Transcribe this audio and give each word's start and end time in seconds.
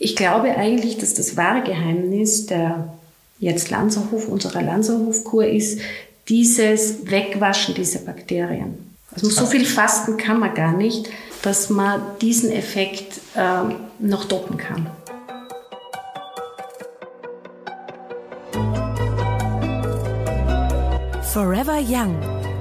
Ich 0.00 0.14
glaube 0.14 0.56
eigentlich, 0.56 0.96
dass 0.96 1.14
das 1.14 1.36
wahre 1.36 1.62
Geheimnis 1.64 2.46
der 2.46 2.94
jetzt 3.40 3.70
Lanzerhof, 3.70 4.28
unserer 4.28 4.62
Lanzerhofkur 4.62 5.46
ist, 5.46 5.80
dieses 6.28 7.10
Wegwaschen 7.10 7.74
dieser 7.74 8.00
Bakterien. 8.00 8.94
Also 9.12 9.28
so 9.30 9.46
viel 9.46 9.64
fasten 9.64 10.16
kann 10.16 10.38
man 10.38 10.54
gar 10.54 10.76
nicht, 10.76 11.08
dass 11.42 11.70
man 11.70 12.00
diesen 12.20 12.52
Effekt 12.52 13.20
äh, 13.34 13.74
noch 13.98 14.26
doppen 14.26 14.56
kann. 14.56 14.88
Forever 21.32 21.78
Young, 21.80 22.16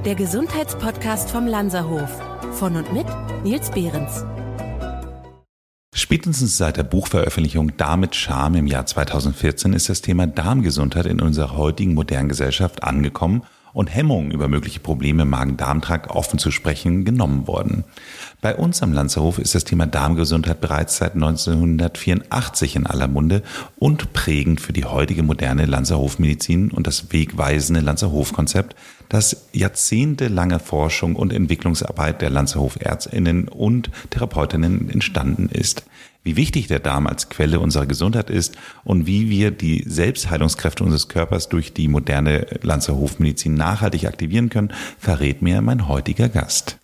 der 0.05 0.15
Gesundheitspodcast 0.15 1.29
vom 1.29 1.45
Lanzerhof. 1.45 2.09
Von 2.53 2.75
und 2.75 2.91
mit 2.93 3.05
Nils 3.43 3.69
Behrens. 3.69 4.23
Spätestens 6.07 6.55
seit 6.55 6.77
der 6.77 6.85
Buchveröffentlichung 6.85 7.75
Darm 7.75 7.99
mit 7.99 8.15
Charme 8.15 8.59
im 8.59 8.67
Jahr 8.67 8.85
2014 8.85 9.73
ist 9.73 9.89
das 9.89 10.01
Thema 10.01 10.25
Darmgesundheit 10.25 11.05
in 11.05 11.19
unserer 11.19 11.57
heutigen 11.57 11.95
modernen 11.95 12.29
Gesellschaft 12.29 12.81
angekommen 12.81 13.41
und 13.73 13.93
Hemmungen 13.93 14.31
über 14.31 14.47
mögliche 14.47 14.79
Probleme 14.79 15.23
im 15.23 15.29
Magen-Darm-Trakt 15.31 16.09
offen 16.09 16.39
zu 16.39 16.49
sprechen 16.49 17.03
genommen 17.03 17.45
worden. 17.45 17.83
Bei 18.39 18.55
uns 18.55 18.81
am 18.81 18.93
Lanzerhof 18.93 19.37
ist 19.37 19.53
das 19.53 19.65
Thema 19.65 19.85
Darmgesundheit 19.85 20.61
bereits 20.61 20.95
seit 20.95 21.15
1984 21.15 22.77
in 22.77 22.87
aller 22.87 23.09
Munde 23.09 23.43
und 23.77 24.13
prägend 24.13 24.61
für 24.61 24.71
die 24.71 24.85
heutige 24.85 25.23
moderne 25.23 25.65
Lanzerhofmedizin 25.65 26.71
und 26.71 26.87
das 26.87 27.11
wegweisende 27.11 27.81
Lanzerhof-Konzept, 27.81 28.77
das 29.09 29.47
jahrzehntelange 29.51 30.59
Forschung 30.59 31.17
und 31.17 31.33
Entwicklungsarbeit 31.33 32.21
der 32.21 32.29
Lanzerhofärztinnen 32.29 33.49
und 33.49 33.91
Therapeutinnen 34.09 34.89
entstanden 34.89 35.49
ist 35.49 35.83
wie 36.27 36.35
wichtig 36.35 36.67
der 36.67 36.79
Darm 36.79 37.07
als 37.07 37.29
Quelle 37.29 37.61
unserer 37.61 37.85
Gesundheit 37.85 38.29
ist 38.29 38.57
und 38.83 39.07
wie 39.07 39.29
wir 39.29 39.49
die 39.49 39.85
Selbstheilungskräfte 39.87 40.83
unseres 40.83 41.07
Körpers 41.07 41.47
durch 41.47 41.71
die 41.73 41.87
moderne 41.87 42.45
Lanzerhofmedizin 42.63 43.53
nachhaltig 43.53 44.05
aktivieren 44.05 44.49
können, 44.49 44.73
verrät 44.99 45.41
mir 45.41 45.61
mein 45.61 45.87
heutiger 45.87 46.27
Gast. 46.27 46.79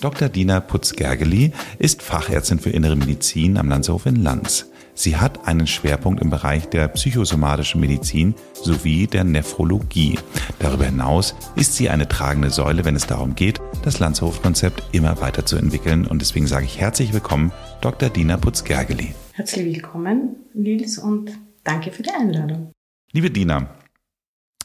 Dr. 0.00 0.28
Dina 0.28 0.60
Putz-Gergely 0.60 1.50
ist 1.80 2.00
Fachärztin 2.00 2.60
für 2.60 2.70
Innere 2.70 2.94
Medizin 2.94 3.56
am 3.56 3.68
Lanzerhof 3.68 4.06
in 4.06 4.22
Lanz. 4.22 4.66
Sie 4.94 5.16
hat 5.16 5.48
einen 5.48 5.66
Schwerpunkt 5.66 6.22
im 6.22 6.30
Bereich 6.30 6.68
der 6.68 6.86
psychosomatischen 6.88 7.80
Medizin 7.80 8.34
sowie 8.54 9.08
der 9.08 9.24
Nephrologie. 9.24 10.18
Darüber 10.58 10.86
hinaus 10.86 11.34
ist 11.54 11.74
sie 11.74 11.90
eine 11.90 12.08
tragende 12.08 12.50
Säule, 12.50 12.84
wenn 12.84 12.96
es 12.96 13.06
darum 13.06 13.34
geht, 13.34 13.60
das 13.82 13.98
Lanzerhof-Konzept 13.98 14.82
immer 14.92 15.20
weiterzuentwickeln. 15.20 16.06
Und 16.06 16.22
deswegen 16.22 16.46
sage 16.46 16.64
ich 16.64 16.80
herzlich 16.80 17.12
willkommen, 17.12 17.52
Dr. 17.86 18.10
Dina 18.10 18.36
Putz-Gergely. 18.36 19.14
Herzlich 19.34 19.64
willkommen, 19.64 20.34
Nils, 20.54 20.98
und 20.98 21.38
danke 21.62 21.92
für 21.92 22.02
die 22.02 22.10
Einladung. 22.10 22.72
Liebe 23.12 23.30
Dina, 23.30 23.76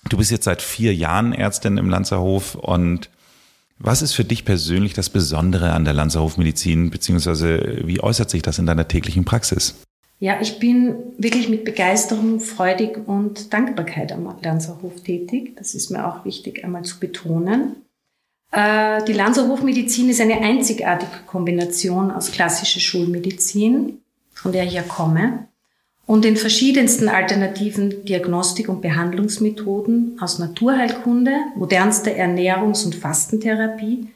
du 0.09 0.17
bist 0.17 0.31
jetzt 0.31 0.45
seit 0.45 0.64
vier 0.64 0.95
Jahren 0.95 1.31
Ärztin 1.31 1.77
im 1.77 1.88
Lanzerhof 1.88 2.55
und 2.55 3.11
was 3.77 4.02
ist 4.02 4.14
für 4.14 4.25
dich 4.25 4.44
persönlich 4.44 4.95
das 4.95 5.11
Besondere 5.11 5.73
an 5.73 5.86
der 5.86 5.94
Lanzerhofmedizin, 5.94 6.89
beziehungsweise 6.89 7.81
wie 7.86 7.99
äußert 8.02 8.31
sich 8.31 8.42
das 8.42 8.58
in 8.58 8.66
deiner 8.66 8.88
täglichen 8.88 9.23
Praxis? 9.23 9.83
Ja, 10.17 10.42
ich 10.42 10.58
bin 10.58 10.95
wirklich 11.19 11.47
mit 11.47 11.64
Begeisterung, 11.64 12.39
Freudig 12.39 13.08
und 13.08 13.53
Dankbarkeit 13.53 14.14
am 14.14 14.36
Lanzerhof 14.42 15.03
tätig. 15.03 15.55
Das 15.58 15.75
ist 15.75 15.92
mir 15.92 16.08
auch 16.08 16.25
wichtig 16.25 16.64
einmal 16.64 16.86
zu 16.86 16.99
betonen. 16.99 17.75
Äh, 18.52 19.04
die 19.06 19.14
Lanzerhofmedizin 19.14 20.10
ist 20.10 20.22
eine 20.22 20.42
einzigartige 20.42 21.12
Kombination 21.26 22.12
aus 22.12 22.32
klassischer 22.32 22.80
Schulmedizin, 22.80 24.02
von 24.34 24.52
der 24.52 24.66
ich 24.66 24.74
ja 24.74 24.84
komme, 24.84 25.48
und 26.06 26.26
den 26.26 26.36
verschiedensten 26.36 27.08
alternativen 27.08 28.04
Diagnostik- 28.04 28.68
und 28.68 28.82
Behandlungsmethoden 28.82 30.18
aus 30.20 30.40
Naturheilkunde, 30.40 31.32
modernster 31.56 32.12
Ernährungs- 32.12 32.84
und 32.84 32.96
Fastentherapie 32.96 34.08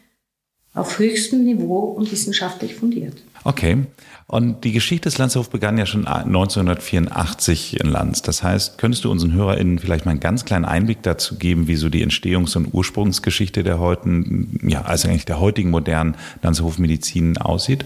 auf 0.74 1.00
höchstem 1.00 1.45
Niveau 1.45 1.79
und 1.79 2.12
wissenschaftlich 2.12 2.75
fundiert. 2.75 3.24
Okay. 3.45 3.85
Und 4.25 4.63
die 4.63 4.72
Geschichte 4.72 5.07
des 5.07 5.19
Lanzerhof 5.19 5.51
begann 5.51 5.78
ja 5.78 5.85
schon 5.85 6.07
1984 6.07 7.79
in 7.79 7.88
Lanz. 7.88 8.23
Das 8.23 8.41
heißt, 8.41 8.79
könntest 8.79 9.06
du 9.06 9.11
unseren 9.11 9.33
HörerInnen 9.33 9.78
vielleicht 9.78 10.06
mal 10.06 10.11
einen 10.11 10.19
ganz 10.19 10.45
kleinen 10.45 10.66
Einblick 10.66 11.03
dazu 11.03 11.38
geben, 11.38 11.67
wie 11.67 11.75
so 11.75 11.89
die 11.89 12.03
Entstehungs- 12.03 12.57
und 12.57 12.73
Ursprungsgeschichte 12.73 13.63
der 13.63 13.79
heutigen, 13.79 14.59
ja, 14.67 14.81
also 14.81 15.07
eigentlich 15.07 15.25
der 15.25 15.39
heutigen 15.39 15.69
modernen 15.69 16.16
Lanzerhofmedizin 16.41 17.38
aussieht? 17.38 17.85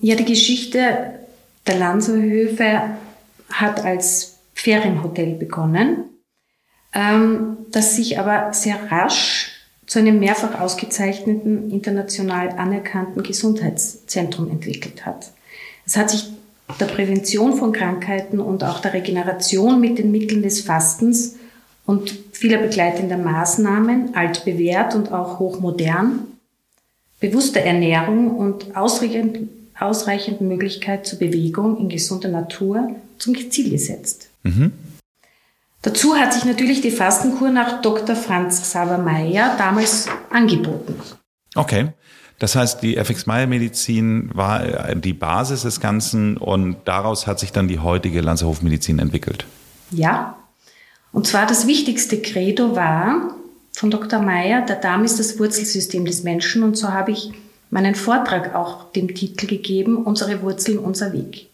Ja, 0.00 0.16
die 0.16 0.24
Geschichte 0.24 1.20
der 1.68 1.78
Lanzerhöfe 1.78 2.80
hat 3.52 3.84
als 3.84 4.40
Ferienhotel 4.54 5.36
begonnen, 5.36 6.04
ähm, 6.92 7.58
das 7.70 7.94
sich 7.94 8.18
aber 8.18 8.52
sehr 8.52 8.90
rasch 8.90 9.59
zu 9.90 9.98
einem 9.98 10.20
mehrfach 10.20 10.60
ausgezeichneten, 10.60 11.68
international 11.72 12.50
anerkannten 12.50 13.24
Gesundheitszentrum 13.24 14.48
entwickelt 14.48 15.04
hat. 15.04 15.32
Es 15.84 15.96
hat 15.96 16.10
sich 16.10 16.30
der 16.78 16.86
Prävention 16.86 17.54
von 17.54 17.72
Krankheiten 17.72 18.38
und 18.38 18.62
auch 18.62 18.78
der 18.78 18.92
Regeneration 18.92 19.80
mit 19.80 19.98
den 19.98 20.12
Mitteln 20.12 20.44
des 20.44 20.60
Fastens 20.60 21.34
und 21.86 22.14
vieler 22.30 22.58
begleitender 22.58 23.18
Maßnahmen, 23.18 24.14
altbewährt 24.14 24.94
und 24.94 25.10
auch 25.10 25.40
hochmodern, 25.40 26.20
bewusster 27.18 27.62
Ernährung 27.62 28.36
und 28.36 28.76
ausreichend, 28.76 29.48
ausreichend 29.76 30.40
Möglichkeit 30.40 31.04
zur 31.04 31.18
Bewegung 31.18 31.80
in 31.80 31.88
gesunder 31.88 32.28
Natur 32.28 32.94
zum 33.18 33.34
Ziel 33.50 33.70
gesetzt. 33.70 34.28
Mhm. 34.44 34.70
Dazu 35.82 36.16
hat 36.16 36.34
sich 36.34 36.44
natürlich 36.44 36.82
die 36.82 36.90
Fastenkur 36.90 37.50
nach 37.50 37.80
Dr. 37.80 38.14
Franz 38.14 38.60
Xaver 38.60 38.98
Meyer 38.98 39.54
damals 39.56 40.08
angeboten. 40.30 41.00
Okay. 41.54 41.92
Das 42.38 42.56
heißt, 42.56 42.82
die 42.82 42.96
FX 42.96 43.26
Meyer 43.26 43.46
Medizin 43.46 44.30
war 44.32 44.64
äh, 44.64 44.96
die 44.96 45.12
Basis 45.12 45.62
des 45.62 45.78
Ganzen 45.78 46.38
und 46.38 46.76
daraus 46.86 47.26
hat 47.26 47.38
sich 47.38 47.52
dann 47.52 47.68
die 47.68 47.78
heutige 47.78 48.22
Lanzerhof 48.22 48.62
Medizin 48.62 48.98
entwickelt. 48.98 49.44
Ja. 49.90 50.36
Und 51.12 51.26
zwar 51.26 51.46
das 51.46 51.66
wichtigste 51.66 52.20
Credo 52.22 52.76
war 52.76 53.34
von 53.72 53.90
Dr. 53.90 54.20
Meyer, 54.20 54.62
der 54.62 54.76
Darm 54.76 55.04
ist 55.04 55.18
das 55.18 55.38
Wurzelsystem 55.38 56.04
des 56.06 56.22
Menschen 56.22 56.62
und 56.62 56.76
so 56.76 56.92
habe 56.92 57.12
ich 57.12 57.30
meinen 57.68 57.94
Vortrag 57.94 58.54
auch 58.54 58.90
dem 58.92 59.14
Titel 59.14 59.46
gegeben, 59.46 59.98
Unsere 59.98 60.42
Wurzeln, 60.42 60.78
unser 60.78 61.12
Weg. 61.12 61.50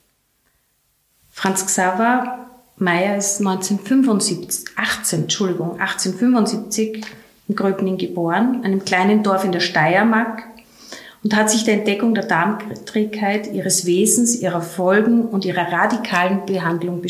Franz 1.31 1.67
Xaver 1.67 2.46
Meyer 2.79 3.17
ist 3.17 3.39
1975, 3.39 4.77
18, 4.77 5.23
Entschuldigung, 5.23 5.81
1875 5.81 7.05
in 7.49 7.57
Gröbning 7.57 7.97
geboren, 7.97 8.63
einem 8.65 8.85
kleinen 8.85 9.23
Dorf 9.23 9.45
in 9.45 9.53
der 9.53 9.61
Steiermark 9.61 10.43
und 11.23 11.35
hat 11.35 11.51
sich 11.51 11.65
der 11.65 11.75
Entdeckung 11.75 12.15
der 12.15 12.25
Darmträgheit, 12.25 13.53
ihres 13.53 13.87
Wesens, 13.87 14.37
ihrer 14.41 14.61
Folgen 14.61 15.23
und 15.23 15.45
ihrer 15.45 15.73
radikalen 15.73 16.45
Behandlung 16.45 17.03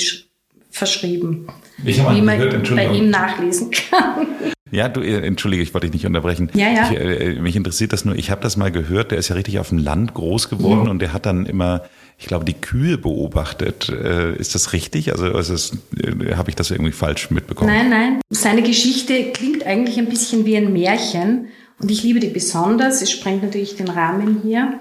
verschrieben. 0.71 1.49
Ich 1.84 2.00
habe 2.00 2.15
wie 2.15 2.22
man 2.22 2.38
gehört, 2.38 2.75
bei 2.75 2.87
ihm 2.87 3.10
nachlesen 3.10 3.71
kann. 3.71 4.26
Ja, 4.71 4.88
du, 4.88 5.00
äh, 5.00 5.26
entschuldige, 5.26 5.62
ich 5.62 5.75
wollte 5.75 5.87
dich 5.87 5.94
nicht 5.94 6.06
unterbrechen. 6.06 6.50
Ja, 6.55 6.69
ja. 6.69 6.91
Ich, 6.91 6.99
äh, 6.99 7.41
mich 7.41 7.56
interessiert 7.56 7.93
das 7.93 8.05
nur, 8.05 8.16
ich 8.16 8.31
habe 8.31 8.41
das 8.41 8.56
mal 8.56 8.72
gehört, 8.72 9.10
der 9.10 9.19
ist 9.19 9.28
ja 9.28 9.34
richtig 9.34 9.59
auf 9.59 9.69
dem 9.69 9.78
Land 9.78 10.15
groß 10.15 10.49
geworden 10.49 10.84
mhm. 10.84 10.91
und 10.91 10.99
der 11.00 11.12
hat 11.12 11.26
dann 11.26 11.47
immer 11.47 11.82
ich 12.19 12.27
glaube, 12.27 12.44
die 12.44 12.54
Kühe 12.54 12.97
beobachtet. 12.97 13.88
Äh, 13.88 14.37
ist 14.37 14.54
das 14.54 14.72
richtig? 14.72 15.12
Also, 15.12 15.32
also 15.32 15.77
äh, 16.03 16.34
habe 16.34 16.50
ich 16.50 16.56
das 16.56 16.71
irgendwie 16.71 16.93
falsch 16.93 17.31
mitbekommen? 17.31 17.71
Nein, 17.71 17.91
nein. 17.91 18.21
Seine 18.31 18.62
Geschichte 18.62 19.32
klingt 19.32 19.66
eigentlich 19.66 19.99
ein 19.99 20.09
bisschen 20.09 20.47
wie 20.47 20.56
ein 20.56 20.72
Märchen 20.72 21.49
und 21.78 21.91
ich 21.91 22.03
liebe 22.03 22.21
die 22.21 22.28
besonders. 22.28 23.03
Es 23.03 23.10
sprengt 23.10 23.43
natürlich 23.43 23.76
den 23.76 23.88
Rahmen 23.88 24.41
hier. 24.43 24.81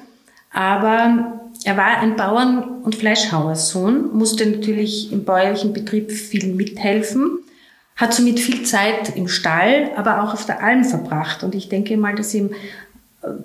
Aber 0.51 1.41
er 1.65 1.75
war 1.75 1.97
ein 1.99 2.15
Bauern- 2.15 2.81
und 2.83 2.95
Fleischhauersohn, 2.95 4.15
musste 4.15 4.45
natürlich 4.45 5.11
im 5.11 5.25
bäuerlichen 5.25 5.73
Betrieb 5.73 6.11
viel 6.11 6.53
mithelfen, 6.53 7.39
hat 7.97 8.13
somit 8.13 8.39
viel 8.39 8.63
Zeit 8.63 9.15
im 9.17 9.27
Stall, 9.27 9.91
aber 9.97 10.23
auch 10.23 10.33
auf 10.33 10.45
der 10.45 10.63
Alm 10.63 10.85
verbracht. 10.85 11.43
Und 11.43 11.55
ich 11.55 11.67
denke 11.67 11.97
mal, 11.97 12.15
dass 12.15 12.33
ihm 12.33 12.51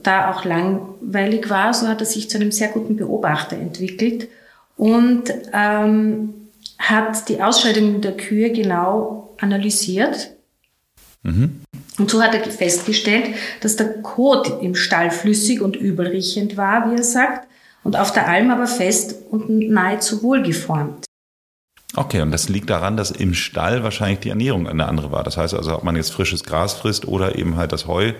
da 0.03 0.31
auch 0.31 0.45
langweilig 0.45 1.49
war, 1.51 1.73
so 1.75 1.89
hat 1.89 2.01
er 2.01 2.07
sich 2.07 2.31
zu 2.31 2.39
einem 2.39 2.53
sehr 2.53 2.69
guten 2.69 2.97
Beobachter 2.97 3.57
entwickelt 3.57 4.29
und 4.77 5.25
ähm, 5.53 6.35
hat 6.79 7.29
die 7.29 7.43
Ausscheidungen 7.43 8.01
der 8.01 8.17
Kühe 8.17 8.51
genau 8.51 9.35
analysiert. 9.39 10.31
Mhm. 11.23 11.61
Und 11.99 12.11
so 12.11 12.23
hat 12.23 12.35
er 12.35 12.43
festgestellt, 12.51 13.35
dass 13.61 13.77
der 13.77 14.01
Kot 14.03 14.63
im 14.63 14.75
Stall 14.75 15.11
flüssig 15.11 15.61
und 15.61 15.77
übelriechend 15.77 16.57
war, 16.57 16.91
wie 16.91 16.97
er 16.97 17.03
sagt, 17.03 17.47
und 17.85 17.97
auf 17.97 18.13
der 18.13 18.29
Alm 18.29 18.51
aber 18.51 18.67
fest 18.67 19.17
und 19.31 19.71
nahezu 19.71 20.23
wohlgeformt. 20.23 21.05
Okay, 21.97 22.21
und 22.23 22.31
das 22.31 22.49
liegt 22.49 22.71
daran, 22.71 22.97
dass 22.97 23.11
im 23.11 23.35
Stall 23.35 23.83
wahrscheinlich 23.83 24.21
die 24.21 24.29
Ernährung 24.29 24.69
eine 24.69 24.87
andere 24.87 25.11
war. 25.11 25.25
Das 25.25 25.37
heißt 25.37 25.55
also, 25.55 25.75
ob 25.75 25.83
man 25.83 25.97
jetzt 25.97 26.13
frisches 26.13 26.45
Gras 26.45 26.73
frisst 26.73 27.09
oder 27.09 27.37
eben 27.37 27.57
halt 27.57 27.73
das 27.73 27.87
Heu, 27.87 28.13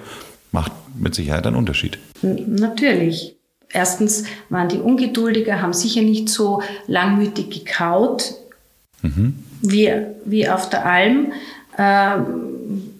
macht 0.53 0.73
mit 0.99 1.15
Sicherheit 1.15 1.47
einen 1.47 1.57
Unterschied. 1.57 1.99
Natürlich. 2.23 3.37
erstens 3.73 4.25
waren 4.49 4.69
die 4.69 4.79
ungeduldiger, 4.79 5.63
haben 5.63 5.73
sicher 5.73 6.03
nicht 6.03 6.29
so 6.29 6.63
langmütig 6.87 7.51
gekaut 7.51 8.35
mhm. 9.03 9.45
wie, 9.63 9.93
wie 10.25 10.49
auf 10.49 10.69
der 10.69 10.85
Alm. 10.85 11.33
Ähm, 11.79 12.91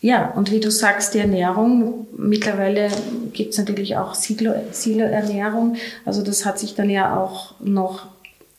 ja, 0.00 0.32
und 0.32 0.50
wie 0.50 0.60
du 0.60 0.70
sagst, 0.70 1.14
die 1.14 1.18
Ernährung, 1.18 2.06
mittlerweile 2.14 2.90
gibt 3.32 3.52
es 3.52 3.58
natürlich 3.58 3.96
auch 3.96 4.14
Silo-Ernährung. 4.14 5.76
Also 6.04 6.22
das 6.22 6.44
hat 6.44 6.58
sich 6.58 6.74
dann 6.74 6.90
ja 6.90 7.16
auch 7.16 7.54
noch 7.60 8.06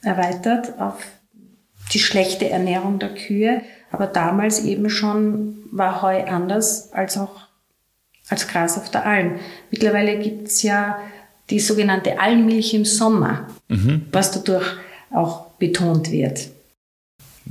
erweitert 0.01 0.79
auf 0.79 0.95
die 1.93 1.99
schlechte 1.99 2.49
Ernährung 2.49 2.97
der 2.97 3.13
Kühe. 3.13 3.61
Aber 3.91 4.07
damals 4.07 4.63
eben 4.63 4.89
schon 4.89 5.57
war 5.71 6.01
Heu 6.01 6.23
anders 6.25 6.91
als 6.93 7.17
auch 7.17 7.44
als 8.29 8.47
Gras 8.47 8.77
auf 8.77 8.89
der 8.91 9.05
Alm. 9.05 9.39
Mittlerweile 9.71 10.17
gibt's 10.17 10.63
ja 10.63 10.99
die 11.49 11.59
sogenannte 11.59 12.19
Almmilch 12.19 12.73
im 12.73 12.85
Sommer, 12.85 13.47
mhm. 13.67 14.07
was 14.11 14.31
dadurch 14.31 14.65
auch 15.11 15.51
betont 15.59 16.11
wird. 16.11 16.49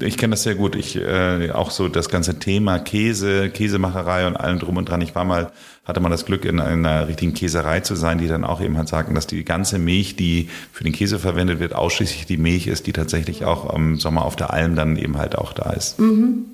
Ich 0.01 0.19
kenne 0.19 0.33
das 0.33 0.43
sehr 0.43 0.57
gut. 0.57 0.75
Ich 0.75 0.97
äh, 0.97 1.53
auch 1.53 1.71
so 1.71 1.87
das 1.89 2.09
ganze 2.09 2.41
Thema 2.41 2.81
Käse, 2.81 3.49
Käsemacherei 3.51 4.27
und 4.27 4.37
allem 4.37 4.59
drum 4.59 4.77
und 4.77 4.89
dran. 4.89 5.01
Ich 5.01 5.15
war 5.15 5.25
mal, 5.25 5.53
hatte 5.85 6.01
mal 6.01 6.09
das 6.09 6.27
Glück, 6.27 6.45
in 6.45 6.59
einer 6.59 7.07
richtigen 7.07 7.33
Käserei 7.33 7.79
zu 7.79 7.95
sein, 7.95 8.19
die 8.19 8.27
dann 8.27 8.43
auch 8.43 8.61
eben 8.61 8.77
halt 8.77 8.89
sagten, 8.89 9.15
dass 9.15 9.29
die 9.29 9.45
ganze 9.45 9.79
Milch, 9.79 10.17
die 10.17 10.49
für 10.73 10.83
den 10.83 10.93
Käse 10.93 11.21
verwendet 11.21 11.61
wird, 11.61 11.77
ausschließlich 11.77 12.27
die 12.27 12.39
Milch 12.39 12.67
ist, 12.67 12.89
die 12.89 12.93
tatsächlich 12.93 13.45
auch 13.45 13.73
im 13.73 14.01
Sommer 14.01 14.25
auf 14.25 14.35
der 14.35 14.53
Alm 14.53 14.75
dann 14.75 14.97
eben 14.97 15.17
halt 15.17 15.39
auch 15.39 15.53
da 15.53 15.71
ist. 15.71 16.01
Mhm. 16.01 16.47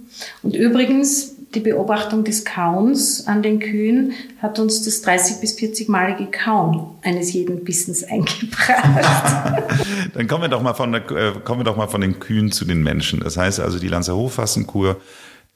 Und 0.42 0.54
übrigens, 0.54 1.36
die 1.54 1.60
Beobachtung 1.60 2.22
des 2.22 2.44
Kauens 2.44 3.26
an 3.26 3.42
den 3.42 3.58
Kühen 3.58 4.12
hat 4.40 4.58
uns 4.60 4.84
das 4.84 5.02
30 5.02 5.40
bis 5.40 5.58
40-malige 5.58 6.30
Kauen 6.30 6.86
eines 7.02 7.32
jeden 7.32 7.64
Bissens 7.64 8.04
eingebracht. 8.04 9.62
Dann 10.14 10.28
kommen 10.28 10.42
wir 10.42 10.48
doch 10.48 10.62
mal 10.62 10.74
von 10.74 10.92
der, 10.92 11.10
äh, 11.10 11.32
kommen 11.44 11.60
wir 11.60 11.64
doch 11.64 11.76
mal 11.76 11.88
von 11.88 12.00
den 12.00 12.20
Kühen 12.20 12.52
zu 12.52 12.64
den 12.64 12.82
Menschen. 12.82 13.20
Das 13.20 13.36
heißt 13.36 13.58
also, 13.58 13.80
die 13.80 13.88
Lanzer 13.88 14.14
Hofassenkur, 14.14 15.00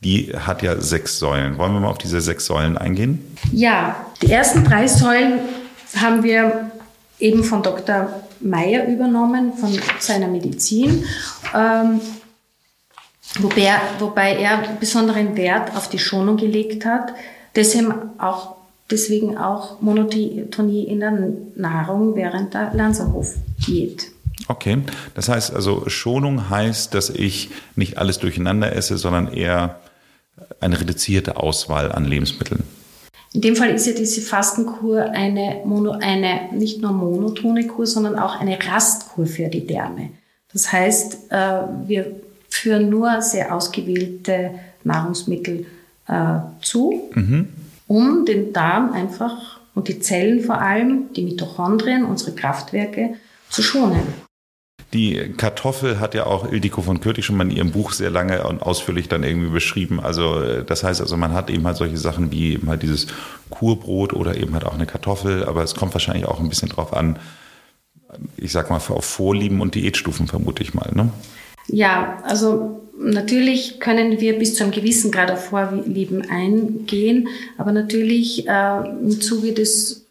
die 0.03 0.33
hat 0.37 0.63
ja 0.63 0.81
sechs 0.81 1.19
Säulen. 1.19 1.59
Wollen 1.59 1.73
wir 1.73 1.81
mal 1.81 1.91
auf 1.91 1.99
diese 1.99 2.21
sechs 2.21 2.47
Säulen 2.47 2.77
eingehen? 2.77 3.21
Ja, 3.53 3.95
die 4.21 4.33
ersten 4.33 4.65
drei 4.65 4.89
Säulen 4.89 5.39
haben 5.97 6.25
wir 6.25 6.73
eben 7.21 7.45
von 7.45 7.63
Dr. 7.63 8.09
Meyer 8.41 8.89
übernommen, 8.89 9.53
von 9.55 9.71
seiner 10.01 10.27
Medizin. 10.27 11.05
Ähm, 11.55 12.01
Wobei, 13.41 13.81
wobei 13.99 14.37
er 14.37 14.77
besonderen 14.79 15.37
Wert 15.37 15.77
auf 15.77 15.89
die 15.89 15.99
Schonung 15.99 16.37
gelegt 16.37 16.85
hat, 16.85 17.13
deswegen 17.57 17.93
auch, 18.19 18.57
deswegen 18.91 19.37
auch 19.37 19.81
Monotonie 19.81 20.85
in 20.85 21.01
der 21.01 21.19
Nahrung 21.57 22.15
während 22.15 22.55
der 22.55 22.73
Lanzerhof-Diät. 22.75 24.13
Okay, 24.49 24.79
das 25.15 25.29
heißt 25.29 25.55
also 25.55 25.89
Schonung 25.89 26.51
heißt, 26.51 26.95
dass 26.95 27.11
ich 27.11 27.51
nicht 27.77 27.99
alles 27.99 28.19
durcheinander 28.19 28.75
esse, 28.75 28.99
sondern 28.99 29.33
eher 29.33 29.81
eine 30.61 30.81
reduzierte 30.81 31.37
Auswahl 31.37 31.91
an 31.93 32.05
Lebensmitteln. 32.05 32.63
In 33.33 33.41
dem 33.41 33.57
Fall 33.57 33.71
ist 33.71 33.87
ja 33.87 33.95
diese 33.95 34.21
Fastenkur 34.21 35.11
eine, 35.11 35.63
Mono, 35.65 35.93
eine 35.93 36.53
nicht 36.53 36.81
nur 36.81 36.93
monotone 36.93 37.67
Kur, 37.67 37.87
sondern 37.87 38.17
auch 38.17 38.39
eine 38.39 38.59
Rastkur 38.65 39.27
für 39.27 39.49
die 39.49 39.67
Därme. 39.67 40.11
Das 40.53 40.71
heißt, 40.71 41.33
äh, 41.33 41.63
wir 41.87 42.15
führen 42.65 42.89
nur 42.89 43.21
sehr 43.21 43.55
ausgewählte 43.55 44.53
Nahrungsmittel 44.85 45.67
äh, 46.09 46.39
zu, 46.63 47.11
mhm. 47.15 47.49
um 47.87 48.25
den 48.25 48.55
Darm 48.55 48.93
einfach 48.93 49.61
und 49.75 49.89
die 49.89 50.01
Zellen 50.01 50.43
vor 50.43 50.63
allem, 50.63 51.13
die 51.15 51.25
Mitochondrien, 51.25 52.07
unsere 52.07 52.33
Kraftwerke 52.33 53.17
zu 53.51 53.63
schonen. 53.63 54.07
Die 54.95 55.35
Kartoffel 55.37 56.01
hat 56.01 56.15
ja 56.15 56.25
auch 56.25 56.51
Ildiko 56.51 56.81
von 56.81 57.01
Kürtig 57.01 57.27
schon 57.27 57.37
mal 57.37 57.45
in 57.45 57.55
ihrem 57.55 57.73
Buch 57.73 57.93
sehr 57.93 58.11
lange 58.11 58.47
und 58.47 58.63
ausführlich 58.63 59.09
dann 59.09 59.25
irgendwie 59.25 59.51
beschrieben. 59.51 60.01
Also 60.01 60.63
das 60.63 60.85
heißt 60.85 61.03
also, 61.03 61.19
man 61.19 61.35
hat 61.35 61.51
eben 61.51 61.67
halt 61.67 61.77
solche 61.77 61.99
Sachen 61.99 62.33
wie 62.33 62.55
eben 62.55 62.71
halt 62.71 62.83
dieses 62.83 63.09
Kurbrot 63.51 64.15
oder 64.15 64.39
eben 64.39 64.55
halt 64.55 64.65
auch 64.65 64.75
eine 64.75 64.87
Kartoffel, 64.87 65.45
aber 65.45 65.63
es 65.63 65.75
kommt 65.75 65.93
wahrscheinlich 65.93 66.25
auch 66.25 66.41
ein 66.41 66.49
bisschen 66.49 66.71
drauf 66.71 66.95
an, 66.95 67.19
ich 68.39 68.53
sag 68.53 68.71
mal, 68.71 68.77
auf 68.77 69.05
Vorlieben 69.05 69.61
und 69.61 69.75
Diätstufen 69.75 70.29
vermute 70.29 70.63
ich 70.63 70.73
mal. 70.73 70.91
Ne? 70.95 71.11
Ja, 71.69 72.19
also 72.25 72.83
natürlich 72.99 73.81
können 73.81 74.21
wir 74.21 74.39
bis 74.39 74.55
zu 74.55 74.65
einem 74.65 74.73
gewissen 74.73 75.11
Grad 75.11 75.31
auf 75.31 75.47
Vorlieben 75.47 76.29
eingehen, 76.31 77.29
aber 77.59 77.73
natürlich 77.73 78.47
äh, 78.47 78.79
im 78.87 79.21
Zuge 79.21 79.53
des 79.53 80.05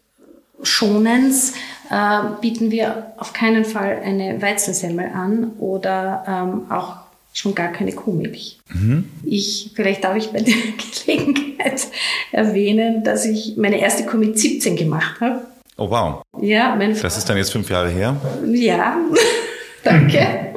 Schonens 0.62 1.54
äh, 1.90 2.20
bieten 2.40 2.70
wir 2.70 3.12
auf 3.18 3.32
keinen 3.32 3.64
Fall 3.64 4.00
eine 4.04 4.40
Weizensemmel 4.40 5.10
an 5.14 5.52
oder 5.58 6.24
ähm, 6.26 6.70
auch 6.70 6.96
schon 7.32 7.54
gar 7.54 7.72
keine 7.72 7.92
Kuhmilch. 7.92 8.58
Mhm. 8.72 9.08
Ich, 9.24 9.72
vielleicht 9.74 10.04
darf 10.04 10.16
ich 10.16 10.30
bei 10.30 10.40
der 10.40 10.54
Gelegenheit 11.04 11.88
erwähnen, 12.32 13.02
dass 13.02 13.26
ich 13.26 13.56
meine 13.56 13.80
erste 13.80 14.06
Kuh 14.06 14.16
mit 14.16 14.38
17 14.38 14.76
gemacht 14.76 15.20
habe. 15.20 15.42
Oh 15.76 15.90
wow. 15.90 16.22
Ja, 16.40 16.76
mein 16.76 16.98
Das 17.00 17.18
ist 17.18 17.28
dann 17.28 17.36
jetzt 17.36 17.50
fünf 17.50 17.68
Jahre 17.68 17.90
her? 17.90 18.16
Ja, 18.46 18.96
danke. 19.82 20.54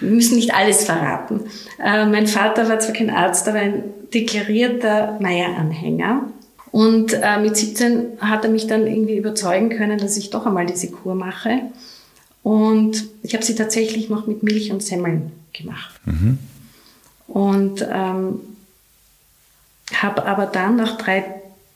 Wir 0.00 0.10
müssen 0.10 0.36
nicht 0.36 0.54
alles 0.54 0.84
verraten. 0.84 1.40
Äh, 1.82 2.06
mein 2.06 2.26
Vater 2.26 2.68
war 2.68 2.78
zwar 2.80 2.94
kein 2.94 3.10
Arzt, 3.10 3.48
aber 3.48 3.58
ein 3.58 3.84
deklarierter 4.12 5.18
Meier-Anhänger. 5.20 6.22
Und 6.72 7.14
äh, 7.14 7.40
mit 7.40 7.56
17 7.56 8.18
hat 8.20 8.44
er 8.44 8.50
mich 8.50 8.66
dann 8.66 8.86
irgendwie 8.86 9.16
überzeugen 9.16 9.70
können, 9.70 9.98
dass 9.98 10.16
ich 10.16 10.30
doch 10.30 10.46
einmal 10.46 10.66
diese 10.66 10.90
Kur 10.90 11.14
mache. 11.14 11.62
Und 12.42 13.06
ich 13.22 13.34
habe 13.34 13.44
sie 13.44 13.54
tatsächlich 13.54 14.08
noch 14.08 14.26
mit 14.26 14.42
Milch 14.42 14.70
und 14.70 14.82
Semmeln 14.82 15.32
gemacht. 15.52 15.98
Mhm. 16.04 16.38
Und 17.28 17.86
ähm, 17.90 18.40
habe 19.94 20.26
aber 20.26 20.46
dann 20.46 20.76
nach 20.76 20.98
drei 20.98 21.24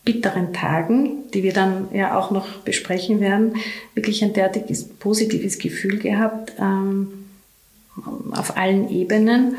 bitteren 0.05 0.53
Tagen, 0.53 1.31
die 1.33 1.43
wir 1.43 1.53
dann 1.53 1.89
ja 1.93 2.19
auch 2.19 2.31
noch 2.31 2.59
besprechen 2.59 3.21
werden, 3.21 3.57
wirklich 3.95 4.23
ein 4.25 4.33
derartiges 4.33 4.89
positives 4.89 5.59
Gefühl 5.59 5.99
gehabt. 5.99 6.53
Ähm, 6.59 7.20
auf 8.33 8.57
allen 8.57 8.89
Ebenen, 8.91 9.57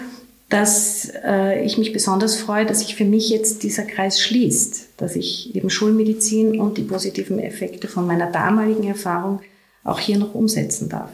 dass 0.49 1.11
äh, 1.23 1.63
ich 1.63 1.77
mich 1.77 1.93
besonders 1.93 2.35
freue, 2.35 2.65
dass 2.65 2.79
sich 2.79 2.95
für 2.95 3.05
mich 3.05 3.29
jetzt 3.29 3.63
dieser 3.63 3.83
Kreis 3.83 4.19
schließt, 4.19 4.89
dass 4.97 5.15
ich 5.15 5.55
eben 5.55 5.69
Schulmedizin 5.69 6.59
und 6.59 6.77
die 6.77 6.83
positiven 6.83 7.39
Effekte 7.39 7.87
von 7.87 8.05
meiner 8.05 8.29
damaligen 8.31 8.83
Erfahrung 8.83 9.41
auch 9.83 9.99
hier 9.99 10.17
noch 10.17 10.35
umsetzen 10.35 10.89
darf. 10.89 11.09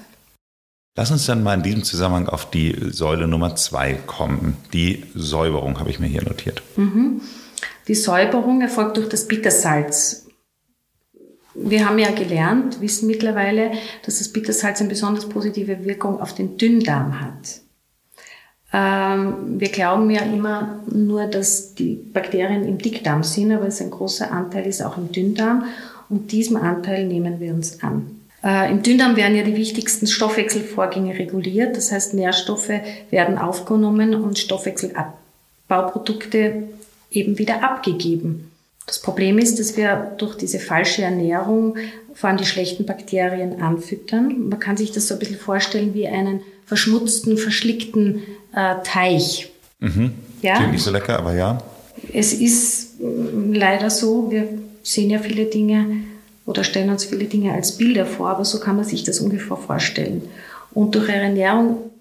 Lass 0.96 1.12
uns 1.12 1.28
dann 1.28 1.44
mal 1.44 1.54
in 1.54 1.62
diesem 1.62 1.84
Zusammenhang 1.84 2.28
auf 2.28 2.50
die 2.50 2.76
Säule 2.90 3.28
Nummer 3.28 3.56
zwei 3.56 3.94
kommen. 3.94 4.58
Die 4.74 5.04
Säuberung 5.14 5.80
habe 5.80 5.92
ich 5.92 6.00
mir 6.00 6.08
hier 6.08 6.24
notiert. 6.24 6.64
Mhm. 6.76 7.22
Die 7.88 7.94
Säuberung 7.94 8.62
erfolgt 8.62 8.98
durch 8.98 9.08
das 9.08 9.28
Bittersalz. 9.28 10.27
Wir 11.60 11.88
haben 11.88 11.98
ja 11.98 12.12
gelernt, 12.12 12.82
wissen 12.82 13.08
mittlerweile, 13.08 13.72
dass 14.06 14.20
das 14.20 14.32
Bittersalz 14.32 14.80
eine 14.80 14.90
besonders 14.90 15.28
positive 15.28 15.86
Wirkung 15.86 16.22
auf 16.22 16.36
den 16.36 16.58
Dünndarm 16.58 17.20
hat. 17.20 17.62
Ähm, 18.74 19.60
wir 19.60 19.70
glauben 19.70 20.12
ja 20.12 20.22
immer 20.22 20.84
nur, 20.92 21.26
dass 21.26 21.74
die 21.74 21.96
Bakterien 21.96 22.68
im 22.68 22.78
Dickdarm 22.78 23.24
sind, 23.24 23.52
aber 23.52 23.66
es 23.68 23.82
ein 23.82 23.90
großer 23.90 24.32
Anteil 24.32 24.68
ist 24.68 24.84
auch 24.84 24.98
im 24.98 25.12
Dünndarm 25.12 25.66
und 26.10 26.32
diesem 26.32 26.58
Anteil 26.58 27.08
nehmen 27.08 27.40
wir 27.40 27.52
uns 27.54 27.82
an. 27.82 28.20
Äh, 28.44 28.70
Im 28.72 28.84
Dünndarm 28.84 29.16
werden 29.16 29.36
ja 29.36 29.42
die 29.44 29.56
wichtigsten 29.56 30.06
Stoffwechselvorgänge 30.06 31.18
reguliert, 31.18 31.76
das 31.76 31.92
heißt 31.92 32.14
Nährstoffe 32.14 32.70
werden 33.10 33.40
aufgenommen 33.40 34.14
und 34.16 34.38
Stoffwechselabbauprodukte 34.38 36.68
eben 37.10 37.40
wieder 37.40 37.64
abgegeben. 37.64 38.52
Das 38.88 39.00
Problem 39.00 39.38
ist, 39.38 39.60
dass 39.60 39.76
wir 39.76 40.14
durch 40.18 40.36
diese 40.36 40.60
falsche 40.60 41.04
Ernährung 41.04 41.76
vor 42.14 42.30
allem 42.30 42.38
die 42.38 42.46
schlechten 42.46 42.86
Bakterien 42.86 43.62
anfüttern. 43.62 44.48
Man 44.48 44.60
kann 44.60 44.78
sich 44.78 44.92
das 44.92 45.08
so 45.08 45.16
ein 45.16 45.20
bisschen 45.20 45.38
vorstellen 45.38 45.94
wie 45.94 46.08
einen 46.08 46.40
verschmutzten, 46.66 47.38
verschlickten 47.38 48.24
äh, 48.56 48.76
Teich. 48.84 49.52
Mhm. 49.80 50.14
Ja? 50.42 50.56
Klingt 50.56 50.72
nicht 50.72 50.84
so 50.84 50.92
lecker, 50.92 51.20
aber 51.20 51.36
ja. 51.36 51.62
Es 52.14 52.34
ist 52.34 53.00
mm, 53.02 53.54
leider 53.54 53.90
so, 53.90 54.32
wir 54.32 54.48
sehen 54.84 55.10
ja 55.10 55.20
viele 55.20 55.46
Dinge 55.46 55.86
oder 56.46 56.64
stellen 56.64 56.90
uns 56.90 57.04
viele 57.04 57.26
Dinge 57.26 57.52
als 57.52 57.78
Bilder 57.78 58.06
vor, 58.06 58.30
aber 58.30 58.46
so 58.46 58.60
kann 58.60 58.78
man 58.78 58.86
sich 58.86 59.04
das 59.04 59.20
ungefähr 59.20 59.58
vorstellen. 59.58 60.24
Und 60.72 60.96
durch 60.96 61.10
Ernährung, 61.10 61.92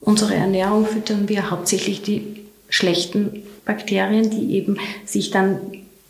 unsere 0.00 0.34
Ernährung 0.34 0.86
füttern 0.86 1.28
wir 1.28 1.50
hauptsächlich 1.50 2.02
die 2.02 2.42
schlechten 2.68 3.44
Bakterien, 3.64 4.28
die 4.28 4.56
eben 4.56 4.76
sich 5.04 5.30
dann 5.30 5.60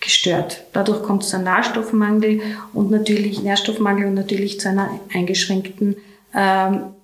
gestört. 0.00 0.64
Dadurch 0.72 1.02
kommt 1.02 1.22
es 1.22 1.30
zu 1.30 1.36
einem 1.36 1.44
Nährstoffmangel 1.44 2.40
und 2.72 2.90
natürlich 2.90 3.42
Nährstoffmangel 3.42 4.08
und 4.08 4.14
natürlich 4.14 4.60
zu 4.60 4.68
einer 4.68 4.90
eingeschränkten 5.12 5.96
ähm, 6.34 6.94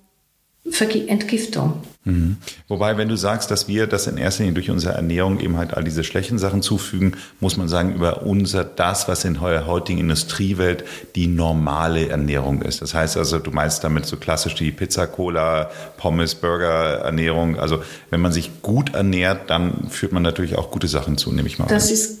Entgiftung. 1.07 1.81
Mhm. 2.05 2.37
Wobei, 2.67 2.97
wenn 2.97 3.07
du 3.07 3.15
sagst, 3.15 3.49
dass 3.49 3.67
wir 3.67 3.87
das 3.87 4.07
in 4.07 4.17
erster 4.17 4.43
Linie 4.43 4.53
durch 4.53 4.69
unsere 4.69 4.93
Ernährung 4.93 5.39
eben 5.39 5.57
halt 5.57 5.73
all 5.73 5.83
diese 5.83 6.03
schlechten 6.03 6.37
Sachen 6.37 6.61
zufügen, 6.61 7.17
muss 7.39 7.57
man 7.57 7.67
sagen, 7.67 7.93
über 7.95 8.23
unser, 8.23 8.63
das, 8.63 9.07
was 9.07 9.25
in 9.25 9.35
der 9.35 9.65
heutigen 9.65 9.99
Industriewelt 9.99 10.83
die 11.15 11.27
normale 11.27 12.09
Ernährung 12.09 12.61
ist. 12.61 12.81
Das 12.81 12.93
heißt 12.93 13.17
also, 13.17 13.39
du 13.39 13.51
meinst 13.51 13.83
damit 13.83 14.05
so 14.05 14.17
klassisch 14.17 14.55
die 14.55 14.71
Pizza, 14.71 15.07
Cola, 15.07 15.71
Pommes, 15.97 16.35
Burger 16.35 16.99
Ernährung. 16.99 17.59
Also, 17.59 17.83
wenn 18.11 18.21
man 18.21 18.31
sich 18.31 18.61
gut 18.61 18.93
ernährt, 18.93 19.49
dann 19.49 19.89
führt 19.89 20.11
man 20.11 20.23
natürlich 20.23 20.55
auch 20.57 20.71
gute 20.71 20.87
Sachen 20.87 21.17
zu, 21.17 21.31
nehme 21.31 21.47
ich 21.47 21.57
mal. 21.57 21.67
Das 21.67 21.87
an. 21.87 21.93
ist 21.93 22.19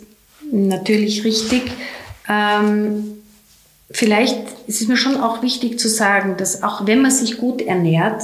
natürlich 0.51 1.23
richtig. 1.23 1.63
Ähm, 2.27 3.17
vielleicht 3.91 4.37
ist 4.67 4.81
es 4.81 4.87
mir 4.87 4.97
schon 4.97 5.19
auch 5.19 5.41
wichtig 5.41 5.79
zu 5.79 5.89
sagen, 5.89 6.37
dass 6.37 6.63
auch 6.63 6.87
wenn 6.87 7.01
man 7.01 7.11
sich 7.11 7.37
gut 7.37 7.61
ernährt, 7.61 8.23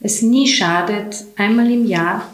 es 0.00 0.22
nie 0.22 0.46
schadet, 0.48 1.24
einmal 1.36 1.70
im 1.70 1.86
Jahr 1.86 2.28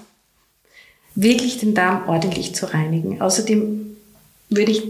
wirklich 1.14 1.58
den 1.58 1.74
Darm 1.74 2.08
ordentlich 2.08 2.54
zu 2.54 2.72
reinigen. 2.72 3.20
Außerdem 3.20 3.96
würde 4.48 4.72
ich 4.72 4.84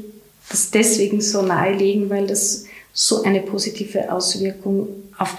das 0.50 0.71
deswegen 0.71 1.21
so 1.21 1.42
nahelegen, 1.42 2.11
weil 2.11 2.26
das 2.26 2.64
so 2.92 3.23
eine 3.23 3.40
positive 3.40 4.12
Auswirkung 4.12 4.88
auf, 5.16 5.37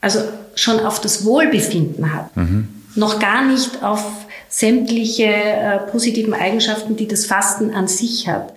also 0.00 0.20
schon 0.54 0.80
auf 0.80 1.00
das 1.00 1.24
Wohlbefinden 1.24 2.12
hat. 2.12 2.36
Mhm. 2.36 2.68
Noch 2.94 3.18
gar 3.18 3.44
nicht 3.44 3.82
auf 3.82 4.04
sämtliche 4.48 5.26
äh, 5.26 5.78
positiven 5.90 6.34
Eigenschaften, 6.34 6.96
die 6.96 7.06
das 7.06 7.26
Fasten 7.26 7.72
an 7.72 7.86
sich 7.86 8.28
hat. 8.28 8.54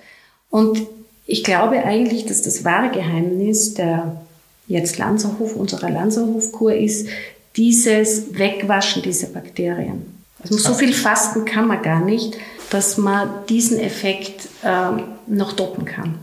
Und 0.50 0.81
ich 1.25 1.44
glaube 1.44 1.84
eigentlich, 1.84 2.25
dass 2.25 2.42
das 2.42 2.63
wahre 2.63 2.92
Geheimnis 2.92 3.74
der 3.74 4.22
jetzt 4.68 4.98
Lanzerhof, 4.98 5.56
unserer 5.56 5.90
Lanzerhofkur 5.90 6.74
ist, 6.74 7.08
dieses 7.56 8.38
Wegwaschen 8.38 9.01
dieser 9.01 9.28
Bakterien. 9.28 10.06
Also 10.42 10.58
so 10.58 10.74
viel 10.74 10.94
Fasten 10.94 11.46
kann 11.46 11.68
man 11.68 11.82
gar 11.82 12.04
nicht, 12.04 12.38
dass 12.70 12.98
man 12.98 13.30
diesen 13.50 13.80
Effekt 13.80 14.48
äh, 14.63 15.01
noch 15.28 15.54
doppen 15.54 15.86
kann. 15.86 16.16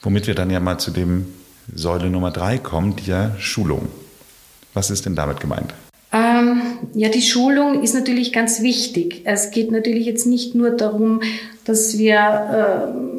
Womit 0.00 0.26
wir 0.26 0.34
dann 0.34 0.50
ja 0.50 0.60
mal 0.60 0.78
zu 0.78 0.90
dem 0.90 1.26
Säule 1.74 2.08
Nummer 2.10 2.30
drei 2.30 2.58
kommen, 2.58 2.96
der 3.06 3.36
Schulung. 3.38 3.88
Was 4.74 4.90
ist 4.90 5.06
denn 5.06 5.14
damit 5.14 5.40
gemeint? 5.40 5.74
Ähm, 6.12 6.62
ja, 6.94 7.10
die 7.10 7.22
Schulung 7.22 7.82
ist 7.82 7.94
natürlich 7.94 8.32
ganz 8.32 8.62
wichtig. 8.62 9.22
Es 9.24 9.50
geht 9.50 9.70
natürlich 9.70 10.06
jetzt 10.06 10.26
nicht 10.26 10.54
nur 10.54 10.70
darum, 10.70 11.20
dass 11.64 11.98
wir 11.98 12.16
äh, 12.16 13.17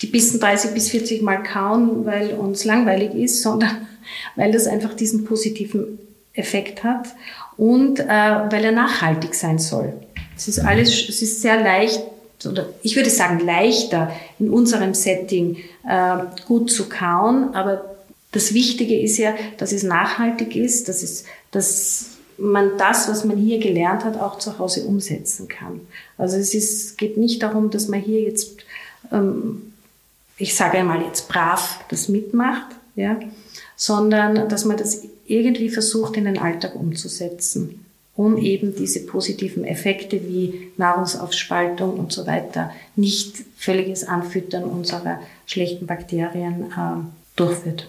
die 0.00 0.06
Bissen 0.06 0.40
30 0.40 0.72
bis 0.72 0.90
40 0.90 1.22
Mal 1.22 1.42
kauen, 1.42 2.06
weil 2.06 2.34
uns 2.34 2.64
langweilig 2.64 3.14
ist, 3.14 3.42
sondern 3.42 3.88
weil 4.36 4.52
das 4.52 4.66
einfach 4.66 4.94
diesen 4.94 5.24
positiven 5.24 5.98
Effekt 6.32 6.84
hat 6.84 7.08
und 7.56 7.98
äh, 8.00 8.06
weil 8.06 8.64
er 8.64 8.72
nachhaltig 8.72 9.34
sein 9.34 9.58
soll. 9.58 9.92
Es 10.36 10.46
ist 10.46 10.60
alles, 10.60 11.08
es 11.08 11.20
ist 11.20 11.42
sehr 11.42 11.60
leicht, 11.60 12.00
oder 12.46 12.68
ich 12.82 12.94
würde 12.94 13.10
sagen 13.10 13.40
leichter 13.44 14.12
in 14.38 14.50
unserem 14.50 14.94
Setting 14.94 15.56
äh, 15.88 16.18
gut 16.46 16.70
zu 16.70 16.88
kauen, 16.88 17.54
aber 17.54 17.96
das 18.30 18.54
Wichtige 18.54 19.00
ist 19.00 19.18
ja, 19.18 19.34
dass 19.56 19.72
es 19.72 19.82
nachhaltig 19.82 20.54
ist, 20.54 20.88
dass, 20.88 21.02
es, 21.02 21.24
dass 21.50 22.18
man 22.36 22.78
das, 22.78 23.08
was 23.08 23.24
man 23.24 23.36
hier 23.36 23.58
gelernt 23.58 24.04
hat, 24.04 24.20
auch 24.20 24.38
zu 24.38 24.58
Hause 24.58 24.84
umsetzen 24.84 25.48
kann. 25.48 25.80
Also 26.16 26.36
es 26.36 26.54
ist, 26.54 26.98
geht 26.98 27.16
nicht 27.16 27.42
darum, 27.42 27.70
dass 27.70 27.88
man 27.88 28.00
hier 28.00 28.20
jetzt, 28.20 28.58
ähm, 29.12 29.72
ich 30.38 30.54
sage 30.54 30.78
einmal 30.78 31.02
jetzt 31.02 31.28
brav 31.28 31.80
das 31.88 32.08
mitmacht, 32.08 32.66
ja, 32.94 33.18
sondern 33.76 34.48
dass 34.48 34.64
man 34.64 34.76
das 34.76 35.02
irgendwie 35.26 35.68
versucht 35.68 36.16
in 36.16 36.24
den 36.24 36.38
Alltag 36.38 36.74
umzusetzen, 36.74 37.84
um 38.14 38.38
eben 38.38 38.74
diese 38.74 39.04
positiven 39.06 39.64
Effekte 39.64 40.20
wie 40.26 40.72
Nahrungsaufspaltung 40.76 41.98
und 41.98 42.12
so 42.12 42.26
weiter, 42.26 42.72
nicht 42.96 43.36
völliges 43.56 44.04
Anfüttern 44.04 44.64
unserer 44.64 45.20
schlechten 45.46 45.86
Bakterien 45.86 46.72
äh, 46.72 47.04
durchführt. 47.36 47.88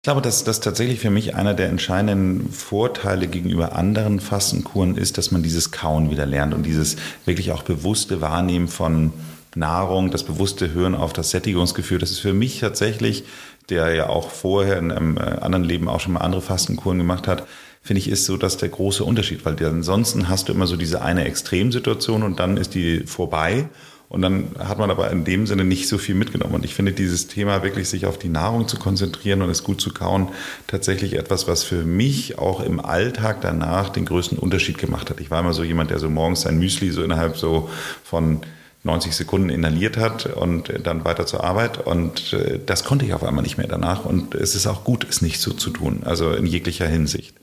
Ich 0.00 0.04
glaube, 0.04 0.22
dass 0.22 0.44
das 0.44 0.60
tatsächlich 0.60 1.00
für 1.00 1.10
mich 1.10 1.34
einer 1.34 1.54
der 1.54 1.68
entscheidenden 1.68 2.50
Vorteile 2.50 3.26
gegenüber 3.26 3.74
anderen 3.74 4.20
Fastenkuren 4.20 4.96
ist, 4.96 5.18
dass 5.18 5.32
man 5.32 5.42
dieses 5.42 5.72
Kauen 5.72 6.10
wieder 6.10 6.24
lernt 6.24 6.54
und 6.54 6.64
dieses 6.64 6.96
wirklich 7.24 7.50
auch 7.50 7.62
bewusste 7.62 8.20
Wahrnehmen 8.20 8.68
von 8.68 9.12
Nahrung, 9.58 10.10
das 10.10 10.24
bewusste 10.24 10.72
Hören 10.72 10.94
auf 10.94 11.12
das 11.12 11.30
Sättigungsgefühl. 11.30 11.98
Das 11.98 12.10
ist 12.10 12.20
für 12.20 12.32
mich 12.32 12.60
tatsächlich 12.60 13.24
der 13.68 13.94
ja 13.94 14.08
auch 14.08 14.30
vorher 14.30 14.78
in 14.78 14.90
einem 14.90 15.16
äh, 15.16 15.20
anderen 15.20 15.64
Leben 15.64 15.88
auch 15.88 16.00
schon 16.00 16.14
mal 16.14 16.20
andere 16.20 16.42
Fastenkuren 16.42 16.98
gemacht 16.98 17.28
hat, 17.28 17.46
finde 17.82 18.00
ich, 18.00 18.08
ist 18.08 18.24
so 18.24 18.36
dass 18.36 18.56
der 18.56 18.68
große 18.68 19.04
Unterschied, 19.04 19.44
weil 19.44 19.62
ansonsten 19.64 20.28
hast 20.28 20.48
du 20.48 20.52
immer 20.52 20.66
so 20.66 20.76
diese 20.76 21.02
eine 21.02 21.24
Extremsituation 21.24 22.22
und 22.22 22.40
dann 22.40 22.56
ist 22.56 22.74
die 22.74 23.00
vorbei. 23.00 23.68
Und 24.10 24.22
dann 24.22 24.52
hat 24.58 24.78
man 24.78 24.90
aber 24.90 25.10
in 25.10 25.24
dem 25.24 25.46
Sinne 25.46 25.66
nicht 25.66 25.86
so 25.86 25.98
viel 25.98 26.14
mitgenommen. 26.14 26.54
Und 26.54 26.64
ich 26.64 26.72
finde 26.72 26.92
dieses 26.92 27.26
Thema 27.26 27.62
wirklich 27.62 27.90
sich 27.90 28.06
auf 28.06 28.18
die 28.18 28.30
Nahrung 28.30 28.66
zu 28.66 28.78
konzentrieren 28.78 29.42
und 29.42 29.50
es 29.50 29.64
gut 29.64 29.82
zu 29.82 29.92
kauen, 29.92 30.28
tatsächlich 30.66 31.18
etwas, 31.18 31.46
was 31.46 31.62
für 31.62 31.84
mich 31.84 32.38
auch 32.38 32.62
im 32.62 32.80
Alltag 32.80 33.42
danach 33.42 33.90
den 33.90 34.06
größten 34.06 34.38
Unterschied 34.38 34.78
gemacht 34.78 35.10
hat. 35.10 35.20
Ich 35.20 35.30
war 35.30 35.40
immer 35.40 35.52
so 35.52 35.62
jemand, 35.62 35.90
der 35.90 35.98
so 35.98 36.08
morgens 36.08 36.40
sein 36.40 36.58
Müsli 36.58 36.90
so 36.90 37.02
innerhalb 37.02 37.36
so 37.36 37.68
von 38.02 38.40
90 38.84 39.14
Sekunden 39.14 39.50
inhaliert 39.50 39.96
hat 39.96 40.26
und 40.26 40.72
dann 40.84 41.04
weiter 41.04 41.26
zur 41.26 41.44
Arbeit. 41.44 41.84
Und 41.86 42.32
äh, 42.32 42.58
das 42.64 42.84
konnte 42.84 43.04
ich 43.04 43.12
auf 43.12 43.24
einmal 43.24 43.42
nicht 43.42 43.58
mehr 43.58 43.66
danach. 43.66 44.04
Und 44.04 44.34
es 44.34 44.54
ist 44.54 44.66
auch 44.66 44.84
gut, 44.84 45.06
es 45.08 45.22
nicht 45.22 45.40
so 45.40 45.52
zu 45.52 45.70
tun, 45.70 46.02
also 46.04 46.32
in 46.32 46.46
jeglicher 46.46 46.86
Hinsicht. 46.86 47.34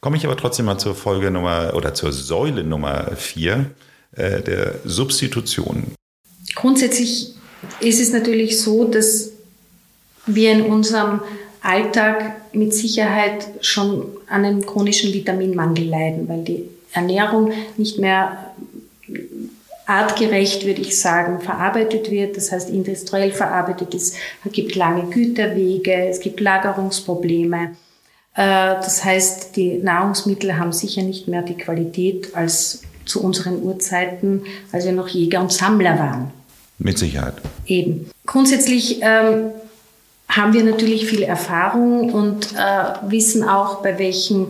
Komme 0.00 0.16
ich 0.16 0.24
aber 0.24 0.36
trotzdem 0.36 0.66
mal 0.66 0.78
zur 0.78 0.94
Folge 0.94 1.30
Nummer 1.30 1.72
oder 1.74 1.94
zur 1.94 2.12
Säule 2.12 2.64
Nummer 2.64 3.12
vier 3.16 3.70
äh, 4.12 4.42
der 4.42 4.76
Substitution. 4.84 5.92
Grundsätzlich 6.54 7.34
ist 7.80 8.00
es 8.00 8.12
natürlich 8.12 8.60
so, 8.60 8.84
dass 8.84 9.30
wir 10.26 10.52
in 10.52 10.62
unserem 10.62 11.20
Alltag 11.62 12.36
mit 12.52 12.72
Sicherheit 12.72 13.48
schon 13.60 14.06
an 14.28 14.44
einem 14.44 14.64
chronischen 14.64 15.12
Vitaminmangel 15.12 15.84
leiden, 15.84 16.28
weil 16.28 16.44
die 16.44 16.68
Ernährung 16.92 17.52
nicht 17.76 17.98
mehr 17.98 18.47
artgerecht, 19.88 20.66
würde 20.66 20.82
ich 20.82 21.00
sagen, 21.00 21.40
verarbeitet 21.40 22.10
wird. 22.10 22.36
Das 22.36 22.52
heißt, 22.52 22.68
industriell 22.70 23.32
verarbeitet 23.32 23.94
ist. 23.94 24.16
Es 24.44 24.52
gibt 24.52 24.76
lange 24.76 25.08
Güterwege, 25.10 26.08
es 26.08 26.20
gibt 26.20 26.40
Lagerungsprobleme. 26.40 27.76
Äh, 28.34 28.74
das 28.76 29.04
heißt, 29.04 29.56
die 29.56 29.78
Nahrungsmittel 29.78 30.58
haben 30.58 30.72
sicher 30.72 31.02
nicht 31.02 31.26
mehr 31.26 31.42
die 31.42 31.56
Qualität 31.56 32.36
als 32.36 32.82
zu 33.06 33.22
unseren 33.22 33.62
Urzeiten, 33.62 34.44
als 34.70 34.84
wir 34.84 34.92
noch 34.92 35.08
Jäger 35.08 35.40
und 35.40 35.50
Sammler 35.50 35.98
waren. 35.98 36.30
Mit 36.78 36.98
Sicherheit. 36.98 37.34
Eben. 37.66 38.10
Grundsätzlich 38.26 39.00
ähm, 39.00 39.52
haben 40.28 40.52
wir 40.52 40.62
natürlich 40.62 41.06
viel 41.06 41.22
Erfahrung 41.22 42.12
und 42.12 42.52
äh, 42.52 43.10
wissen 43.10 43.42
auch, 43.42 43.82
bei 43.82 43.98
welchen 43.98 44.48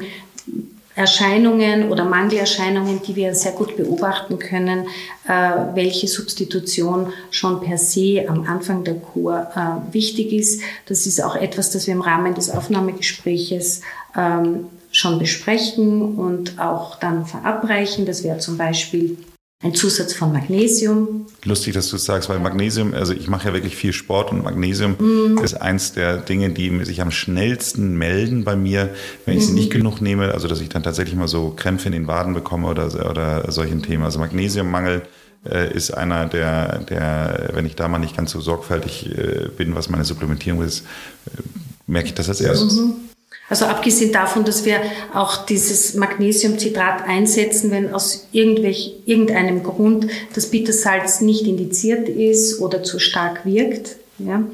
Erscheinungen 0.98 1.90
oder 1.90 2.04
Mangelerscheinungen, 2.04 3.00
die 3.02 3.14
wir 3.14 3.32
sehr 3.34 3.52
gut 3.52 3.76
beobachten 3.76 4.40
können, 4.40 4.88
äh, 5.28 5.30
welche 5.74 6.08
Substitution 6.08 7.12
schon 7.30 7.60
per 7.60 7.78
se 7.78 8.24
am 8.28 8.46
Anfang 8.48 8.82
der 8.82 8.94
Kur 8.94 9.46
äh, 9.54 9.94
wichtig 9.94 10.32
ist. 10.32 10.60
Das 10.86 11.06
ist 11.06 11.22
auch 11.22 11.36
etwas, 11.36 11.70
das 11.70 11.86
wir 11.86 11.94
im 11.94 12.00
Rahmen 12.00 12.34
des 12.34 12.50
Aufnahmegespräches 12.50 13.82
ähm, 14.16 14.66
schon 14.90 15.20
besprechen 15.20 16.16
und 16.16 16.58
auch 16.58 16.96
dann 16.96 17.26
verabreichen. 17.26 18.04
Das 18.04 18.24
wäre 18.24 18.38
zum 18.38 18.58
Beispiel 18.58 19.18
ein 19.60 19.74
Zusatz 19.74 20.14
von 20.14 20.32
Magnesium. 20.32 21.26
Lustig, 21.44 21.74
dass 21.74 21.88
du 21.88 21.96
es 21.96 22.04
sagst, 22.04 22.28
weil 22.28 22.38
Magnesium, 22.38 22.94
also 22.94 23.12
ich 23.12 23.28
mache 23.28 23.48
ja 23.48 23.54
wirklich 23.54 23.74
viel 23.74 23.92
Sport 23.92 24.30
und 24.30 24.44
Magnesium 24.44 24.92
mm. 24.98 25.38
ist 25.38 25.54
eins 25.54 25.92
der 25.92 26.18
Dinge, 26.18 26.50
die 26.50 26.84
sich 26.84 27.00
am 27.00 27.10
schnellsten 27.10 27.96
melden 27.98 28.44
bei 28.44 28.54
mir, 28.54 28.90
wenn 29.26 29.36
ich 29.36 29.44
mm. 29.44 29.46
sie 29.46 29.52
nicht 29.54 29.70
mhm. 29.70 29.78
genug 29.78 30.00
nehme, 30.00 30.32
also 30.32 30.46
dass 30.46 30.60
ich 30.60 30.68
dann 30.68 30.84
tatsächlich 30.84 31.16
mal 31.16 31.26
so 31.26 31.50
Krämpfe 31.56 31.88
in 31.88 31.92
den 31.92 32.06
Waden 32.06 32.34
bekomme 32.34 32.68
oder, 32.68 32.86
oder 33.10 33.50
solchen 33.50 33.82
Themen. 33.82 34.04
Also 34.04 34.20
Magnesiummangel 34.20 35.02
äh, 35.44 35.74
ist 35.74 35.90
einer 35.90 36.26
der, 36.26 36.78
der, 36.84 37.50
wenn 37.54 37.66
ich 37.66 37.74
da 37.74 37.88
mal 37.88 37.98
nicht 37.98 38.16
ganz 38.16 38.30
so 38.30 38.40
sorgfältig 38.40 39.10
äh, 39.10 39.48
bin, 39.56 39.74
was 39.74 39.88
meine 39.88 40.04
Supplementierung 40.04 40.62
ist, 40.62 40.84
äh, 41.26 41.42
merke 41.88 42.08
ich 42.08 42.14
das 42.14 42.28
als 42.28 42.40
erstes. 42.40 42.76
Mm 42.76 43.08
also 43.48 43.64
abgesehen 43.64 44.12
davon, 44.12 44.44
dass 44.44 44.64
wir 44.64 44.80
auch 45.14 45.46
dieses 45.46 45.94
Magnesiumcitrat 45.94 47.06
einsetzen, 47.06 47.70
wenn 47.70 47.94
aus 47.94 48.28
irgendwelch, 48.32 48.96
irgendeinem 49.06 49.62
Grund 49.62 50.06
das 50.34 50.50
Bittersalz 50.50 51.20
nicht 51.20 51.46
indiziert 51.46 52.08
ist 52.08 52.60
oder 52.60 52.82
zu 52.82 52.98
stark 52.98 53.46
wirkt, 53.46 53.96
ja, 54.18 54.44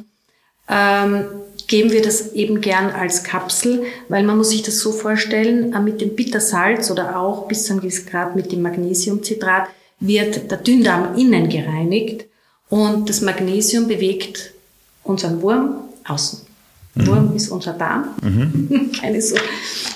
ähm, 0.69 1.25
geben 1.67 1.93
wir 1.93 2.03
das 2.03 2.33
eben 2.35 2.61
gern 2.61 2.91
als 2.91 3.25
Kapsel, 3.25 3.85
weil 4.09 4.23
man 4.23 4.37
muss 4.37 4.51
sich 4.51 4.63
das 4.63 4.79
so 4.79 4.93
vorstellen, 4.93 5.73
äh, 5.73 5.81
mit 5.81 6.01
dem 6.01 6.15
Bittersalz 6.15 6.91
oder 6.91 7.19
auch 7.19 7.49
bis 7.49 7.65
zu 7.65 7.73
einem 7.73 7.83
gewissen 7.83 8.07
Grad 8.07 8.37
mit 8.37 8.53
dem 8.53 8.63
Magnesiumcitrat 8.63 9.69
wird 10.01 10.51
der 10.51 10.59
Dünndarm 10.59 11.17
innen 11.17 11.49
gereinigt 11.49 12.27
Und 12.69 13.09
das 13.09 13.21
Magnesium 13.21 13.89
bewegt 13.89 14.53
unseren 15.03 15.41
Wurm 15.43 15.85
außen. 16.05 16.41
Mhm. 16.95 17.07
Wurm 17.07 17.37
ist 17.37 17.49
unser 17.49 17.73
Darm. 17.73 18.09
Mhm. 18.23 18.93
Keine 19.01 19.21
so 19.21 19.37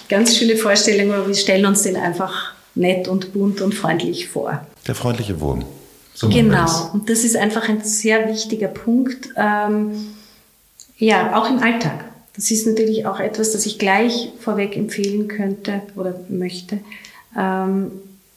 ganz 0.08 0.36
schöne 0.36 0.56
Vorstellung, 0.56 1.12
aber 1.12 1.26
wir 1.26 1.34
stellen 1.34 1.66
uns 1.66 1.82
den 1.82 1.96
einfach 1.96 2.52
nett 2.74 3.08
und 3.08 3.32
bunt 3.32 3.60
und 3.60 3.74
freundlich 3.74 4.28
vor. 4.28 4.66
Der 4.86 4.94
freundliche 4.94 5.40
Wurm. 5.40 5.64
So 6.14 6.28
genau. 6.28 6.90
Und 6.92 7.08
das 7.08 7.24
ist 7.24 7.36
einfach 7.36 7.68
ein 7.68 7.82
sehr 7.84 8.28
wichtiger 8.28 8.68
Punkt. 8.68 9.28
Ähm, 9.36 9.92
ja, 10.96 11.38
auch 11.38 11.48
im 11.48 11.58
Alltag. 11.60 12.04
Das 12.34 12.50
ist 12.50 12.66
natürlich 12.66 13.06
auch 13.06 13.20
etwas, 13.20 13.52
das 13.52 13.66
ich 13.66 13.78
gleich 13.78 14.30
vorweg 14.40 14.76
empfehlen 14.76 15.28
könnte 15.28 15.82
oder 15.94 16.14
möchte. 16.28 16.78
Ähm, 17.36 17.92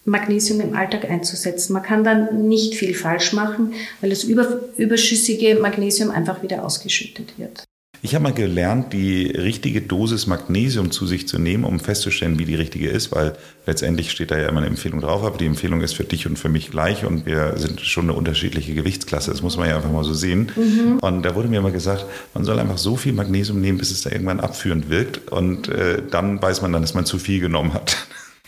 Magnesium 0.05 0.61
im 0.61 0.75
Alltag 0.75 1.09
einzusetzen. 1.09 1.73
Man 1.73 1.83
kann 1.83 2.03
dann 2.03 2.47
nicht 2.47 2.75
viel 2.75 2.95
falsch 2.95 3.33
machen, 3.33 3.73
weil 4.01 4.09
das 4.09 4.23
überschüssige 4.23 5.55
Magnesium 5.55 6.09
einfach 6.11 6.41
wieder 6.41 6.65
ausgeschüttet 6.65 7.37
wird. 7.37 7.63
Ich 8.03 8.15
habe 8.15 8.23
mal 8.23 8.33
gelernt, 8.33 8.93
die 8.93 9.27
richtige 9.27 9.79
Dosis 9.81 10.25
Magnesium 10.25 10.89
zu 10.89 11.05
sich 11.05 11.27
zu 11.27 11.37
nehmen, 11.37 11.63
um 11.63 11.79
festzustellen, 11.79 12.39
wie 12.39 12.45
die 12.45 12.55
richtige 12.55 12.89
ist, 12.89 13.11
weil 13.11 13.33
letztendlich 13.67 14.09
steht 14.09 14.31
da 14.31 14.39
ja 14.39 14.49
immer 14.49 14.57
eine 14.57 14.67
Empfehlung 14.67 15.01
drauf, 15.01 15.23
aber 15.23 15.37
die 15.37 15.45
Empfehlung 15.45 15.81
ist 15.81 15.93
für 15.93 16.03
dich 16.03 16.25
und 16.25 16.39
für 16.39 16.49
mich 16.49 16.71
gleich 16.71 17.05
und 17.05 17.27
wir 17.27 17.53
sind 17.57 17.79
schon 17.81 18.05
eine 18.05 18.13
unterschiedliche 18.13 18.73
Gewichtsklasse. 18.73 19.29
Das 19.29 19.43
muss 19.43 19.55
man 19.55 19.69
ja 19.69 19.75
einfach 19.75 19.91
mal 19.91 20.03
so 20.03 20.15
sehen. 20.15 20.51
Mhm. 20.55 20.97
Und 20.99 21.21
da 21.21 21.35
wurde 21.35 21.47
mir 21.47 21.59
immer 21.59 21.69
gesagt, 21.69 22.05
man 22.33 22.43
soll 22.43 22.57
einfach 22.57 22.79
so 22.79 22.95
viel 22.95 23.13
Magnesium 23.13 23.61
nehmen, 23.61 23.77
bis 23.77 23.91
es 23.91 24.01
da 24.01 24.09
irgendwann 24.09 24.39
abführend 24.39 24.89
wirkt 24.89 25.31
und 25.31 25.69
äh, 25.69 26.01
dann 26.09 26.41
weiß 26.41 26.63
man 26.63 26.73
dann, 26.73 26.81
dass 26.81 26.95
man 26.95 27.05
zu 27.05 27.19
viel 27.19 27.39
genommen 27.39 27.73
hat. 27.75 27.97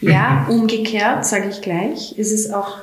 Ja, 0.02 0.48
umgekehrt, 0.50 1.28
sage 1.28 1.50
ich 1.50 1.62
gleich, 1.62 2.18
ist 2.18 2.32
es 2.32 2.52
auch, 2.52 2.78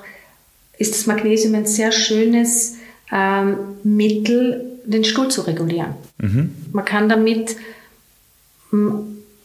ist 0.79 0.95
das 0.95 1.07
Magnesium 1.07 1.57
ein 1.57 1.67
sehr 1.67 1.91
schönes 1.91 2.77
ähm, 3.11 3.57
Mittel, 3.83 4.71
den 4.85 5.05
Stuhl 5.05 5.29
zu 5.29 5.43
regulieren. 5.43 5.95
Mhm. 6.19 6.55
Man 6.73 6.85
kann 6.85 7.09
damit 7.09 7.57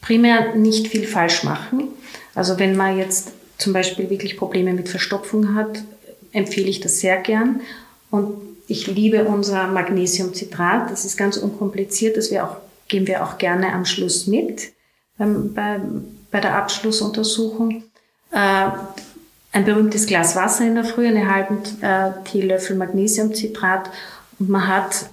primär 0.01 0.56
nicht 0.56 0.88
viel 0.88 1.08
falsch 1.08 1.44
machen. 1.44 1.89
Also 2.36 2.60
wenn 2.60 2.75
man 2.75 2.98
jetzt 2.98 3.32
zum 3.58 3.74
Beispiel 3.74 4.10
wirklich 4.10 4.38
Probleme 4.38 4.74
mit 4.74 4.89
Verstopfung 4.89 5.56
hat, 5.56 5.84
empfehle 6.32 6.68
ich 6.68 6.80
das 6.80 7.00
sehr 7.00 7.18
gern. 7.18 7.62
Und 8.12 8.36
ich 8.68 8.88
liebe 8.88 9.25
unser 9.25 9.68
Magnesiumcitrat. 9.68 10.92
Das 10.92 11.06
ist 11.06 11.18
ganz 11.18 11.38
unkompliziert. 11.38 12.18
Das 12.18 12.32
wir 12.32 12.46
auch, 12.46 12.58
geben 12.88 13.08
wir 13.08 13.24
auch 13.24 13.38
gerne 13.38 13.74
am 13.74 13.86
Schluss 13.86 14.27
mit 14.27 14.74
ähm, 15.20 15.54
bei, 15.54 15.80
bei 16.32 16.39
der 16.39 16.56
Abschlussuntersuchung. 16.56 17.84
Äh, 18.32 18.70
ein 19.51 19.63
berühmtes 19.63 20.06
Glas 20.06 20.36
Wasser 20.36 20.65
in 20.65 20.75
der 20.75 20.84
Früh, 20.84 21.08
einen 21.08 21.34
halben 21.34 21.60
äh, 21.82 22.12
Teelöffel 22.25 22.75
Magnesiumcitrat 22.75 23.89
und 24.38 24.50
man 24.50 24.68
hat 24.68 25.10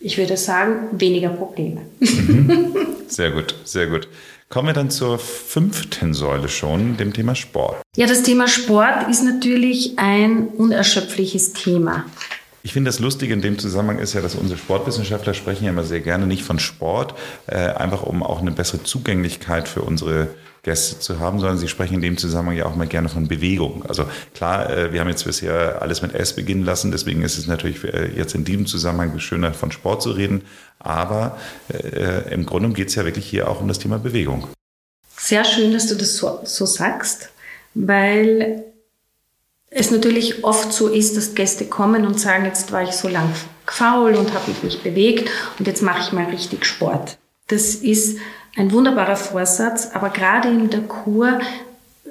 ich 0.00 0.18
würde 0.18 0.36
sagen, 0.36 0.88
weniger 0.92 1.30
Probleme. 1.30 1.82
Mhm. 2.00 2.74
Sehr 3.08 3.30
gut, 3.30 3.54
sehr 3.64 3.86
gut. 3.86 4.06
Kommen 4.48 4.68
wir 4.68 4.74
dann 4.74 4.90
zur 4.90 5.18
fünften 5.18 6.14
Säule 6.14 6.48
schon, 6.48 6.96
dem 6.96 7.12
Thema 7.12 7.34
Sport. 7.34 7.82
Ja, 7.96 8.06
das 8.06 8.22
Thema 8.22 8.48
Sport 8.48 9.08
ist 9.10 9.22
natürlich 9.22 9.98
ein 9.98 10.48
unerschöpfliches 10.48 11.52
Thema. 11.52 12.04
Ich 12.62 12.72
finde 12.72 12.88
das 12.88 12.98
Lustige 12.98 13.32
in 13.32 13.40
dem 13.40 13.58
Zusammenhang 13.58 13.98
ist 13.98 14.14
ja, 14.14 14.20
dass 14.20 14.34
unsere 14.34 14.58
Sportwissenschaftler 14.58 15.34
sprechen 15.34 15.64
ja 15.64 15.70
immer 15.70 15.84
sehr 15.84 16.00
gerne 16.00 16.26
nicht 16.26 16.42
von 16.42 16.58
Sport, 16.58 17.14
äh, 17.46 17.56
einfach 17.56 18.02
um 18.02 18.22
auch 18.22 18.40
eine 18.40 18.50
bessere 18.50 18.82
Zugänglichkeit 18.82 19.68
für 19.68 19.82
unsere 19.82 20.28
Gäste 20.68 21.00
zu 21.00 21.18
haben, 21.18 21.40
sondern 21.40 21.56
sie 21.56 21.66
sprechen 21.66 21.94
in 21.94 22.02
dem 22.02 22.18
Zusammenhang 22.18 22.58
ja 22.58 22.66
auch 22.66 22.76
mal 22.76 22.86
gerne 22.86 23.08
von 23.08 23.26
Bewegung. 23.26 23.86
Also 23.88 24.04
klar, 24.34 24.68
äh, 24.68 24.92
wir 24.92 25.00
haben 25.00 25.08
jetzt 25.08 25.24
bisher 25.24 25.80
alles 25.80 26.02
mit 26.02 26.14
S 26.14 26.34
beginnen 26.34 26.62
lassen, 26.62 26.90
deswegen 26.90 27.22
ist 27.22 27.38
es 27.38 27.46
natürlich 27.46 27.82
äh, 27.84 28.12
jetzt 28.14 28.34
in 28.34 28.44
diesem 28.44 28.66
Zusammenhang 28.66 29.18
schöner, 29.18 29.54
von 29.54 29.72
Sport 29.72 30.02
zu 30.02 30.10
reden. 30.10 30.42
Aber 30.78 31.38
äh, 31.72 32.34
im 32.34 32.44
Grunde 32.44 32.68
geht 32.70 32.88
es 32.88 32.96
ja 32.96 33.06
wirklich 33.06 33.26
hier 33.26 33.48
auch 33.48 33.62
um 33.62 33.68
das 33.68 33.78
Thema 33.78 33.98
Bewegung. 33.98 34.46
Sehr 35.16 35.44
schön, 35.44 35.72
dass 35.72 35.86
du 35.86 35.94
das 35.94 36.18
so, 36.18 36.40
so 36.44 36.66
sagst, 36.66 37.30
weil 37.72 38.64
es 39.70 39.90
natürlich 39.90 40.44
oft 40.44 40.70
so 40.70 40.88
ist, 40.88 41.16
dass 41.16 41.34
Gäste 41.34 41.64
kommen 41.64 42.06
und 42.06 42.20
sagen, 42.20 42.44
jetzt 42.44 42.72
war 42.72 42.82
ich 42.82 42.92
so 42.92 43.08
lang 43.08 43.32
faul 43.64 44.14
und 44.16 44.34
habe 44.34 44.50
mich 44.50 44.62
nicht 44.62 44.84
bewegt 44.84 45.30
und 45.58 45.66
jetzt 45.66 45.82
mache 45.82 46.00
ich 46.02 46.12
mal 46.12 46.26
richtig 46.26 46.66
Sport. 46.66 47.16
Das 47.46 47.74
ist 47.74 48.18
ein 48.56 48.72
wunderbarer 48.72 49.16
Vorsatz, 49.16 49.90
aber 49.92 50.10
gerade 50.10 50.48
in 50.48 50.70
der 50.70 50.80
Kur 50.80 51.40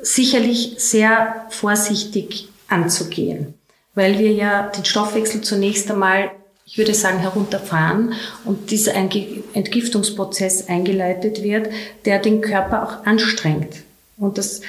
sicherlich 0.01 0.75
sehr 0.77 1.47
vorsichtig 1.49 2.49
anzugehen, 2.67 3.53
weil 3.95 4.19
wir 4.19 4.31
ja 4.31 4.67
den 4.67 4.85
Stoffwechsel 4.85 5.41
zunächst 5.41 5.89
einmal, 5.89 6.31
ich 6.65 6.77
würde 6.77 6.93
sagen, 6.93 7.19
herunterfahren 7.19 8.13
und 8.45 8.71
dieser 8.71 8.93
Entgiftungsprozess 8.93 10.67
eingeleitet 10.67 11.43
wird, 11.43 11.69
der 12.05 12.19
den 12.19 12.41
Körper 12.41 12.83
auch 12.83 13.05
anstrengt. 13.05 13.83
Und 14.17 14.37
das 14.37 14.61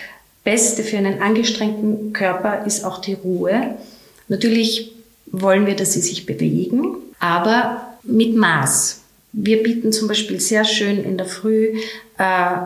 Beste 0.45 0.83
für 0.83 0.97
einen 0.97 1.21
angestrengten 1.21 2.13
Körper 2.13 2.65
ist 2.65 2.85
auch 2.85 3.01
die 3.01 3.15
Ruhe. 3.15 3.77
Natürlich 4.29 4.93
wollen 5.27 5.67
wir, 5.67 5.77
dass 5.77 5.93
sie 5.93 6.01
sich 6.01 6.27
bewegen, 6.27 6.97
aber 7.19 7.89
mit 8.03 8.35
Maß. 8.37 9.03
Wir 9.40 9.62
bieten 9.62 9.92
zum 9.92 10.09
Beispiel 10.09 10.40
sehr 10.40 10.64
schön 10.64 11.03
in 11.03 11.16
der 11.16 11.27
Früh 11.27 11.79
äh, 12.18 12.57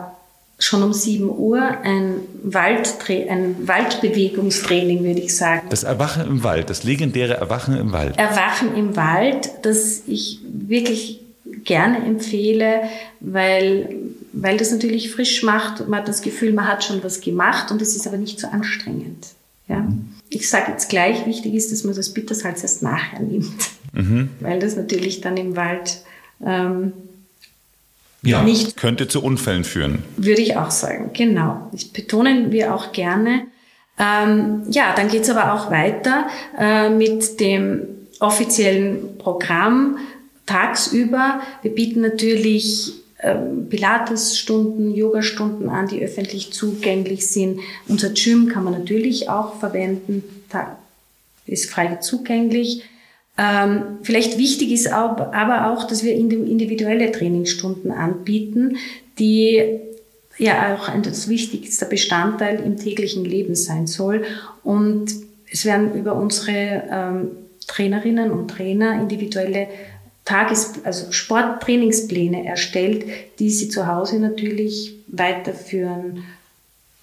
schon 0.57 0.81
um 0.81 0.91
7 0.91 1.29
Uhr 1.29 1.61
ein, 1.61 2.15
Waldtra 2.41 3.13
ein 3.13 3.67
Waldbewegungstraining, 3.67 5.03
würde 5.03 5.19
ich 5.19 5.35
sagen. 5.35 5.67
Das 5.69 5.83
Erwachen 5.83 6.25
im 6.25 6.43
Wald, 6.43 6.69
das 6.69 6.83
legendäre 6.83 7.35
Erwachen 7.35 7.77
im 7.77 7.91
Wald. 7.91 8.17
Erwachen 8.17 8.75
im 8.75 8.95
Wald, 8.95 9.51
das 9.61 10.03
ich 10.07 10.39
wirklich 10.45 11.19
gerne 11.63 11.97
empfehle, 11.97 12.83
weil, 13.19 13.95
weil 14.31 14.57
das 14.57 14.71
natürlich 14.71 15.11
frisch 15.11 15.43
macht. 15.43 15.87
Man 15.87 15.99
hat 15.99 16.07
das 16.07 16.21
Gefühl, 16.21 16.53
man 16.53 16.67
hat 16.67 16.83
schon 16.83 17.03
was 17.03 17.21
gemacht 17.21 17.71
und 17.71 17.81
es 17.81 17.95
ist 17.95 18.07
aber 18.07 18.17
nicht 18.17 18.39
so 18.39 18.47
anstrengend. 18.47 19.27
Ja? 19.67 19.81
Mhm. 19.81 20.09
Ich 20.29 20.49
sage 20.49 20.71
jetzt 20.71 20.89
gleich, 20.89 21.27
wichtig 21.27 21.53
ist, 21.53 21.71
dass 21.71 21.83
man 21.83 21.95
das 21.95 22.09
Bittersalz 22.13 22.63
erst 22.63 22.81
nachher 22.81 23.19
nimmt, 23.19 23.53
mhm. 23.93 24.29
weil 24.39 24.59
das 24.59 24.75
natürlich 24.75 25.21
dann 25.21 25.37
im 25.37 25.55
Wald 25.55 26.01
ähm, 26.45 26.93
ja, 28.21 28.41
nicht 28.41 28.77
könnte 28.77 29.07
zu 29.07 29.21
Unfällen 29.21 29.63
führen. 29.63 30.03
Würde 30.15 30.41
ich 30.41 30.55
auch 30.55 30.71
sagen, 30.71 31.11
genau. 31.13 31.69
Das 31.71 31.85
betonen 31.85 32.51
wir 32.51 32.73
auch 32.73 32.93
gerne. 32.93 33.47
Ähm, 33.99 34.63
ja, 34.69 34.93
dann 34.95 35.09
geht's 35.09 35.29
aber 35.29 35.53
auch 35.53 35.69
weiter 35.69 36.27
äh, 36.57 36.89
mit 36.89 37.39
dem 37.39 37.81
offiziellen 38.19 39.17
Programm 39.17 39.97
tagsüber. 40.45 41.41
Wir 41.61 41.75
bieten 41.75 42.01
natürlich 42.01 42.93
ähm, 43.19 43.67
Pilates-Stunden, 43.69 44.93
Yoga-Stunden 44.93 45.69
an, 45.69 45.87
die 45.87 46.03
öffentlich 46.03 46.53
zugänglich 46.53 47.27
sind. 47.27 47.59
Unser 47.87 48.09
Gym 48.09 48.47
kann 48.47 48.63
man 48.63 48.73
natürlich 48.73 49.29
auch 49.29 49.59
verwenden, 49.59 50.23
ist 51.45 51.69
frei 51.69 51.97
zugänglich. 51.97 52.83
Ähm, 53.37 53.99
vielleicht 54.03 54.37
wichtig 54.37 54.71
ist 54.71 54.87
aber 54.87 55.71
auch, 55.71 55.87
dass 55.87 56.03
wir 56.03 56.13
individuelle 56.13 57.11
Trainingsstunden 57.11 57.91
anbieten, 57.91 58.77
die 59.17 59.79
ja 60.37 60.75
auch 60.75 60.87
ein 60.87 61.03
das 61.03 61.27
wichtigste 61.27 61.85
Bestandteil 61.85 62.59
im 62.59 62.77
täglichen 62.77 63.25
Leben 63.25 63.55
sein 63.55 63.87
soll. 63.87 64.23
Und 64.63 65.13
es 65.51 65.65
werden 65.65 65.93
über 65.95 66.15
unsere 66.15 66.83
ähm, 66.91 67.31
Trainerinnen 67.67 68.31
und 68.31 68.49
Trainer 68.49 68.99
individuelle 69.01 69.67
Tages-, 70.25 70.73
also 70.83 71.11
Sporttrainingspläne 71.11 72.45
erstellt, 72.45 73.05
die 73.39 73.49
sie 73.49 73.69
zu 73.69 73.87
Hause 73.87 74.19
natürlich 74.19 74.95
weiterführen 75.07 76.23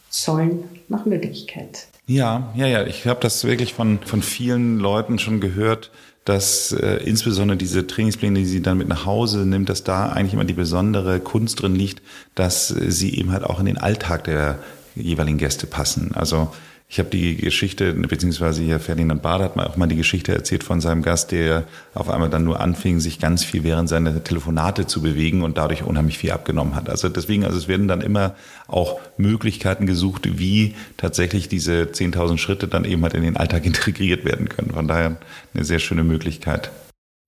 sollen 0.09 0.64
nach 0.88 1.07
Möglichkeit. 1.07 1.87
Ja, 2.07 2.53
ja, 2.57 2.66
ja. 2.66 2.85
Ich 2.87 3.07
habe 3.07 3.21
das 3.21 3.45
wirklich 3.45 3.75
von, 3.75 4.01
von 4.01 4.23
vielen 4.23 4.79
Leuten 4.79 5.21
schon 5.21 5.40
gehört, 5.40 5.93
dass 6.31 6.71
äh, 6.71 6.99
insbesondere 7.05 7.57
diese 7.57 7.88
Trainingspläne, 7.88 8.38
die 8.38 8.47
sie 8.47 8.62
dann 8.62 8.79
mit 8.79 8.87
nach 8.87 9.05
Hause 9.05 9.40
nimmt, 9.40 9.69
dass 9.69 9.83
da 9.83 10.11
eigentlich 10.11 10.33
immer 10.33 10.45
die 10.45 10.55
besondere 10.55 11.19
Kunst 11.19 11.61
drin 11.61 11.75
liegt, 11.75 12.03
dass 12.37 12.71
äh, 12.71 12.93
sie 12.93 13.16
eben 13.19 13.33
halt 13.33 13.43
auch 13.43 13.59
in 13.59 13.66
den 13.66 13.79
Alltag 13.79 14.25
der 14.25 14.61
jeweiligen 14.95 15.38
Gäste 15.38 15.66
passen. 15.66 16.12
Also 16.14 16.53
ich 16.92 16.98
habe 16.98 17.09
die 17.09 17.37
Geschichte, 17.37 17.92
beziehungsweise 17.92 18.62
hier 18.62 18.81
Ferdinand 18.81 19.22
Bader 19.22 19.44
hat 19.44 19.55
mal 19.55 19.68
auch 19.68 19.76
mal 19.76 19.87
die 19.87 19.94
Geschichte 19.94 20.35
erzählt 20.35 20.64
von 20.64 20.81
seinem 20.81 21.03
Gast, 21.03 21.31
der 21.31 21.62
auf 21.94 22.11
einmal 22.11 22.29
dann 22.29 22.42
nur 22.42 22.59
anfing, 22.59 22.98
sich 22.98 23.20
ganz 23.20 23.44
viel 23.44 23.62
während 23.62 23.88
seiner 23.88 24.24
Telefonate 24.24 24.88
zu 24.88 25.00
bewegen 25.00 25.42
und 25.42 25.57
dadurch 25.57 25.85
unheimlich 25.85 26.18
viel 26.18 26.33
abgenommen 26.33 26.74
hat. 26.74 26.90
Also 26.90 27.09
deswegen, 27.09 27.44
also 27.44 27.57
es 27.57 27.68
werden 27.68 27.87
dann 27.87 28.00
immer 28.00 28.35
auch 28.66 28.98
Möglichkeiten 29.18 29.87
gesucht, 29.87 30.40
wie 30.40 30.74
tatsächlich 30.96 31.48
diese 31.48 31.83
10.000 31.85 32.38
Schritte 32.38 32.66
dann 32.66 32.85
eben 32.85 33.05
halt 33.05 33.14
in 33.14 33.22
den 33.22 33.37
Alltag 33.37 33.64
integriert 33.66 34.24
werden 34.24 34.48
können. 34.48 34.72
Von 34.72 34.88
daher 34.88 35.16
eine 35.55 35.64
sehr 35.64 35.79
schöne 35.79 36.03
Möglichkeit. 36.03 36.72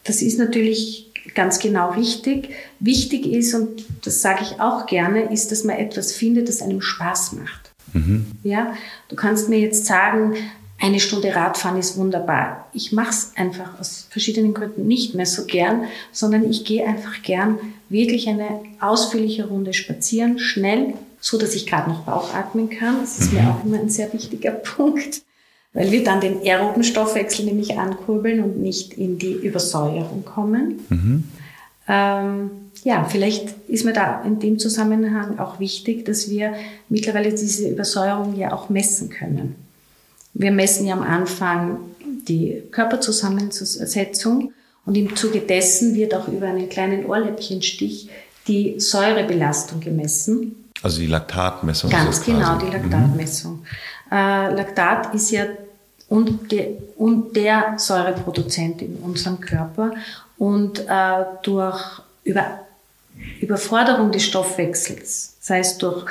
Das 0.03 0.23
ist 0.23 0.41
natürlich 0.41 1.13
ganz 1.37 1.61
genau 1.61 1.93
richtig. 1.93 2.49
Wichtig 2.81 3.27
ist, 3.27 3.55
und 3.55 3.85
das 4.05 4.23
sage 4.23 4.41
ich 4.43 4.61
auch 4.61 4.87
gerne, 4.87 5.33
ist, 5.33 5.53
dass 5.53 5.63
man 5.63 5.77
etwas 5.77 6.11
findet, 6.11 6.49
das 6.49 6.63
einem 6.63 6.81
Spaß 6.81 7.35
macht. 7.35 7.72
Mhm. 7.93 8.27
Ja, 8.43 8.75
du 9.09 9.17
kannst 9.17 9.49
mir 9.49 9.59
jetzt 9.59 9.87
sagen, 9.87 10.35
eine 10.83 10.99
Stunde 10.99 11.35
Radfahren 11.35 11.79
ist 11.79 11.97
wunderbar. 11.97 12.67
Ich 12.73 12.91
mache 12.91 13.11
es 13.11 13.33
einfach 13.37 13.79
aus 13.79 14.09
verschiedenen 14.11 14.53
Gründen 14.53 14.87
nicht 14.89 15.15
mehr 15.15 15.27
so 15.27 15.45
gern, 15.45 15.85
sondern 16.11 16.51
ich 16.51 16.65
gehe 16.65 16.85
einfach 16.85 17.23
gern 17.23 17.59
wirklich 17.89 18.29
eine 18.29 18.61
ausführliche 18.81 19.47
Runde 19.47 19.75
spazieren, 19.75 20.41
schnell, 20.41 20.95
so 21.21 21.39
dass 21.39 21.55
ich 21.55 21.67
gerade 21.67 21.89
noch 21.89 22.01
Bauchatmen 22.01 22.69
kann. 22.69 22.97
Das 23.01 23.21
ist 23.21 23.33
mhm. 23.33 23.39
mir 23.39 23.51
auch 23.51 23.65
immer 23.65 23.79
ein 23.79 23.91
sehr 23.91 24.13
wichtiger 24.13 24.51
Punkt, 24.77 25.23
weil 25.73 25.93
wir 25.93 26.03
dann 26.03 26.21
den 26.21 26.41
aeroben 26.41 26.83
Stoffwechsel 26.83 27.45
nämlich 27.45 27.79
ankurbeln 27.79 28.43
und 28.43 28.61
nicht 28.61 28.95
in 28.95 29.19
die 29.19 29.35
Übersäuerung 29.35 30.25
kommen. 30.25 30.81
Mhm. 30.89 31.25
Ähm, 31.87 32.51
ja, 32.85 33.05
vielleicht 33.05 33.55
ist 33.69 33.85
mir 33.85 33.93
da 33.93 34.23
in 34.23 34.41
dem 34.41 34.59
Zusammenhang 34.59 35.39
auch 35.39 35.61
wichtig, 35.61 36.05
dass 36.05 36.29
wir 36.29 36.55
mittlerweile 36.89 37.31
diese 37.31 37.69
Übersäuerung 37.69 38.37
ja 38.37 38.53
auch 38.53 38.69
messen 38.69 39.09
können. 39.09 39.55
Wir 40.35 40.51
messen 40.51 40.87
ja 40.87 40.95
am 40.95 41.03
Anfang 41.03 41.79
die 42.29 42.63
Körperzusammensetzung 42.71 44.53
und 44.85 44.97
im 44.97 45.15
Zuge 45.15 45.41
dessen 45.41 45.95
wird 45.95 46.15
auch 46.15 46.27
über 46.29 46.49
einen 46.49 46.69
kleinen 46.69 47.07
Ohrläppchenstich 47.07 48.09
die 48.49 48.81
Säurebelastung 48.81 49.81
gemessen. 49.81 50.57
Also 50.83 51.01
die 51.01 51.07
Laktatmessung. 51.07 51.91
Ganz 51.91 52.25
genau, 52.25 52.59
die 52.59 52.71
Laktatmessung. 52.71 53.61
Mhm. 53.61 54.17
Äh, 54.17 54.55
Laktat 54.55 55.15
ist 55.15 55.31
ja 55.31 55.47
und, 56.09 56.51
de, 56.51 56.79
und 56.97 57.37
der 57.37 57.75
Säureproduzent 57.77 58.83
in 58.83 58.97
unserem 58.97 59.41
Körper 59.41 59.93
und 60.37 60.81
äh, 60.81 61.25
durch 61.43 62.03
über, 62.25 62.62
Überforderung 63.41 64.13
des 64.13 64.25
Stoffwechsels, 64.25 65.37
sei 65.41 65.61
es 65.61 65.79
durch 65.79 66.07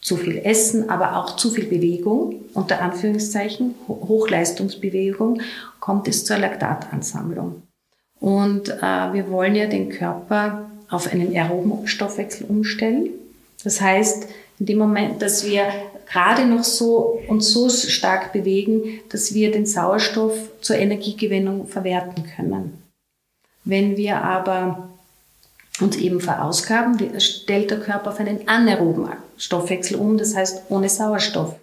zu 0.00 0.16
viel 0.16 0.38
Essen, 0.38 0.90
aber 0.90 1.16
auch 1.16 1.36
zu 1.36 1.50
viel 1.50 1.66
Bewegung, 1.66 2.36
unter 2.54 2.80
Anführungszeichen, 2.80 3.74
Hochleistungsbewegung, 3.88 5.42
kommt 5.80 6.08
es 6.08 6.24
zur 6.24 6.38
Laktatansammlung. 6.38 7.62
Und 8.20 8.68
äh, 8.68 9.12
wir 9.12 9.30
wollen 9.30 9.54
ja 9.54 9.66
den 9.66 9.90
Körper 9.90 10.70
auf 10.88 11.12
einen 11.12 11.34
aeroben 11.34 11.86
Stoffwechsel 11.86 12.46
umstellen. 12.46 13.10
Das 13.64 13.80
heißt, 13.80 14.28
in 14.58 14.66
dem 14.66 14.78
Moment, 14.78 15.20
dass 15.20 15.46
wir 15.46 15.64
gerade 16.10 16.46
noch 16.46 16.64
so 16.64 17.20
und 17.28 17.42
so 17.42 17.68
stark 17.68 18.32
bewegen, 18.32 19.00
dass 19.10 19.34
wir 19.34 19.52
den 19.52 19.66
Sauerstoff 19.66 20.34
zur 20.60 20.76
Energiegewinnung 20.76 21.66
verwerten 21.66 22.24
können. 22.34 22.82
Wenn 23.64 23.96
wir 23.96 24.22
aber 24.22 24.87
uns 25.80 25.96
eben 25.96 26.20
verausgaben, 26.20 26.98
stellt 27.20 27.70
der 27.70 27.80
Körper 27.80 28.10
auf 28.10 28.20
einen 28.20 28.48
anaeroben 28.48 29.08
Stoffwechsel 29.36 29.96
um, 29.96 30.18
das 30.18 30.34
heißt 30.34 30.62
ohne 30.68 30.88
Sauerstoff. 30.88 31.54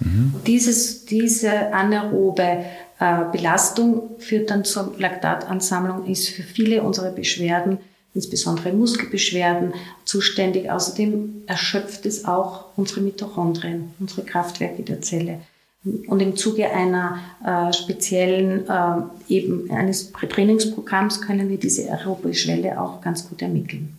Mhm. 0.00 0.34
Dieses, 0.46 1.04
diese 1.06 1.72
anaerobe 1.72 2.64
äh, 2.98 3.24
Belastung 3.32 4.10
führt 4.18 4.50
dann 4.50 4.64
zur 4.64 4.94
Laktatansammlung, 4.98 6.06
ist 6.06 6.28
für 6.28 6.42
viele 6.42 6.82
unserer 6.82 7.10
Beschwerden, 7.10 7.78
insbesondere 8.14 8.72
Muskelbeschwerden, 8.72 9.72
zuständig. 10.04 10.70
Außerdem 10.70 11.44
erschöpft 11.46 12.04
es 12.04 12.24
auch 12.26 12.66
unsere 12.76 13.00
Mitochondrien, 13.00 13.94
unsere 13.98 14.22
Kraftwerke 14.22 14.82
der 14.82 15.00
Zelle. 15.00 15.40
Und 15.84 16.20
im 16.20 16.36
Zuge 16.36 16.70
einer 16.70 17.18
äh, 17.44 17.72
speziellen, 17.72 18.68
äh, 18.68 19.02
eben 19.28 19.68
eines 19.70 20.12
Trainingsprogramms 20.12 21.20
können 21.20 21.48
wir 21.48 21.58
diese 21.58 21.90
aerobe 21.90 22.34
Schwelle 22.34 22.80
auch 22.80 23.00
ganz 23.00 23.28
gut 23.28 23.42
ermitteln. 23.42 23.98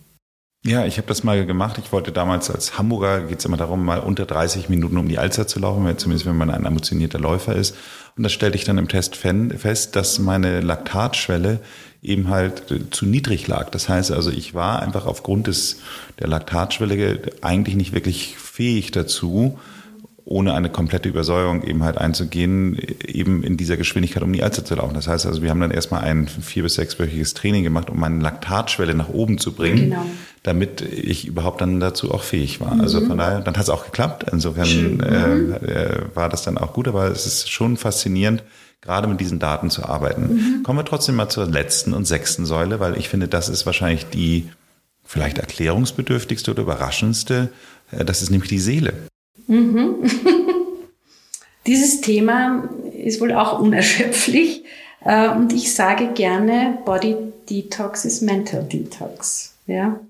Ja, 0.66 0.86
ich 0.86 0.96
habe 0.96 1.06
das 1.06 1.24
mal 1.24 1.44
gemacht. 1.44 1.76
Ich 1.76 1.92
wollte 1.92 2.10
damals 2.10 2.50
als 2.50 2.78
Hamburger, 2.78 3.20
geht 3.20 3.40
es 3.40 3.44
immer 3.44 3.58
darum, 3.58 3.84
mal 3.84 4.00
unter 4.00 4.24
30 4.24 4.70
Minuten 4.70 4.96
um 4.96 5.08
die 5.08 5.18
Alster 5.18 5.46
zu 5.46 5.60
laufen, 5.60 5.86
zumindest 5.98 6.24
wenn 6.24 6.38
man 6.38 6.48
ein 6.48 6.64
emotionierter 6.64 7.18
Läufer 7.18 7.54
ist. 7.54 7.76
Und 8.16 8.22
das 8.22 8.32
stellte 8.32 8.56
ich 8.56 8.64
dann 8.64 8.78
im 8.78 8.88
Test 8.88 9.14
fest, 9.16 9.94
dass 9.94 10.18
meine 10.18 10.62
Laktatschwelle 10.62 11.60
eben 12.00 12.30
halt 12.30 12.62
zu 12.92 13.04
niedrig 13.04 13.46
lag. 13.46 13.68
Das 13.68 13.90
heißt 13.90 14.10
also, 14.10 14.30
ich 14.30 14.54
war 14.54 14.80
einfach 14.80 15.04
aufgrund 15.04 15.48
des, 15.48 15.80
der 16.18 16.28
Laktatschwelle 16.28 17.20
eigentlich 17.42 17.76
nicht 17.76 17.92
wirklich 17.92 18.38
fähig 18.38 18.90
dazu, 18.90 19.58
ohne 20.26 20.54
eine 20.54 20.70
komplette 20.70 21.08
Übersäuerung 21.08 21.62
eben 21.64 21.84
halt 21.84 21.98
einzugehen, 21.98 22.78
eben 23.06 23.42
in 23.42 23.58
dieser 23.58 23.76
Geschwindigkeit 23.76 24.22
um 24.22 24.32
die 24.32 24.42
Alster 24.42 24.64
zu 24.64 24.74
laufen. 24.74 24.94
Das 24.94 25.06
heißt 25.06 25.26
also, 25.26 25.42
wir 25.42 25.50
haben 25.50 25.60
dann 25.60 25.70
erstmal 25.70 26.02
ein 26.02 26.28
vier- 26.28 26.62
bis 26.62 26.74
sechswöchiges 26.74 27.34
Training 27.34 27.62
gemacht, 27.62 27.90
um 27.90 28.00
meine 28.00 28.22
Laktatschwelle 28.22 28.94
nach 28.94 29.10
oben 29.10 29.36
zu 29.36 29.52
bringen, 29.52 29.90
genau. 29.90 30.06
damit 30.42 30.80
ich 30.80 31.26
überhaupt 31.26 31.60
dann 31.60 31.78
dazu 31.78 32.10
auch 32.10 32.22
fähig 32.22 32.60
war. 32.60 32.72
Also 32.72 32.78
mhm. 32.78 32.84
Also 32.84 33.06
von 33.06 33.18
daher, 33.18 33.40
dann 33.40 33.54
hat 33.56 33.64
es 33.64 33.70
auch 33.70 33.84
geklappt. 33.84 34.26
Insofern 34.30 35.00
äh, 35.00 35.26
mhm. 35.26 35.52
äh, 35.52 36.16
war 36.16 36.28
das 36.28 36.42
dann 36.42 36.56
auch 36.56 36.72
gut, 36.72 36.88
aber 36.88 37.08
es 37.08 37.26
ist 37.26 37.50
schon 37.50 37.76
faszinierend, 37.76 38.44
gerade 38.80 39.08
mit 39.08 39.20
diesen 39.20 39.40
Daten 39.40 39.68
zu 39.68 39.84
arbeiten. 39.84 40.34
Mhm. 40.34 40.62
Kommen 40.62 40.78
wir 40.78 40.84
trotzdem 40.84 41.16
mal 41.16 41.28
zur 41.28 41.46
letzten 41.46 41.92
und 41.92 42.06
sechsten 42.06 42.46
Säule, 42.46 42.80
weil 42.80 42.96
ich 42.96 43.10
finde, 43.10 43.28
das 43.28 43.50
ist 43.50 43.66
wahrscheinlich 43.66 44.06
die 44.06 44.48
vielleicht 45.04 45.36
erklärungsbedürftigste 45.36 46.52
oder 46.52 46.62
überraschendste. 46.62 47.50
Äh, 47.90 48.06
das 48.06 48.22
ist 48.22 48.30
nämlich 48.30 48.48
die 48.48 48.58
Seele. 48.58 48.94
Mhm. 49.46 49.96
Dieses 51.66 52.00
Thema 52.00 52.68
ist 52.92 53.20
wohl 53.20 53.32
auch 53.32 53.58
unerschöpflich. 53.58 54.64
Äh, 55.04 55.30
und 55.30 55.52
ich 55.52 55.74
sage 55.74 56.08
gerne, 56.14 56.78
Body 56.84 57.16
Detox 57.48 58.04
ist 58.04 58.22
Mental 58.22 58.62
Detox. 58.64 59.54
Ja? 59.66 60.00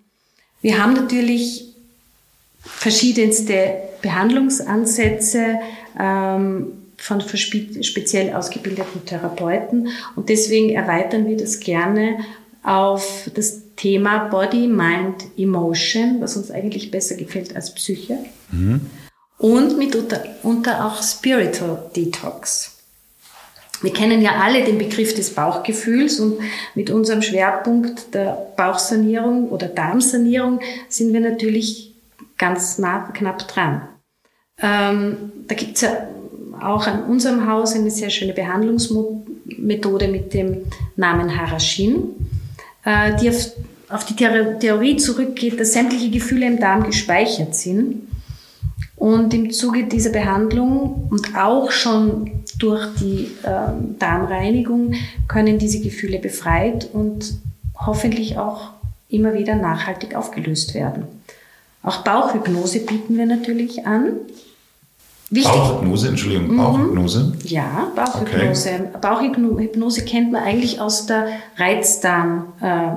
Wir 0.63 0.83
haben 0.83 0.95
natürlich 0.95 1.67
verschiedenste 2.61 3.77
Behandlungsansätze 4.03 5.59
ähm, 5.99 6.73
von 6.97 7.21
speziell 7.21 8.35
ausgebildeten 8.35 9.05
Therapeuten 9.05 9.89
und 10.17 10.29
deswegen 10.29 10.71
erweitern 10.71 11.27
wir 11.29 11.37
das 11.37 11.61
gerne 11.61 12.19
auf 12.63 13.29
das 13.35 13.61
Thema 13.77 14.29
Body, 14.29 14.69
Mind, 14.69 15.27
Emotion, 15.37 16.17
was 16.21 16.37
uns 16.37 16.51
eigentlich 16.51 16.91
besser 16.91 17.17
gefällt 17.17 17.55
als 17.55 17.75
Psyche. 17.75 18.19
Mhm 18.51 18.81
und 19.39 19.79
mitunter 19.79 20.25
auch 20.43 21.03
Spiritual 21.03 21.91
Detox. 21.95 22.75
Wir 23.83 23.93
kennen 23.93 24.23
ja 24.23 24.37
alle 24.43 24.65
den 24.65 24.79
Begriff 24.79 25.15
des 25.15 25.35
Bauchgefühls 25.35 26.19
und 26.19 26.39
mit 26.75 26.91
unserem 26.91 27.21
Schwerpunkt 27.21 28.15
der 28.15 28.53
Bauchsanierung 28.57 29.51
oder 29.51 29.69
Darmsanierung 29.69 30.61
sind 30.89 31.13
wir 31.13 31.21
natürlich 31.21 31.95
ganz 32.39 32.79
nah, 32.79 33.11
knapp 33.13 33.47
dran. 33.47 33.83
Ähm, 34.63 35.33
da 35.47 35.55
gibt's 35.55 35.83
ja 35.83 36.09
auch 36.63 36.87
an 36.87 37.05
unserem 37.05 37.47
Haus 37.47 37.75
eine 37.75 37.91
sehr 37.91 38.11
schöne 38.11 38.33
Behandlungsmethode 38.33 40.09
mit 40.09 40.33
dem 40.33 40.65
Namen 40.97 41.37
Harashin, 41.37 42.11
äh, 42.85 43.15
die 43.21 43.29
auf, 43.29 43.51
auf 43.91 44.07
die 44.07 44.17
Theorie 44.17 44.97
zurückgeht, 44.97 45.61
dass 45.61 45.75
sämtliche 45.75 46.11
Gefühle 46.11 46.47
im 46.47 46.59
Darm 46.59 46.85
gespeichert 46.85 47.55
sind 47.55 48.09
und 48.97 49.35
im 49.35 49.51
Zuge 49.51 49.85
dieser 49.85 50.11
Behandlung 50.11 51.09
und 51.11 51.37
auch 51.37 51.71
schon 51.71 52.31
durch 52.59 52.87
die 53.01 53.31
ähm, 53.45 53.97
Darmreinigung 53.99 54.95
können 55.29 55.59
diese 55.59 55.81
Gefühle 55.81 56.19
befreit 56.19 56.89
und 56.93 57.39
hoffentlich 57.79 58.39
auch 58.39 58.71
immer 59.09 59.35
wieder 59.35 59.57
nachhaltig 59.57 60.15
aufgelöst 60.15 60.75
werden. 60.75 61.05
Auch 61.83 61.99
Bauchhypnose 61.99 62.81
bieten 62.81 63.19
wir 63.19 63.27
natürlich 63.27 63.87
an. 63.87 64.13
Wichtig. 65.31 65.53
Bauchhypnose, 65.53 66.09
Entschuldigung, 66.09 66.53
mhm. 66.53 66.57
Bauchhypnose? 66.57 67.33
Ja, 67.45 67.93
Bauchhypnose. 67.95 68.71
Okay. 68.75 68.99
Bauchhypnose 69.01 70.05
kennt 70.05 70.33
man 70.33 70.43
eigentlich 70.43 70.81
aus 70.81 71.07
der 71.07 71.29
Reizdarm. 71.57 72.53
Äh, 72.61 72.93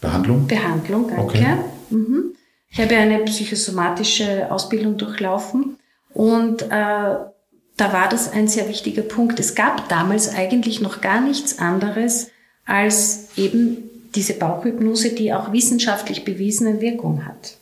Behandlung? 0.00 0.46
Behandlung, 0.46 1.08
danke. 1.08 1.22
Okay. 1.22 1.46
Mhm. 1.90 2.33
Ich 2.74 2.80
habe 2.80 2.96
eine 2.96 3.20
psychosomatische 3.20 4.50
Ausbildung 4.50 4.96
durchlaufen 4.96 5.76
und 6.12 6.62
äh, 6.62 6.66
da 6.70 7.92
war 7.92 8.08
das 8.10 8.32
ein 8.32 8.48
sehr 8.48 8.68
wichtiger 8.68 9.02
Punkt. 9.02 9.38
Es 9.38 9.54
gab 9.54 9.88
damals 9.88 10.34
eigentlich 10.34 10.80
noch 10.80 11.00
gar 11.00 11.20
nichts 11.20 11.60
anderes 11.60 12.32
als 12.66 13.28
eben 13.36 13.90
diese 14.16 14.34
Bauchhypnose, 14.34 15.10
die 15.10 15.32
auch 15.32 15.52
wissenschaftlich 15.52 16.24
bewiesene 16.24 16.80
Wirkung 16.80 17.24
hat. 17.26 17.58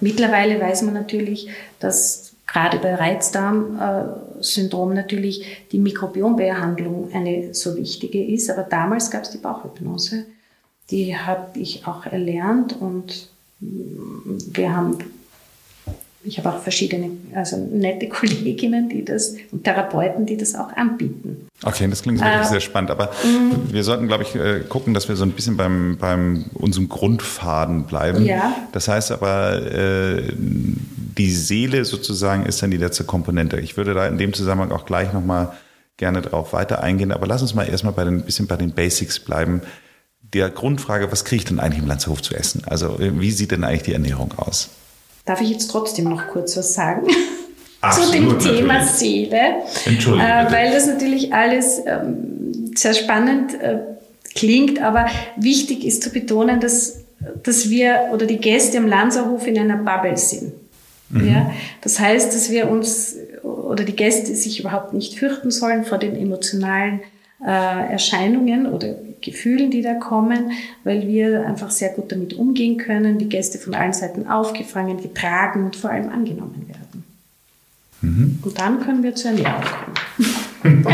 Mittlerweile 0.00 0.60
weiß 0.60 0.82
man 0.82 0.94
natürlich, 0.94 1.48
dass 1.78 2.32
gerade 2.48 2.78
bei 2.78 2.92
Reizdarm-Syndrom 2.96 4.94
natürlich 4.94 5.64
die 5.70 5.78
Mikrobiombehandlung 5.78 7.12
eine 7.14 7.54
so 7.54 7.76
wichtige 7.76 8.24
ist. 8.24 8.50
Aber 8.50 8.64
damals 8.64 9.12
gab 9.12 9.22
es 9.22 9.30
die 9.30 9.38
Bauchhypnose. 9.38 10.26
Die 10.90 11.16
habe 11.16 11.56
ich 11.60 11.86
auch 11.86 12.04
erlernt 12.06 12.80
und 12.80 13.28
wir 14.52 14.74
haben, 14.74 14.98
ich 16.24 16.38
habe 16.38 16.50
auch 16.50 16.62
verschiedene, 16.62 17.10
also 17.34 17.56
nette 17.56 18.08
Kolleginnen, 18.08 18.88
die 18.88 19.04
das, 19.04 19.34
und 19.50 19.64
Therapeuten, 19.64 20.26
die 20.26 20.36
das 20.36 20.54
auch 20.54 20.72
anbieten. 20.72 21.48
Okay, 21.62 21.88
das 21.88 22.02
klingt 22.02 22.20
wirklich 22.20 22.46
äh, 22.46 22.48
sehr 22.48 22.60
spannend. 22.60 22.90
Aber 22.90 23.06
mh. 23.06 23.72
wir 23.72 23.84
sollten, 23.84 24.06
glaube 24.06 24.24
ich, 24.24 24.34
äh, 24.34 24.60
gucken, 24.68 24.94
dass 24.94 25.08
wir 25.08 25.16
so 25.16 25.24
ein 25.24 25.32
bisschen 25.32 25.56
beim, 25.56 25.96
beim 25.98 26.46
unserem 26.54 26.88
Grundfaden 26.88 27.84
bleiben. 27.84 28.24
Ja. 28.24 28.54
Das 28.72 28.88
heißt 28.88 29.12
aber, 29.12 29.62
äh, 29.62 30.32
die 30.36 31.30
Seele 31.30 31.84
sozusagen 31.84 32.44
ist 32.46 32.62
dann 32.62 32.70
die 32.70 32.76
letzte 32.76 33.04
Komponente. 33.04 33.60
Ich 33.60 33.76
würde 33.76 33.94
da 33.94 34.06
in 34.06 34.18
dem 34.18 34.32
Zusammenhang 34.32 34.72
auch 34.72 34.84
gleich 34.84 35.12
nochmal 35.12 35.52
gerne 35.96 36.22
darauf 36.22 36.52
weiter 36.52 36.82
eingehen. 36.82 37.12
Aber 37.12 37.26
lass 37.26 37.42
uns 37.42 37.54
mal 37.54 37.68
erstmal 37.68 37.92
bei 37.92 38.04
den, 38.04 38.16
ein 38.16 38.22
bisschen 38.24 38.46
bei 38.46 38.56
den 38.56 38.72
Basics 38.72 39.20
bleiben. 39.20 39.62
Der 40.34 40.50
Grundfrage, 40.50 41.10
was 41.10 41.24
kriege 41.24 41.42
ich 41.42 41.44
denn 41.44 41.60
eigentlich 41.60 41.80
im 41.80 41.88
Landshof 41.88 42.20
zu 42.20 42.34
essen? 42.34 42.62
Also 42.66 42.96
wie 42.98 43.30
sieht 43.30 43.52
denn 43.52 43.64
eigentlich 43.64 43.84
die 43.84 43.92
Ernährung 43.92 44.32
aus? 44.36 44.68
Darf 45.24 45.40
ich 45.40 45.50
jetzt 45.50 45.70
trotzdem 45.70 46.06
noch 46.06 46.26
kurz 46.28 46.56
was 46.56 46.74
sagen? 46.74 47.06
Absolut, 47.80 48.40
zu 48.40 48.48
dem 48.48 48.56
Thema 48.56 48.74
natürlich. 48.74 48.92
Seele. 48.96 49.40
Entschuldigung. 49.84 50.28
Äh, 50.28 50.46
weil 50.50 50.72
das 50.72 50.86
natürlich 50.86 51.32
alles 51.32 51.80
ähm, 51.86 52.72
sehr 52.74 52.94
spannend 52.94 53.54
äh, 53.54 53.78
klingt, 54.34 54.80
aber 54.82 55.06
wichtig 55.36 55.84
ist 55.84 56.02
zu 56.02 56.10
betonen, 56.10 56.60
dass, 56.60 57.00
dass 57.42 57.70
wir 57.70 58.10
oder 58.12 58.26
die 58.26 58.38
Gäste 58.38 58.78
im 58.78 58.86
Lanzerhof 58.86 59.46
in 59.46 59.58
einer 59.58 59.76
Bubble 59.76 60.16
sind. 60.16 60.52
Mhm. 61.10 61.28
Ja? 61.28 61.50
Das 61.82 62.00
heißt, 62.00 62.34
dass 62.34 62.50
wir 62.50 62.68
uns 62.68 63.16
oder 63.42 63.84
die 63.84 63.96
Gäste 63.96 64.34
sich 64.34 64.60
überhaupt 64.60 64.92
nicht 64.92 65.18
fürchten 65.18 65.50
sollen 65.50 65.84
vor 65.84 65.98
den 65.98 66.16
emotionalen 66.16 67.00
äh, 67.44 67.92
Erscheinungen 67.92 68.66
oder 68.66 68.94
Gefühlen, 69.20 69.70
die 69.70 69.82
da 69.82 69.94
kommen, 69.94 70.52
weil 70.84 71.08
wir 71.08 71.46
einfach 71.46 71.70
sehr 71.70 71.90
gut 71.90 72.12
damit 72.12 72.34
umgehen 72.34 72.76
können, 72.76 73.18
die 73.18 73.28
Gäste 73.28 73.58
von 73.58 73.74
allen 73.74 73.92
Seiten 73.92 74.28
aufgefangen, 74.28 75.00
getragen 75.00 75.64
und 75.64 75.76
vor 75.76 75.90
allem 75.90 76.10
angenommen 76.10 76.66
werden. 76.68 77.04
Mhm. 78.02 78.38
Und 78.42 78.58
dann 78.58 78.80
können 78.80 79.02
wir 79.02 79.14
zur 79.14 79.30
Ernährung 79.32 79.62
kommen. 80.62 80.86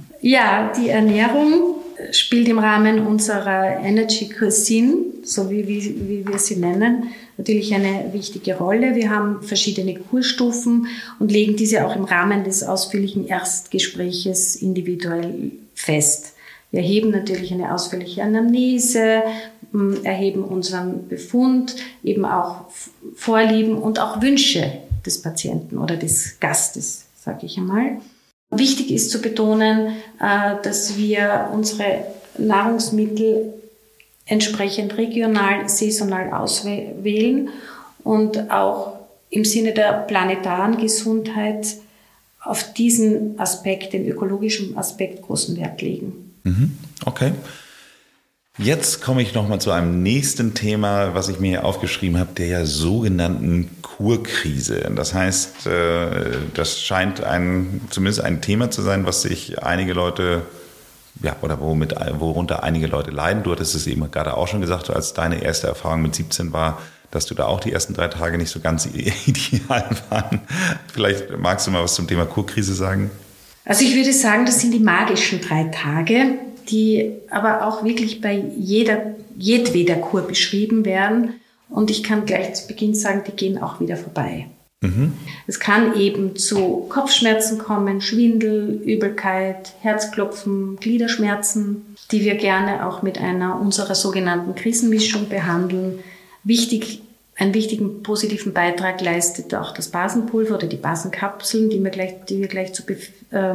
ja, 0.20 0.72
die 0.76 0.88
Ernährung 0.88 1.76
spielt 2.10 2.48
im 2.48 2.58
Rahmen 2.58 3.06
unserer 3.06 3.80
Energy 3.84 4.28
Cuisine, 4.28 4.94
so 5.22 5.48
wie, 5.50 5.68
wie, 5.68 5.94
wie 6.08 6.26
wir 6.26 6.38
sie 6.38 6.56
nennen, 6.56 7.04
natürlich 7.38 7.72
eine 7.74 8.12
wichtige 8.12 8.56
Rolle. 8.56 8.96
Wir 8.96 9.10
haben 9.10 9.42
verschiedene 9.42 9.94
Kurstufen 9.94 10.88
und 11.20 11.30
legen 11.30 11.54
diese 11.54 11.86
auch 11.86 11.94
im 11.94 12.04
Rahmen 12.04 12.42
des 12.42 12.64
ausführlichen 12.64 13.26
Erstgespräches 13.26 14.56
individuell 14.56 15.52
fest. 15.82 16.34
Wir 16.70 16.80
erheben 16.80 17.10
natürlich 17.10 17.52
eine 17.52 17.74
ausführliche 17.74 18.22
Anamnese, 18.22 19.22
erheben 20.04 20.44
unseren 20.44 21.08
Befund, 21.08 21.76
eben 22.02 22.24
auch 22.24 22.66
Vorlieben 23.14 23.76
und 23.76 24.00
auch 24.00 24.22
Wünsche 24.22 24.72
des 25.04 25.20
Patienten 25.20 25.78
oder 25.78 25.96
des 25.96 26.40
Gastes, 26.40 27.06
sage 27.18 27.46
ich 27.46 27.58
einmal. 27.58 27.98
Wichtig 28.50 28.90
ist 28.90 29.10
zu 29.10 29.20
betonen, 29.20 29.94
äh, 30.20 30.54
dass 30.62 30.96
wir 30.98 31.48
unsere 31.52 32.04
Nahrungsmittel 32.36 33.54
entsprechend 34.26 34.96
regional, 34.98 35.68
saisonal 35.68 36.32
auswählen 36.32 37.48
und 38.04 38.50
auch 38.50 38.98
im 39.30 39.44
Sinne 39.44 39.72
der 39.72 39.92
planetaren 39.92 40.76
Gesundheit 40.76 41.76
auf 42.44 42.72
diesen 42.74 43.38
Aspekt, 43.38 43.92
den 43.92 44.06
ökologischen 44.06 44.76
Aspekt, 44.76 45.22
großen 45.22 45.56
Wert 45.56 45.80
legen. 45.80 46.34
Mhm. 46.42 46.76
Okay. 47.04 47.32
Jetzt 48.58 49.00
komme 49.00 49.22
ich 49.22 49.32
nochmal 49.32 49.60
zu 49.60 49.70
einem 49.70 50.02
nächsten 50.02 50.52
Thema, 50.52 51.14
was 51.14 51.28
ich 51.28 51.40
mir 51.40 51.48
hier 51.48 51.64
aufgeschrieben 51.64 52.18
habe, 52.18 52.34
der 52.34 52.48
ja 52.48 52.66
sogenannten 52.66 53.70
Kurkrise. 53.80 54.90
Das 54.94 55.14
heißt, 55.14 55.66
äh, 55.66 56.32
das 56.52 56.82
scheint 56.82 57.24
ein, 57.24 57.80
zumindest 57.88 58.20
ein 58.22 58.42
Thema 58.42 58.70
zu 58.70 58.82
sein, 58.82 59.06
was 59.06 59.22
sich 59.22 59.62
einige 59.62 59.94
Leute, 59.94 60.42
ja, 61.22 61.36
oder 61.40 61.60
womit, 61.60 61.94
worunter 62.18 62.62
einige 62.62 62.88
Leute 62.88 63.10
leiden. 63.10 63.42
Du 63.42 63.52
hattest 63.52 63.74
es 63.74 63.86
eben 63.86 64.10
gerade 64.10 64.36
auch 64.36 64.48
schon 64.48 64.60
gesagt, 64.60 64.90
als 64.90 65.14
deine 65.14 65.42
erste 65.42 65.68
Erfahrung 65.68 66.02
mit 66.02 66.14
17 66.14 66.52
war, 66.52 66.78
dass 67.12 67.26
du 67.26 67.34
da 67.34 67.46
auch 67.46 67.60
die 67.60 67.72
ersten 67.72 67.94
drei 67.94 68.08
Tage 68.08 68.36
nicht 68.36 68.50
so 68.50 68.58
ganz 68.58 68.86
ideal 69.26 69.88
waren. 70.08 70.40
Vielleicht 70.92 71.38
magst 71.38 71.68
du 71.68 71.70
mal 71.70 71.84
was 71.84 71.94
zum 71.94 72.08
Thema 72.08 72.26
Kurkrise 72.26 72.74
sagen? 72.74 73.12
Also 73.64 73.84
ich 73.84 73.94
würde 73.94 74.12
sagen, 74.12 74.44
das 74.44 74.60
sind 74.60 74.74
die 74.74 74.80
magischen 74.80 75.40
drei 75.40 75.64
Tage 75.64 76.38
die 76.68 77.12
aber 77.30 77.66
auch 77.66 77.84
wirklich 77.84 78.20
bei 78.20 78.42
jeder, 78.56 79.14
jedweder 79.36 79.96
Kur 79.96 80.22
beschrieben 80.22 80.84
werden. 80.84 81.34
Und 81.68 81.90
ich 81.90 82.02
kann 82.02 82.26
gleich 82.26 82.54
zu 82.54 82.66
Beginn 82.66 82.94
sagen, 82.94 83.22
die 83.26 83.32
gehen 83.32 83.62
auch 83.62 83.80
wieder 83.80 83.96
vorbei. 83.96 84.46
Mhm. 84.82 85.12
Es 85.46 85.60
kann 85.60 85.98
eben 85.98 86.36
zu 86.36 86.86
Kopfschmerzen 86.88 87.58
kommen, 87.58 88.00
Schwindel, 88.00 88.80
Übelkeit, 88.84 89.74
Herzklopfen, 89.80 90.76
Gliederschmerzen, 90.76 91.96
die 92.10 92.24
wir 92.24 92.34
gerne 92.34 92.86
auch 92.86 93.02
mit 93.02 93.18
einer 93.18 93.60
unserer 93.60 93.94
sogenannten 93.94 94.54
Krisenmischung 94.54 95.28
behandeln. 95.28 96.00
Wichtig, 96.44 97.02
einen 97.36 97.54
wichtigen 97.54 98.02
positiven 98.02 98.52
Beitrag 98.52 99.00
leistet 99.00 99.54
auch 99.54 99.72
das 99.72 99.88
Basenpulver 99.88 100.56
oder 100.56 100.66
die 100.66 100.76
Basenkapseln, 100.76 101.70
die 101.70 101.82
wir 101.82 101.90
gleich, 101.90 102.24
die 102.28 102.40
wir 102.40 102.48
gleich 102.48 102.72
zu 102.72 102.82
äh, 103.30 103.54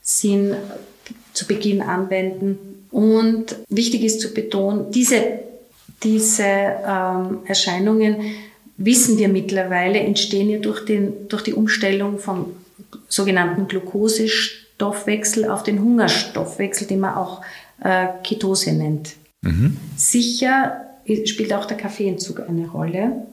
sind 0.00 0.56
zu 1.32 1.46
Beginn 1.46 1.82
anwenden. 1.82 2.86
Und 2.90 3.56
wichtig 3.68 4.04
ist 4.04 4.20
zu 4.20 4.34
betonen, 4.34 4.90
diese, 4.90 5.40
diese 6.02 6.44
ähm, 6.44 7.38
Erscheinungen 7.46 8.16
wissen 8.76 9.18
wir 9.18 9.28
mittlerweile, 9.28 10.00
entstehen 10.00 10.50
ja 10.50 10.58
durch, 10.58 10.84
den, 10.84 11.28
durch 11.28 11.42
die 11.42 11.54
Umstellung 11.54 12.18
vom 12.18 12.52
sogenannten 13.08 13.68
Glukosestoffwechsel 13.68 15.48
auf 15.48 15.62
den 15.62 15.80
Hungerstoffwechsel, 15.80 16.86
den 16.86 17.00
man 17.00 17.14
auch 17.14 17.42
äh, 17.82 18.08
Ketose 18.22 18.72
nennt. 18.72 19.14
Mhm. 19.42 19.76
Sicher 19.96 20.91
spielt 21.24 21.52
auch 21.52 21.64
der 21.64 21.76
Kaffeeentzug 21.76 22.40
eine 22.48 22.68
Rolle. 22.68 23.26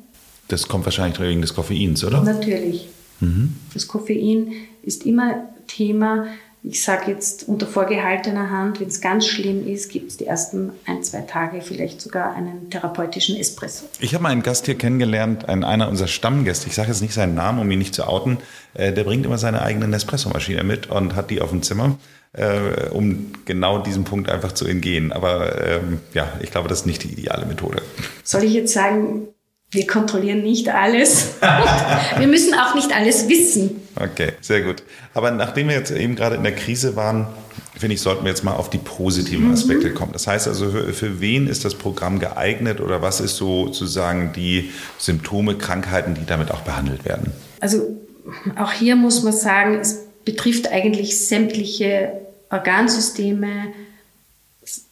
Das 0.47 0.67
kommt 0.67 0.85
wahrscheinlich 0.85 1.19
wegen 1.19 1.41
des 1.41 1.53
Koffeins, 1.53 2.03
oder? 2.03 2.21
Natürlich. 2.21 2.89
Mhm. 3.19 3.55
Das 3.73 3.87
Koffein 3.87 4.53
ist 4.81 5.05
immer 5.05 5.49
Thema 5.67 6.25
ich 6.61 6.83
sage 6.83 7.11
jetzt 7.11 7.47
unter 7.47 7.65
vorgehaltener 7.65 8.49
Hand, 8.49 8.81
wenn 8.81 8.87
es 8.87 8.99
ganz 8.99 9.25
schlimm 9.25 9.65
ist, 9.65 9.89
gibt 9.89 10.09
es 10.09 10.17
die 10.17 10.25
ersten 10.25 10.71
ein, 10.85 11.01
zwei 11.03 11.21
Tage 11.21 11.61
vielleicht 11.61 12.01
sogar 12.01 12.35
einen 12.35 12.69
therapeutischen 12.69 13.37
Espresso. 13.37 13.85
Ich 14.01 14.13
habe 14.13 14.23
mal 14.23 14.29
einen 14.29 14.43
Gast 14.43 14.65
hier 14.65 14.75
kennengelernt, 14.75 15.47
einen, 15.47 15.63
einer 15.63 15.87
unserer 15.87 16.09
Stammgäste, 16.09 16.67
ich 16.67 16.75
sage 16.75 16.89
jetzt 16.89 17.01
nicht 17.01 17.13
seinen 17.13 17.33
Namen, 17.33 17.59
um 17.59 17.71
ihn 17.71 17.79
nicht 17.79 17.95
zu 17.95 18.05
outen, 18.05 18.39
äh, 18.73 18.91
der 18.91 19.05
bringt 19.05 19.25
immer 19.25 19.37
seine 19.37 19.61
eigene 19.61 19.87
Nespresso-Maschine 19.87 20.65
mit 20.65 20.89
und 20.89 21.15
hat 21.15 21.29
die 21.29 21.41
auf 21.41 21.51
dem 21.51 21.63
Zimmer, 21.63 21.97
äh, 22.33 22.89
um 22.91 23.31
genau 23.45 23.79
diesem 23.79 24.03
Punkt 24.03 24.29
einfach 24.29 24.51
zu 24.51 24.65
entgehen. 24.65 25.11
Aber 25.11 25.61
ähm, 25.65 25.99
ja, 26.13 26.31
ich 26.41 26.51
glaube, 26.51 26.69
das 26.69 26.81
ist 26.81 26.85
nicht 26.85 27.03
die 27.03 27.11
ideale 27.11 27.45
Methode. 27.45 27.81
Soll 28.23 28.43
ich 28.43 28.53
jetzt 28.53 28.73
sagen, 28.73 29.27
wir 29.71 29.85
kontrollieren 29.85 30.41
nicht 30.41 30.69
alles. 30.69 31.35
wir 32.17 32.27
müssen 32.27 32.53
auch 32.55 32.75
nicht 32.75 32.91
alles 32.91 33.27
wissen. 33.29 33.81
Okay, 33.95 34.33
sehr 34.41 34.61
gut. 34.61 34.83
Aber 35.13 35.31
nachdem 35.31 35.67
wir 35.67 35.75
jetzt 35.75 35.91
eben 35.91 36.15
gerade 36.15 36.35
in 36.35 36.43
der 36.43 36.55
Krise 36.55 36.95
waren, 36.95 37.27
finde 37.77 37.95
ich, 37.95 38.01
sollten 38.01 38.23
wir 38.23 38.29
jetzt 38.29 38.43
mal 38.43 38.53
auf 38.53 38.69
die 38.69 38.79
positiven 38.79 39.47
mhm. 39.47 39.53
Aspekte 39.53 39.89
mhm. 39.89 39.95
kommen. 39.95 40.11
Das 40.11 40.27
heißt 40.27 40.47
also, 40.47 40.71
für, 40.71 40.93
für, 40.93 41.21
wen 41.21 41.47
ist 41.47 41.65
das 41.65 41.75
Programm 41.75 42.19
geeignet 42.19 42.81
oder 42.81 43.01
was 43.01 43.21
ist 43.21 43.37
so 43.37 43.67
sozusagen 43.67 44.33
die 44.33 44.71
Symptome, 44.97 45.55
Krankheiten, 45.55 46.15
die 46.15 46.25
damit 46.25 46.51
auch 46.51 46.61
behandelt 46.61 47.05
werden? 47.05 47.31
Also 47.59 47.95
auch 48.57 48.71
hier 48.71 48.95
muss 48.95 49.23
man 49.23 49.33
sagen, 49.33 49.79
es 49.79 50.08
betrifft 50.29 50.71
eigentlich 50.71 51.17
sämtliche 51.27 52.11
Organsysteme, 52.51 53.73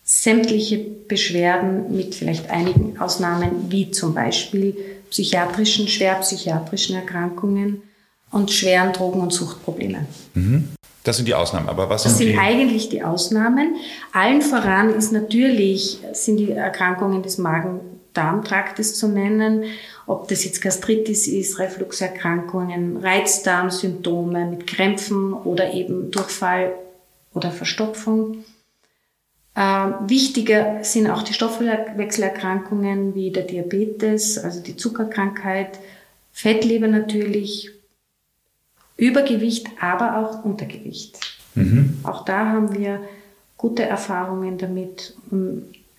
sämtliche 0.04 0.80
Beschwerden 0.80 1.96
mit 1.96 2.16
vielleicht 2.16 2.50
einigen 2.50 3.00
Ausnahmen, 3.00 3.70
wie 3.70 3.92
zum 3.92 4.16
Beispiel 4.16 4.76
psychiatrischen, 5.12 5.88
schwerpsychiatrischen 5.88 6.96
Erkrankungen 6.96 7.84
und 8.32 8.50
schweren 8.50 8.94
Drogen- 8.94 9.22
und 9.22 9.32
Suchtproblemen. 9.32 10.08
Mhm. 10.34 10.70
Das 11.04 11.18
sind 11.18 11.28
die 11.28 11.36
Ausnahmen, 11.36 11.70
aber 11.70 11.88
was 11.88 12.04
das 12.04 12.18
sind, 12.18 12.30
sind 12.30 12.40
eigentlich 12.40 12.90
die 12.90 13.04
Ausnahmen. 13.04 13.76
Allen 14.14 14.42
voran 14.42 14.90
ist 14.90 15.12
natürlich, 15.12 16.00
sind 16.14 16.38
die 16.38 16.52
Erkrankungen 16.52 17.22
des 17.22 17.38
Magen-Darm-Traktes 17.38 18.96
zu 18.96 19.08
nennen, 19.08 19.66
ob 20.08 20.30
das 20.30 20.46
jetzt 20.46 20.62
Gastritis 20.62 21.28
ist, 21.28 21.60
Refluxerkrankungen, 21.60 22.98
Reizdarmsymptome 22.98 24.46
mit 24.46 24.66
Krämpfen 24.66 25.34
oder 25.34 25.74
eben 25.74 26.12
Durchfall 26.12 26.74
oder 27.34 27.52
Verstopfung. 27.52 28.46
Ähm, 29.56 29.96
wichtiger 30.08 30.84
sind 30.84 31.10
auch 31.10 31.24
die 31.24 31.34
Stoffwechselerkrankungen 31.34 33.16
wie 33.16 33.32
der 33.32 33.44
Diabetes, 33.44 34.38
also 34.38 34.62
die 34.62 34.78
Zuckerkrankheit, 34.78 35.80
Fettleber 36.32 36.88
natürlich, 36.88 37.72
Übergewicht, 38.96 39.68
aber 39.80 40.18
auch 40.18 40.46
Untergewicht. 40.46 41.20
Mhm. 41.56 42.00
Auch 42.04 42.24
da 42.24 42.46
haben 42.46 42.74
wir 42.74 43.02
gute 43.58 43.84
Erfahrungen 43.84 44.58
damit, 44.58 45.16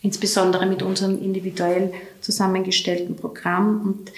insbesondere 0.03 0.67
mit 0.67 0.83
unserem 0.83 1.23
individuell 1.23 1.93
zusammengestellten 2.21 3.17
Programm. 3.17 3.83
Und 3.83 4.13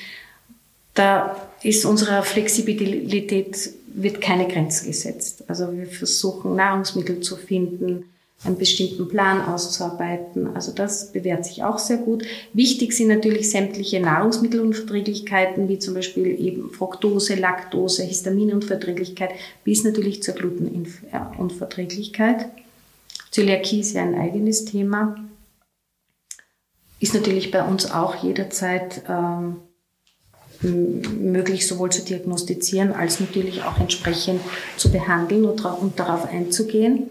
da 0.94 1.36
ist 1.62 1.84
unserer 1.84 2.22
Flexibilität 2.22 3.70
wird 3.92 4.20
keine 4.20 4.46
Grenze 4.46 4.86
gesetzt. 4.86 5.44
Also 5.48 5.72
wir 5.72 5.86
versuchen 5.86 6.54
Nahrungsmittel 6.56 7.20
zu 7.20 7.36
finden, 7.36 8.04
einen 8.42 8.56
bestimmten 8.56 9.06
Plan 9.08 9.42
auszuarbeiten. 9.42 10.54
Also 10.54 10.72
das 10.72 11.12
bewährt 11.12 11.44
sich 11.44 11.62
auch 11.62 11.78
sehr 11.78 11.98
gut. 11.98 12.24
Wichtig 12.54 12.94
sind 12.94 13.08
natürlich 13.08 13.50
sämtliche 13.50 14.00
Nahrungsmittelunverträglichkeiten, 14.00 15.68
wie 15.68 15.78
zum 15.78 15.92
Beispiel 15.94 16.40
eben 16.40 16.70
Fructose, 16.70 17.34
Laktose, 17.34 18.02
Histaminunverträglichkeit, 18.02 19.32
bis 19.64 19.84
natürlich 19.84 20.22
zur 20.22 20.32
Glutenunverträglichkeit. 20.34 22.46
Zöliakie 23.30 23.80
ist 23.80 23.92
ja 23.92 24.00
ein 24.02 24.14
eigenes 24.14 24.64
Thema. 24.64 25.16
Ist 27.00 27.14
natürlich 27.14 27.50
bei 27.50 27.64
uns 27.64 27.90
auch 27.90 28.22
jederzeit 28.22 29.02
ähm, 29.08 29.56
möglich, 30.62 31.66
sowohl 31.66 31.90
zu 31.90 32.04
diagnostizieren 32.04 32.92
als 32.92 33.20
natürlich 33.20 33.62
auch 33.62 33.80
entsprechend 33.80 34.40
zu 34.76 34.92
behandeln 34.92 35.46
und, 35.46 35.64
und 35.64 35.98
darauf 35.98 36.26
einzugehen. 36.26 37.08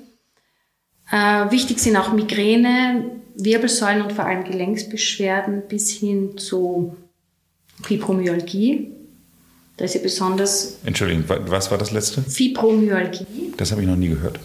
Äh, 1.11 1.51
wichtig 1.51 1.79
sind 1.79 1.97
auch 1.97 2.13
Migräne, 2.13 3.09
Wirbelsäulen 3.35 4.03
und 4.03 4.13
vor 4.13 4.25
allem 4.25 4.43
Gelenksbeschwerden 4.43 5.63
bis 5.67 5.89
hin 5.89 6.37
zu 6.37 6.95
Fibromyalgie. 7.83 8.91
Da 9.77 9.85
ist 9.85 9.95
ja 9.95 10.01
besonders. 10.01 10.77
Entschuldigung, 10.83 11.23
was 11.27 11.71
war 11.71 11.77
das 11.77 11.91
letzte? 11.91 12.21
Fibromyalgie. 12.21 13.53
Das 13.57 13.71
habe 13.71 13.81
ich 13.81 13.87
noch 13.87 13.95
nie 13.95 14.09
gehört. 14.09 14.39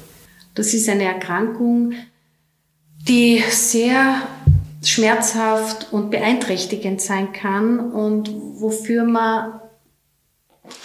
Das 0.54 0.72
ist 0.72 0.88
eine 0.88 1.04
Erkrankung, 1.04 1.92
die 3.08 3.42
sehr 3.50 4.22
schmerzhaft 4.88 5.92
und 5.92 6.10
beeinträchtigend 6.10 7.00
sein 7.00 7.32
kann 7.32 7.92
und 7.92 8.30
wofür 8.58 9.04
man 9.04 9.60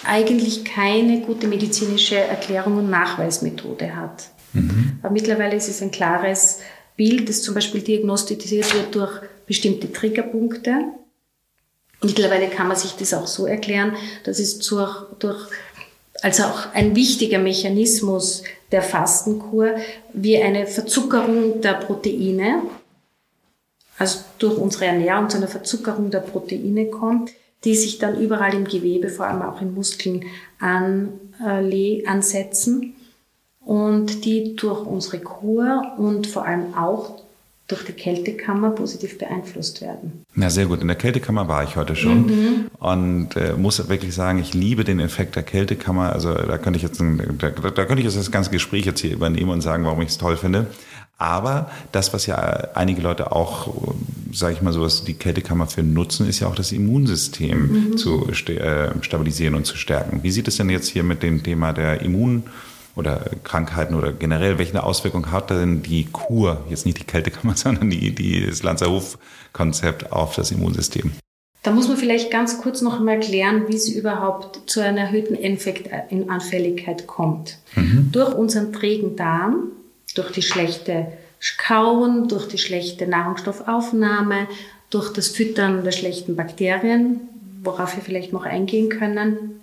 eigentlich 0.04 0.66
keine 0.66 1.22
gute 1.22 1.48
medizinische 1.48 2.18
Erklärung 2.18 2.78
und 2.78 2.90
Nachweismethode 2.90 3.96
hat. 3.96 4.30
Mhm. 4.54 5.00
Aber 5.02 5.12
mittlerweile 5.12 5.56
ist 5.56 5.70
es 5.70 5.82
ein 5.82 5.92
klares 5.92 6.60
Bild, 6.96 7.30
das 7.30 7.42
zum 7.42 7.56
Beispiel 7.56 7.82
diagnostiziert 7.82 8.74
wird 8.74 8.96
durch 8.96 9.22
bestimmte 9.46 9.92
Triggerpunkte. 9.92 10.82
Mittlerweile 12.02 12.50
kann 12.50 12.68
man 12.68 12.78
sich 12.78 12.92
das 12.94 13.14
auch 13.14 13.28
so 13.28 13.46
erklären, 13.46 13.96
dass 14.24 14.40
es 14.40 14.60
durch, 14.60 14.96
durch 15.20 15.48
also 16.22 16.44
auch 16.44 16.74
ein 16.74 16.96
wichtiger 16.96 17.40
Mechanismus 17.40 18.44
der 18.72 18.82
Fastenkur 18.82 19.76
wie 20.14 20.38
eine 20.42 20.68
Verzuckerung 20.68 21.62
der 21.62 21.74
Proteine, 21.74 22.64
also 24.00 24.20
durch 24.40 24.58
unsere 24.58 24.86
Ernährung 24.86 25.30
zu 25.30 25.38
einer 25.38 25.48
Verzuckerung 25.48 26.10
der 26.10 26.22
Proteine 26.22 26.86
kommt, 26.88 27.32
die 27.66 27.76
sich 27.76 28.00
dann 28.00 28.20
überall 28.20 28.54
im 28.54 28.64
Gewebe, 28.64 29.10
vor 29.10 29.28
allem 29.28 29.42
auch 29.42 29.62
in 29.62 29.74
Muskeln 29.74 30.24
an, 30.60 31.10
äh, 31.46 32.06
ansetzen 32.08 32.96
und 33.60 34.24
die 34.26 34.56
durch 34.56 34.86
unsere 34.86 35.20
Kur 35.20 35.94
und 35.98 36.26
vor 36.28 36.46
allem 36.46 36.74
auch 36.76 37.22
durch 37.68 37.86
die 37.86 37.92
Kältekammer 37.92 38.72
positiv 38.72 39.18
beeinflusst 39.20 39.82
werden. 39.82 40.26
Na 40.34 40.50
sehr 40.50 40.66
gut. 40.66 40.82
In 40.82 40.88
der 40.88 40.96
Kältekammer 40.96 41.48
war 41.48 41.64
ich 41.64 41.76
heute 41.76 41.96
schon 41.96 42.26
mhm. 42.26 42.68
und 42.80 43.36
äh, 43.36 43.54
muss 43.54 43.88
wirklich 43.90 44.16
sagen, 44.16 44.40
ich 44.40 44.56
liebe 44.56 44.84
den 44.84 45.00
Effekt 45.00 45.36
der 45.36 45.44
Kältekammer. 45.44 46.14
Also 46.14 46.34
da 46.34 46.58
könnte 46.58 46.78
ich 46.78 46.84
jetzt, 46.84 47.00
ein, 47.00 47.38
da, 47.38 47.52
da 47.52 47.86
könnte 47.86 48.00
ich 48.00 48.06
jetzt 48.06 48.18
das 48.18 48.32
ganze 48.32 48.50
Gespräch 48.50 48.86
jetzt 48.86 49.02
hier 49.02 49.14
übernehmen 49.14 49.52
und 49.52 49.62
sagen, 49.62 49.86
warum 49.86 50.02
ich 50.02 50.10
es 50.10 50.18
toll 50.18 50.36
finde. 50.36 50.66
Aber 51.20 51.70
das, 51.92 52.14
was 52.14 52.26
ja 52.26 52.38
einige 52.74 53.02
Leute 53.02 53.34
auch, 53.34 53.74
sage 54.32 54.54
ich 54.54 54.62
mal 54.62 54.72
so, 54.72 54.82
was 54.82 55.04
die 55.04 55.16
Kältekammer 55.16 55.68
für 55.68 55.84
nutzen, 55.84 56.28
ist 56.28 56.40
ja 56.40 56.48
auch 56.48 56.56
das 56.56 56.72
Immunsystem 56.72 57.90
mhm. 57.90 57.98
zu 57.98 58.30
äh, 58.30 58.90
stabilisieren 59.02 59.56
und 59.56 59.66
zu 59.66 59.76
stärken. 59.76 60.24
Wie 60.24 60.32
sieht 60.32 60.48
es 60.48 60.56
denn 60.56 60.70
jetzt 60.70 60.88
hier 60.88 61.04
mit 61.04 61.22
dem 61.22 61.44
Thema 61.44 61.74
der 61.74 62.02
Immun 62.02 62.44
oder 62.96 63.26
Krankheiten 63.44 63.96
oder 63.96 64.14
generell, 64.14 64.60
welche 64.60 64.82
Auswirkung 64.82 65.30
hat 65.30 65.50
denn 65.50 65.84
die 65.84 66.06
Kur, 66.06 66.64
jetzt 66.70 66.86
nicht 66.86 67.00
die 67.00 67.04
Kältekammer, 67.04 67.54
sondern 67.58 67.90
die, 67.90 68.16
die, 68.16 68.46
das 68.46 68.64
Lanzerhof-Konzept 68.64 70.14
auf 70.14 70.36
das 70.36 70.52
Immunsystem? 70.52 71.12
Da 71.64 71.72
muss 71.72 71.90
man 71.90 71.98
vielleicht 71.98 72.32
ganz 72.32 72.62
kurz 72.62 72.82
noch 72.82 73.00
einmal 73.00 73.20
klären, 73.20 73.68
wie 73.68 73.76
es 73.76 73.90
überhaupt 73.90 74.62
zu 74.70 74.82
einer 74.82 75.02
erhöhten 75.02 75.36
Infektanfälligkeit 75.36 77.06
kommt. 77.08 77.58
Mhm. 77.76 78.10
Durch 78.14 78.34
unseren 78.34 78.72
trägen 78.72 79.18
Darm, 79.18 79.74
durch 80.18 80.32
die 80.32 80.42
schlechte 80.42 81.08
Kauen, 81.58 82.28
durch 82.28 82.48
die 82.48 82.58
schlechte 82.58 83.08
Nahrungsstoffaufnahme, 83.08 84.48
durch 84.90 85.14
das 85.14 85.30
Füttern 85.30 85.84
der 85.84 85.92
schlechten 85.92 86.36
Bakterien, 86.36 87.22
worauf 87.64 87.96
wir 87.96 88.04
vielleicht 88.04 88.34
noch 88.34 88.46
eingehen 88.46 88.90
können, 88.90 89.62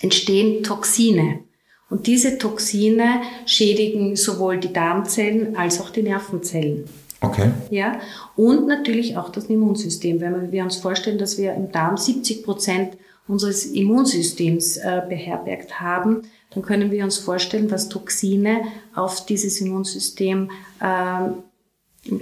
entstehen 0.00 0.62
Toxine. 0.62 1.40
Und 1.88 2.06
diese 2.06 2.38
Toxine 2.38 3.22
schädigen 3.46 4.14
sowohl 4.14 4.58
die 4.58 4.72
Darmzellen 4.72 5.56
als 5.56 5.80
auch 5.80 5.90
die 5.90 6.02
Nervenzellen. 6.02 6.84
Okay. 7.20 7.50
Ja, 7.70 8.00
und 8.36 8.66
natürlich 8.66 9.16
auch 9.16 9.28
das 9.30 9.46
Immunsystem. 9.46 10.20
Wenn 10.20 10.52
wir 10.52 10.62
uns 10.62 10.76
vorstellen, 10.76 11.18
dass 11.18 11.36
wir 11.36 11.52
im 11.54 11.70
Darm 11.70 11.96
70 11.96 12.44
Prozent 12.44 12.96
unseres 13.30 13.66
Immunsystems 13.66 14.76
äh, 14.76 15.02
beherbergt 15.08 15.80
haben, 15.80 16.22
dann 16.52 16.62
können 16.62 16.90
wir 16.90 17.04
uns 17.04 17.18
vorstellen, 17.18 17.70
was 17.70 17.88
Toxine 17.88 18.62
auf 18.94 19.24
dieses 19.24 19.60
Immunsystem, 19.60 20.50
äh, 20.80 21.28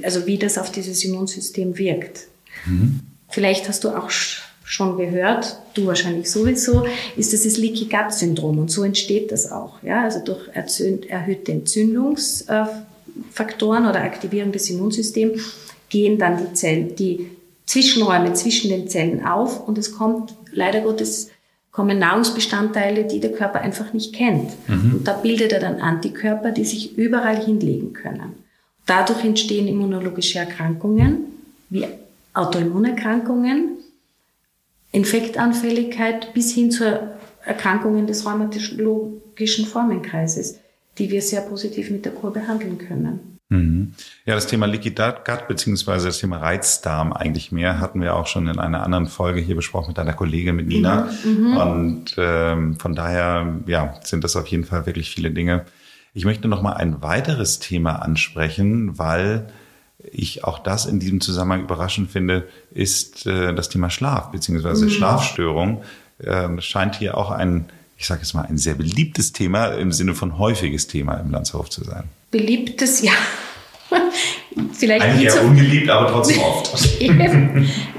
also 0.02 0.26
wie 0.26 0.36
das 0.36 0.58
auf 0.58 0.70
dieses 0.70 1.02
Immunsystem 1.04 1.78
wirkt. 1.78 2.26
Mhm. 2.66 3.00
Vielleicht 3.30 3.66
hast 3.68 3.84
du 3.84 3.90
auch 3.90 4.10
schon 4.10 4.98
gehört, 4.98 5.58
du 5.72 5.86
wahrscheinlich 5.86 6.30
sowieso, 6.30 6.84
ist 7.16 7.32
das 7.32 7.44
das 7.44 7.56
Leaky 7.56 7.86
Gut 7.86 8.12
Syndrom 8.12 8.58
und 8.58 8.70
so 8.70 8.84
entsteht 8.84 9.32
das 9.32 9.50
auch. 9.50 9.82
Ja? 9.82 10.04
Also 10.04 10.18
durch 10.22 10.50
erhöhte 11.08 11.52
Entzündungsfaktoren 11.52 13.86
oder 13.86 14.02
Aktivierung 14.02 14.52
des 14.52 14.68
Immunsystems 14.68 15.40
gehen 15.88 16.18
dann 16.18 16.36
die 16.36 16.52
Zellen, 16.52 16.94
die 16.96 17.30
Zwischenräume 17.68 18.32
zwischen 18.32 18.70
den 18.70 18.88
Zellen 18.88 19.26
auf 19.26 19.68
und 19.68 19.76
es 19.76 19.92
kommt 19.92 20.34
leider 20.52 20.80
Gottes 20.80 21.28
kommen 21.70 21.98
Nahrungsbestandteile, 21.98 23.04
die 23.04 23.20
der 23.20 23.32
Körper 23.32 23.60
einfach 23.60 23.92
nicht 23.92 24.14
kennt. 24.14 24.52
Mhm. 24.68 24.94
Und 24.94 25.06
da 25.06 25.12
bildet 25.12 25.52
er 25.52 25.60
dann 25.60 25.80
Antikörper, 25.80 26.50
die 26.50 26.64
sich 26.64 26.96
überall 26.96 27.44
hinlegen 27.44 27.92
können. 27.92 28.42
Dadurch 28.86 29.22
entstehen 29.22 29.68
immunologische 29.68 30.38
Erkrankungen 30.38 31.26
wie 31.68 31.84
Autoimmunerkrankungen, 32.32 33.76
Infektanfälligkeit 34.90 36.32
bis 36.32 36.54
hin 36.54 36.70
zu 36.70 36.84
Erkrankungen 37.44 38.06
des 38.06 38.24
rheumatologischen 38.24 39.66
Formenkreises, 39.66 40.58
die 40.96 41.10
wir 41.10 41.20
sehr 41.20 41.42
positiv 41.42 41.90
mit 41.90 42.06
der 42.06 42.12
Kur 42.12 42.32
behandeln 42.32 42.78
können. 42.78 43.37
Mhm. 43.50 43.94
Ja, 44.26 44.34
das 44.34 44.46
Thema 44.46 44.66
Leaky 44.66 44.90
Gut 44.90 45.48
beziehungsweise 45.48 46.08
das 46.08 46.18
Thema 46.18 46.38
Reizdarm 46.38 47.14
eigentlich 47.14 47.50
mehr 47.50 47.80
hatten 47.80 48.02
wir 48.02 48.14
auch 48.14 48.26
schon 48.26 48.46
in 48.46 48.58
einer 48.58 48.82
anderen 48.82 49.06
Folge 49.06 49.40
hier 49.40 49.56
besprochen 49.56 49.88
mit 49.88 49.98
deiner 49.98 50.12
Kollegin, 50.12 50.56
mit 50.56 50.66
Nina. 50.66 51.08
Mhm. 51.24 51.30
mhm. 51.30 51.56
Und 51.56 52.14
ähm, 52.18 52.76
von 52.78 52.94
daher 52.94 53.60
ja, 53.66 53.94
sind 54.02 54.22
das 54.24 54.36
auf 54.36 54.46
jeden 54.48 54.64
Fall 54.64 54.84
wirklich 54.86 55.10
viele 55.10 55.30
Dinge. 55.30 55.64
Ich 56.12 56.24
möchte 56.24 56.48
noch 56.48 56.62
mal 56.62 56.74
ein 56.74 57.00
weiteres 57.02 57.58
Thema 57.58 58.02
ansprechen, 58.02 58.98
weil 58.98 59.48
ich 59.98 60.44
auch 60.44 60.58
das 60.58 60.86
in 60.86 61.00
diesem 61.00 61.20
Zusammenhang 61.20 61.62
überraschend 61.62 62.10
finde, 62.10 62.48
ist 62.70 63.26
äh, 63.26 63.54
das 63.54 63.68
Thema 63.68 63.88
Schlaf 63.88 64.30
bzw. 64.30 64.84
Mhm. 64.84 64.90
Schlafstörung. 64.90 65.82
Äh, 66.18 66.60
scheint 66.60 66.96
hier 66.96 67.16
auch 67.16 67.30
ein, 67.30 67.66
ich 67.96 68.06
sage 68.06 68.20
jetzt 68.20 68.34
mal, 68.34 68.42
ein 68.42 68.58
sehr 68.58 68.74
beliebtes 68.74 69.32
Thema 69.32 69.68
im 69.68 69.92
Sinne 69.92 70.14
von 70.14 70.38
häufiges 70.38 70.86
Thema 70.86 71.14
im 71.14 71.30
Landshof 71.30 71.70
zu 71.70 71.82
sein. 71.82 72.04
Beliebtes, 72.30 73.02
ja. 73.02 73.12
Vielleicht 74.72 75.02
Eigentlich 75.02 75.24
eher 75.24 75.32
so 75.32 75.40
ungeliebt, 75.40 75.88
aber 75.88 76.10
trotzdem 76.10 76.38
oft. 76.42 77.00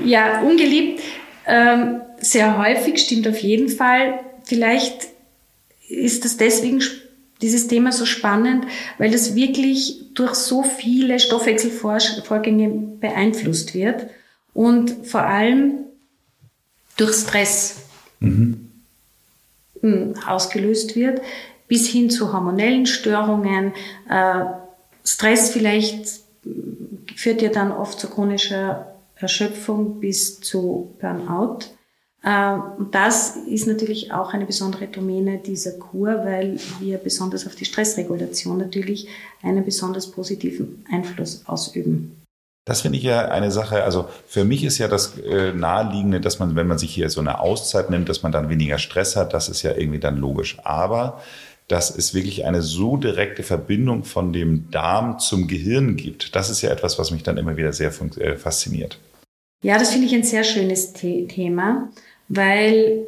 ja, 0.05 0.41
ungeliebt. 0.41 1.01
Ähm, 1.47 2.01
sehr 2.19 2.57
häufig, 2.57 2.99
stimmt 2.99 3.27
auf 3.27 3.39
jeden 3.39 3.69
Fall. 3.69 4.19
Vielleicht 4.43 5.07
ist 5.87 6.25
das 6.25 6.37
deswegen 6.37 6.81
dieses 7.41 7.67
Thema 7.67 7.91
so 7.91 8.05
spannend, 8.05 8.65
weil 8.97 9.11
das 9.11 9.35
wirklich 9.35 10.01
durch 10.13 10.35
so 10.35 10.63
viele 10.63 11.19
Stoffwechselvorgänge 11.19 12.69
beeinflusst 12.99 13.73
wird 13.73 14.07
und 14.53 15.07
vor 15.07 15.21
allem 15.21 15.85
durch 16.97 17.15
Stress 17.15 17.77
mhm. 18.19 18.69
Hm, 19.81 20.15
ausgelöst 20.27 20.97
wird, 20.97 21.21
bis 21.69 21.87
hin 21.87 22.09
zu 22.09 22.33
hormonellen 22.33 22.85
Störungen. 22.85 23.71
Äh, 24.09 24.43
Stress 25.05 25.51
vielleicht 25.51 26.19
führt 27.15 27.41
ja 27.41 27.49
dann 27.49 27.71
oft 27.71 27.97
zu 27.97 28.09
chronischer 28.09 28.97
Erschöpfung 29.15 30.01
bis 30.01 30.41
zu 30.41 30.95
Burnout. 30.99 31.59
Äh, 32.23 32.53
und 32.77 32.93
das 32.93 33.37
ist 33.37 33.67
natürlich 33.67 34.11
auch 34.11 34.33
eine 34.33 34.45
besondere 34.45 34.87
Domäne 34.87 35.37
dieser 35.37 35.73
Kur, 35.73 36.25
weil 36.25 36.59
wir 36.79 36.97
besonders 36.97 37.47
auf 37.47 37.55
die 37.55 37.65
Stressregulation 37.65 38.57
natürlich 38.57 39.07
einen 39.41 39.63
besonders 39.63 40.11
positiven 40.11 40.83
Einfluss 40.91 41.43
ausüben. 41.45 42.15
Das 42.65 42.81
finde 42.81 42.99
ich 42.99 43.03
ja 43.03 43.29
eine 43.29 43.49
Sache, 43.51 43.83
also 43.83 44.09
für 44.27 44.43
mich 44.43 44.63
ist 44.63 44.77
ja 44.77 44.87
das 44.87 45.17
äh, 45.17 45.53
naheliegende, 45.53 46.21
dass 46.21 46.37
man, 46.37 46.55
wenn 46.55 46.67
man 46.67 46.77
sich 46.77 46.93
hier 46.93 47.09
so 47.09 47.19
eine 47.19 47.39
Auszeit 47.39 47.89
nimmt, 47.89 48.09
dass 48.09 48.21
man 48.21 48.31
dann 48.31 48.49
weniger 48.49 48.77
Stress 48.77 49.15
hat, 49.15 49.33
das 49.33 49.49
ist 49.49 49.63
ja 49.63 49.75
irgendwie 49.75 49.99
dann 49.99 50.17
logisch. 50.17 50.59
Aber 50.63 51.19
dass 51.69 51.95
es 51.95 52.13
wirklich 52.13 52.45
eine 52.45 52.61
so 52.61 52.97
direkte 52.97 53.43
Verbindung 53.43 54.03
von 54.03 54.33
dem 54.33 54.69
Darm 54.71 55.19
zum 55.19 55.47
Gehirn 55.47 55.95
gibt. 55.95 56.35
Das 56.35 56.49
ist 56.49 56.61
ja 56.61 56.71
etwas, 56.71 56.99
was 56.99 57.11
mich 57.11 57.23
dann 57.23 57.37
immer 57.37 57.55
wieder 57.55 57.71
sehr 57.71 57.91
äh, 58.17 58.35
fasziniert. 58.35 58.99
Ja, 59.63 59.77
das 59.77 59.91
finde 59.91 60.07
ich 60.07 60.15
ein 60.15 60.23
sehr 60.23 60.43
schönes 60.43 60.93
The 60.99 61.27
Thema, 61.27 61.89
weil 62.27 63.05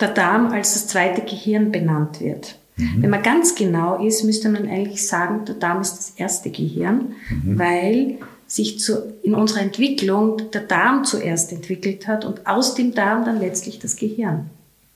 der 0.00 0.08
Darm 0.08 0.48
als 0.48 0.74
das 0.74 0.88
zweite 0.88 1.22
Gehirn 1.22 1.70
benannt 1.70 2.20
wird. 2.20 2.56
Mhm. 2.76 3.02
Wenn 3.02 3.10
man 3.10 3.22
ganz 3.22 3.54
genau 3.54 4.04
ist, 4.04 4.24
müsste 4.24 4.48
man 4.48 4.68
eigentlich 4.68 5.06
sagen, 5.06 5.44
der 5.44 5.54
Darm 5.56 5.80
ist 5.80 5.96
das 5.96 6.12
erste 6.16 6.50
Gehirn, 6.50 7.14
mhm. 7.28 7.58
weil 7.58 8.18
sich 8.48 8.80
zu, 8.80 9.14
in 9.22 9.36
unserer 9.36 9.60
Entwicklung 9.60 10.50
der 10.50 10.62
Darm 10.62 11.04
zuerst 11.04 11.52
entwickelt 11.52 12.08
hat 12.08 12.24
und 12.24 12.48
aus 12.48 12.74
dem 12.74 12.92
Darm 12.92 13.24
dann 13.24 13.38
letztlich 13.38 13.78
das 13.78 13.94
Gehirn. 13.94 14.50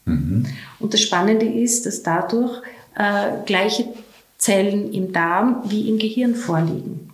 Mhm. 0.06 0.46
Und 0.80 0.94
das 0.94 1.00
Spannende 1.00 1.46
ist, 1.46 1.86
dass 1.86 2.02
dadurch 2.02 2.60
äh, 2.96 3.44
gleiche 3.46 3.86
Zellen 4.38 4.92
im 4.92 5.12
Darm 5.12 5.62
wie 5.66 5.88
im 5.88 5.98
Gehirn 5.98 6.34
vorliegen. 6.34 7.10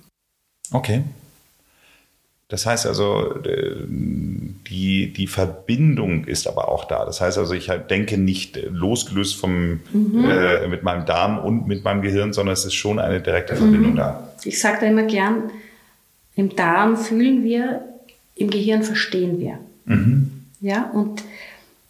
Okay. 0.73 1.03
Das 2.49 2.67
heißt 2.67 2.87
also, 2.87 3.37
äh, 3.45 3.77
die, 3.89 5.13
die 5.13 5.27
Verbindung 5.29 6.25
ist 6.25 6.49
aber 6.49 6.69
auch 6.69 6.85
da. 6.85 7.05
Das 7.05 7.21
heißt 7.21 7.39
also, 7.39 7.55
ich 7.55 7.69
halt 7.69 7.91
denke 7.91 8.19
nicht 8.19 8.61
losgelöst 8.69 9.37
vom, 9.37 9.81
mhm. 9.93 10.25
äh, 10.29 10.67
mit 10.67 10.83
meinem 10.83 11.07
Darm 11.07 11.39
und 11.39 11.69
mit 11.69 11.85
meinem 11.85 12.03
Gehirn, 12.03 12.33
sondern 12.33 12.55
es 12.55 12.65
ist 12.65 12.75
schon 12.75 12.99
eine 12.99 13.21
direkte 13.21 13.55
Verbindung 13.55 13.93
mhm. 13.93 13.97
da. 13.97 14.33
Ich 14.43 14.61
sage 14.61 14.79
da 14.81 14.87
immer 14.87 15.05
gern, 15.05 15.51
im 16.35 16.57
Darm 16.57 16.97
fühlen 16.97 17.45
wir, 17.45 17.83
im 18.35 18.51
Gehirn 18.51 18.83
verstehen 18.83 19.39
wir. 19.39 19.59
Mhm. 19.85 20.47
Ja, 20.61 20.91
und 20.93 21.23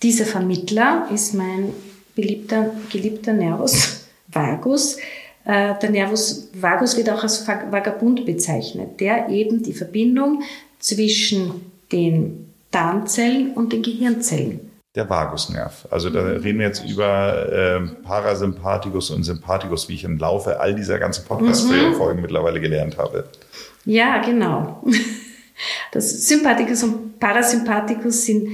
dieser 0.03 0.27
Vermittler 0.27 1.09
ist 1.13 1.35
mein 1.35 1.73
beliebter, 2.21 2.71
geliebter 2.91 3.33
Nervus 3.33 4.07
vagus. 4.29 4.97
Äh, 5.45 5.75
der 5.81 5.91
Nervus 5.91 6.51
vagus 6.55 6.97
wird 6.97 7.11
auch 7.11 7.23
als 7.23 7.47
Vagabund 7.47 8.27
bezeichnet, 8.27 9.01
der 9.01 9.29
eben 9.29 9.63
die 9.63 9.73
Verbindung 9.73 10.43
zwischen 10.79 11.73
den 11.93 12.53
Darmzellen 12.71 13.55
und 13.55 13.73
den 13.73 13.83
Gehirnzellen. 13.83 14.71
Der 14.97 15.09
Vagusnerv. 15.09 15.87
Also 15.91 16.11
da 16.11 16.21
reden 16.21 16.59
wir 16.59 16.67
jetzt 16.67 16.85
über 16.85 17.49
äh, 17.53 17.81
Parasympathikus 18.03 19.11
und 19.11 19.23
Sympathikus, 19.23 19.89
wie 19.89 19.95
ich 19.95 20.05
im 20.05 20.19
Laufe 20.19 20.59
all 20.59 20.75
dieser 20.75 20.99
ganzen 20.99 21.25
Podcast-Folgen 21.25 22.17
mhm. 22.17 22.23
mittlerweile 22.23 22.61
gelernt 22.61 22.99
habe. 22.99 23.25
Ja, 23.85 24.21
genau. 24.23 24.83
Das 25.93 26.27
Sympathikus 26.27 26.83
und 26.85 27.21
Parasympathikus 27.21 28.25
sind 28.25 28.49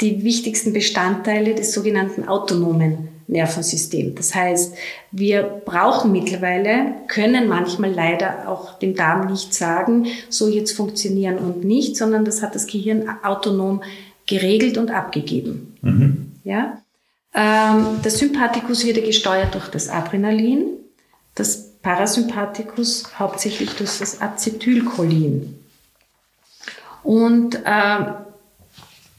die 0.00 0.24
wichtigsten 0.24 0.72
Bestandteile 0.72 1.54
des 1.54 1.72
sogenannten 1.72 2.26
autonomen 2.28 3.08
Nervensystems. 3.26 4.14
Das 4.16 4.34
heißt, 4.34 4.74
wir 5.10 5.42
brauchen 5.64 6.12
mittlerweile, 6.12 6.94
können 7.08 7.48
manchmal 7.48 7.92
leider 7.92 8.48
auch 8.48 8.78
dem 8.78 8.94
Darm 8.94 9.30
nicht 9.30 9.54
sagen, 9.54 10.06
so 10.28 10.48
jetzt 10.48 10.72
funktionieren 10.72 11.38
und 11.38 11.64
nicht, 11.64 11.96
sondern 11.96 12.24
das 12.24 12.42
hat 12.42 12.54
das 12.54 12.66
Gehirn 12.66 13.08
autonom 13.22 13.82
geregelt 14.26 14.76
und 14.76 14.90
abgegeben. 14.90 15.76
Mhm. 15.80 16.32
Ja? 16.44 16.78
Ähm, 17.34 18.00
der 18.02 18.10
Sympathikus 18.10 18.84
wird 18.84 19.04
gesteuert 19.04 19.54
durch 19.54 19.68
das 19.68 19.88
Adrenalin, 19.88 20.66
das 21.34 21.72
Parasympathikus 21.82 23.18
hauptsächlich 23.18 23.70
durch 23.70 23.98
das 23.98 24.20
Acetylcholin. 24.20 25.58
Und 27.02 27.56
äh, 27.56 27.96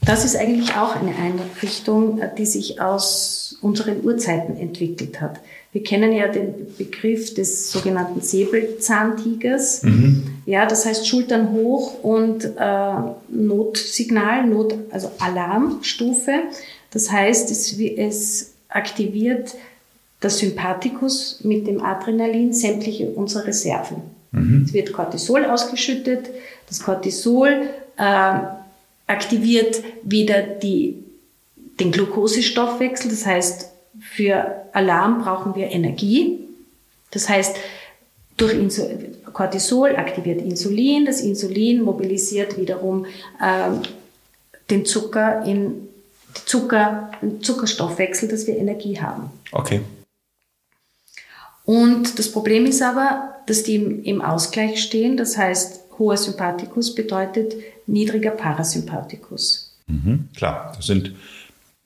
das 0.06 0.24
ist 0.24 0.36
eigentlich 0.36 0.74
auch 0.76 0.96
eine 0.96 1.14
Einrichtung, 1.16 2.20
die 2.38 2.46
sich 2.46 2.80
aus 2.80 3.58
unseren 3.60 4.04
Urzeiten 4.04 4.56
entwickelt 4.56 5.20
hat. 5.20 5.40
Wir 5.72 5.82
kennen 5.82 6.12
ja 6.12 6.28
den 6.28 6.74
Begriff 6.78 7.34
des 7.34 7.70
sogenannten 7.70 8.22
Säbelzahntigers. 8.22 9.82
Mhm. 9.82 10.38
Ja, 10.46 10.64
das 10.64 10.86
heißt 10.86 11.06
Schultern 11.06 11.52
hoch 11.52 12.02
und 12.02 12.44
äh, 12.44 12.94
Notsignal, 13.28 14.46
Not, 14.46 14.74
also 14.90 15.10
Alarmstufe. 15.18 16.32
Das 16.92 17.10
heißt, 17.10 17.50
es, 17.50 17.78
es 17.78 18.52
aktiviert 18.68 19.54
das 20.20 20.38
Sympathikus 20.38 21.40
mit 21.42 21.66
dem 21.66 21.82
Adrenalin 21.82 22.52
sämtliche 22.52 23.10
unsere 23.10 23.48
Reserven. 23.48 23.98
Mhm. 24.32 24.64
Es 24.66 24.72
wird 24.72 24.92
Cortisol 24.92 25.44
ausgeschüttet. 25.44 26.30
Das 26.68 26.80
Cortisol 26.82 27.68
äh, 27.98 28.38
aktiviert 29.06 29.82
wieder 30.02 30.42
die, 30.42 31.02
den 31.78 31.92
Glukosestoffwechsel. 31.92 33.10
Das 33.10 33.26
heißt, 33.26 33.70
für 34.00 34.64
Alarm 34.72 35.22
brauchen 35.22 35.54
wir 35.54 35.70
Energie. 35.70 36.40
Das 37.10 37.28
heißt, 37.28 37.56
durch 38.36 38.54
Insul 38.54 39.12
Cortisol 39.32 39.96
aktiviert 39.96 40.40
Insulin. 40.40 41.04
Das 41.04 41.20
Insulin 41.20 41.82
mobilisiert 41.82 42.58
wiederum 42.58 43.04
äh, 43.38 43.70
den 44.70 44.86
Zucker 44.86 45.44
in 45.44 45.88
Zucker, 46.44 47.10
Zuckerstoffwechsel, 47.40 48.28
dass 48.28 48.46
wir 48.46 48.56
Energie 48.56 49.00
haben. 49.00 49.30
Okay. 49.52 49.80
Und 51.64 52.18
das 52.18 52.30
Problem 52.30 52.66
ist 52.66 52.82
aber, 52.82 53.34
dass 53.46 53.62
die 53.62 53.74
im, 53.76 54.04
im 54.04 54.22
Ausgleich 54.22 54.82
stehen. 54.82 55.16
Das 55.16 55.36
heißt, 55.36 55.80
hoher 55.98 56.16
Sympathikus 56.16 56.94
bedeutet 56.94 57.54
niedriger 57.86 58.30
Parasympathikus. 58.30 59.76
Mhm, 59.86 60.28
klar, 60.34 60.72
das 60.76 60.86
sind 60.86 61.12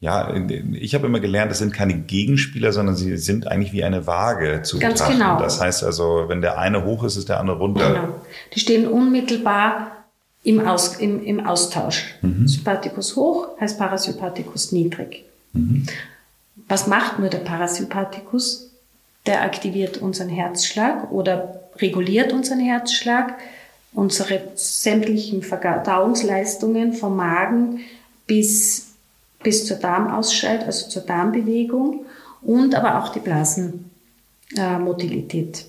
ja, 0.02 0.34
ich 0.72 0.94
habe 0.94 1.06
immer 1.06 1.20
gelernt, 1.20 1.50
das 1.50 1.58
sind 1.58 1.74
keine 1.74 1.92
Gegenspieler, 1.92 2.72
sondern 2.72 2.96
sie 2.96 3.18
sind 3.18 3.46
eigentlich 3.46 3.74
wie 3.74 3.84
eine 3.84 4.06
Waage 4.06 4.62
zu 4.62 4.78
Ganz 4.78 4.94
betrachten. 4.94 5.18
Genau. 5.18 5.38
Das 5.38 5.60
heißt 5.60 5.84
also, 5.84 6.24
wenn 6.26 6.40
der 6.40 6.58
eine 6.58 6.86
hoch 6.86 7.04
ist, 7.04 7.18
ist 7.18 7.28
der 7.28 7.38
andere 7.38 7.58
runter. 7.58 7.92
Genau. 7.92 8.08
Die 8.54 8.60
stehen 8.60 8.88
unmittelbar 8.88 10.00
im, 10.42 10.66
Aus, 10.66 10.96
im, 10.96 11.22
im 11.22 11.46
Austausch. 11.46 12.14
Mhm. 12.22 12.48
Sympathikus 12.48 13.14
hoch 13.14 13.48
heißt 13.60 13.78
Parasympathikus 13.78 14.72
niedrig. 14.72 15.24
Mhm. 15.52 15.84
Was 16.66 16.86
macht 16.86 17.18
nur 17.18 17.28
der 17.28 17.38
Parasympathikus? 17.38 18.70
Der 19.26 19.42
aktiviert 19.42 19.98
unseren 19.98 20.30
Herzschlag 20.30 21.12
oder 21.12 21.60
reguliert 21.76 22.32
unseren 22.32 22.60
Herzschlag 22.60 23.34
unsere 23.92 24.52
sämtlichen 24.54 25.42
Verdauungsleistungen 25.42 26.92
vom 26.92 27.16
Magen 27.16 27.80
bis, 28.26 28.88
bis 29.42 29.66
zur 29.66 29.78
Darmausscheid, 29.78 30.62
also 30.64 30.88
zur 30.88 31.02
Darmbewegung 31.02 32.06
und 32.42 32.74
aber 32.74 33.02
auch 33.02 33.08
die 33.10 33.20
Blasenmotilität. 33.20 35.64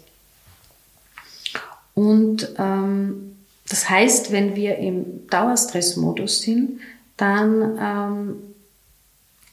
und 1.95 2.53
ähm, 2.57 3.35
das 3.69 3.89
heißt, 3.89 4.33
wenn 4.33 4.55
wir 4.55 4.77
im 4.77 5.27
Dauerstressmodus 5.27 6.41
sind, 6.41 6.81
dann 7.15 7.77
ähm, 7.79 8.35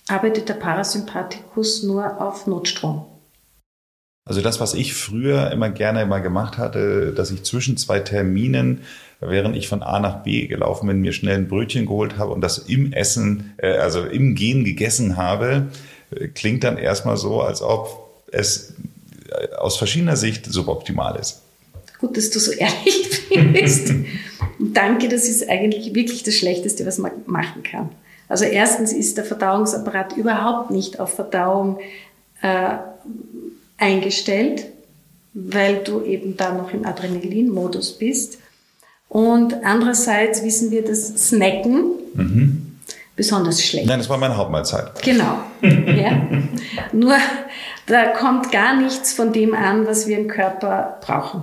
arbeitet 0.08 0.48
der 0.48 0.54
Parasympathikus 0.54 1.84
nur 1.84 2.20
auf 2.20 2.48
Notstrom. 2.48 3.06
Also 4.28 4.42
das, 4.42 4.60
was 4.60 4.74
ich 4.74 4.92
früher 4.92 5.50
immer 5.50 5.70
gerne 5.70 6.04
mal 6.04 6.18
gemacht 6.18 6.58
hatte, 6.58 7.14
dass 7.16 7.30
ich 7.30 7.44
zwischen 7.44 7.78
zwei 7.78 8.00
Terminen, 8.00 8.82
während 9.20 9.56
ich 9.56 9.68
von 9.68 9.82
A 9.82 9.98
nach 10.00 10.22
B 10.22 10.46
gelaufen 10.46 10.86
bin, 10.86 11.00
mir 11.00 11.14
schnell 11.14 11.36
ein 11.36 11.48
Brötchen 11.48 11.86
geholt 11.86 12.18
habe 12.18 12.32
und 12.32 12.42
das 12.42 12.58
im 12.58 12.92
Essen, 12.92 13.54
äh, 13.56 13.72
also 13.78 14.04
im 14.04 14.34
Gehen 14.34 14.64
gegessen 14.64 15.16
habe, 15.16 15.68
äh, 16.10 16.28
klingt 16.28 16.62
dann 16.62 16.76
erstmal 16.76 17.16
so, 17.16 17.40
als 17.40 17.62
ob 17.62 18.20
es 18.30 18.74
äh, 19.30 19.54
aus 19.56 19.78
verschiedener 19.78 20.18
Sicht 20.18 20.44
suboptimal 20.44 21.18
ist. 21.18 21.40
Gut, 21.98 22.18
dass 22.18 22.28
du 22.28 22.38
so 22.38 22.52
ehrlich 22.52 23.08
bist. 23.54 23.94
Danke, 24.58 25.08
das 25.08 25.26
ist 25.26 25.48
eigentlich 25.48 25.94
wirklich 25.94 26.22
das 26.22 26.34
Schlechteste, 26.34 26.84
was 26.84 26.98
man 26.98 27.12
machen 27.24 27.62
kann. 27.62 27.88
Also 28.28 28.44
erstens 28.44 28.92
ist 28.92 29.16
der 29.16 29.24
Verdauungsapparat 29.24 30.18
überhaupt 30.18 30.70
nicht 30.70 31.00
auf 31.00 31.14
Verdauung 31.14 31.78
äh, 32.42 32.76
eingestellt, 33.78 34.66
weil 35.34 35.78
du 35.84 36.02
eben 36.02 36.36
da 36.36 36.52
noch 36.52 36.72
im 36.72 36.84
Adrenalin-Modus 36.84 37.98
bist. 37.98 38.38
Und 39.08 39.64
andererseits 39.64 40.44
wissen 40.44 40.70
wir, 40.70 40.84
dass 40.84 41.28
Snacken 41.28 41.92
mhm. 42.14 42.78
besonders 43.16 43.64
schlecht 43.64 43.86
Nein, 43.86 43.98
das 43.98 44.10
war 44.10 44.18
meine 44.18 44.36
Hauptmahlzeit. 44.36 45.00
Genau. 45.02 45.38
ja. 45.62 46.28
Nur 46.92 47.16
da 47.86 48.08
kommt 48.08 48.52
gar 48.52 48.76
nichts 48.76 49.14
von 49.14 49.32
dem 49.32 49.54
an, 49.54 49.86
was 49.86 50.06
wir 50.06 50.18
im 50.18 50.28
Körper 50.28 50.98
brauchen. 51.00 51.42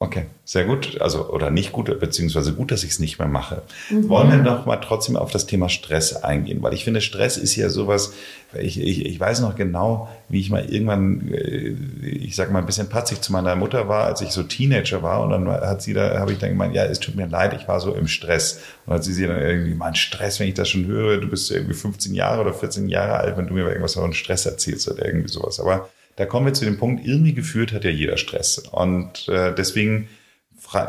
Okay, 0.00 0.26
sehr 0.44 0.64
gut. 0.64 1.00
Also, 1.00 1.28
oder 1.28 1.50
nicht 1.50 1.72
gut, 1.72 1.98
beziehungsweise 1.98 2.52
gut, 2.52 2.70
dass 2.70 2.84
ich 2.84 2.90
es 2.90 3.00
nicht 3.00 3.18
mehr 3.18 3.26
mache. 3.26 3.62
Mhm. 3.90 4.08
Wollen 4.08 4.30
wir 4.30 4.38
doch 4.38 4.64
mal 4.64 4.76
trotzdem 4.76 5.16
auf 5.16 5.32
das 5.32 5.46
Thema 5.46 5.68
Stress 5.68 6.14
eingehen? 6.14 6.62
Weil 6.62 6.72
ich 6.72 6.84
finde, 6.84 7.00
Stress 7.00 7.36
ist 7.36 7.56
ja 7.56 7.68
sowas, 7.68 8.12
ich, 8.54 8.80
ich, 8.80 9.04
ich 9.04 9.18
weiß 9.18 9.40
noch 9.40 9.56
genau, 9.56 10.08
wie 10.28 10.38
ich 10.38 10.50
mal 10.50 10.64
irgendwann, 10.72 11.32
äh, 11.32 11.74
ich 12.00 12.36
sag 12.36 12.52
mal, 12.52 12.60
ein 12.60 12.66
bisschen 12.66 12.88
patzig 12.88 13.22
zu 13.22 13.32
meiner 13.32 13.56
Mutter 13.56 13.88
war, 13.88 14.04
als 14.04 14.20
ich 14.20 14.30
so 14.30 14.44
Teenager 14.44 15.02
war. 15.02 15.20
Und 15.20 15.30
dann 15.30 15.48
hat 15.48 15.82
sie 15.82 15.94
da, 15.94 16.20
habe 16.20 16.30
ich 16.30 16.38
dann 16.38 16.50
gemeint, 16.50 16.76
ja, 16.76 16.84
es 16.84 17.00
tut 17.00 17.16
mir 17.16 17.26
leid, 17.26 17.54
ich 17.60 17.66
war 17.66 17.80
so 17.80 17.92
im 17.92 18.06
Stress. 18.06 18.60
Und 18.86 18.94
hat 18.94 19.02
sie 19.02 19.12
sie 19.12 19.26
dann 19.26 19.42
irgendwie, 19.42 19.74
mein 19.74 19.96
Stress, 19.96 20.38
wenn 20.38 20.46
ich 20.46 20.54
das 20.54 20.68
schon 20.68 20.86
höre, 20.86 21.16
du 21.16 21.28
bist 21.28 21.50
irgendwie 21.50 21.74
15 21.74 22.14
Jahre 22.14 22.42
oder 22.42 22.54
14 22.54 22.88
Jahre 22.88 23.14
alt, 23.14 23.36
wenn 23.36 23.48
du 23.48 23.54
mir 23.54 23.66
irgendwas 23.66 23.94
von 23.94 24.12
Stress 24.12 24.46
erzählst 24.46 24.88
oder 24.88 25.04
irgendwie 25.04 25.28
sowas. 25.28 25.58
Aber 25.58 25.88
da 26.18 26.26
kommen 26.26 26.46
wir 26.46 26.52
zu 26.52 26.64
dem 26.64 26.78
Punkt, 26.78 27.06
irgendwie 27.06 27.32
gefühlt 27.32 27.72
hat 27.72 27.84
ja 27.84 27.90
jeder 27.90 28.16
Stress. 28.16 28.58
Und 28.58 29.28
äh, 29.28 29.54
deswegen 29.54 30.08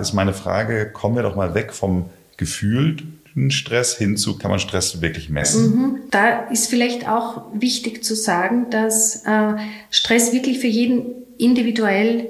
ist 0.01 0.13
meine 0.13 0.33
Frage, 0.33 0.91
kommen 0.91 1.15
wir 1.15 1.21
doch 1.21 1.35
mal 1.35 1.53
weg 1.53 1.71
vom 1.71 2.09
gefühlten 2.35 3.51
Stress 3.51 3.95
hin 3.95 4.17
zu, 4.17 4.39
kann 4.39 4.49
man 4.49 4.59
Stress 4.59 5.01
wirklich 5.01 5.29
messen? 5.29 5.75
Mhm. 5.75 5.99
Da 6.09 6.47
ist 6.49 6.67
vielleicht 6.67 7.07
auch 7.07 7.43
wichtig 7.53 8.03
zu 8.03 8.15
sagen, 8.15 8.71
dass 8.71 9.23
äh, 9.25 9.53
Stress 9.91 10.33
wirklich 10.33 10.57
für 10.59 10.67
jeden 10.67 11.05
individuell 11.37 12.29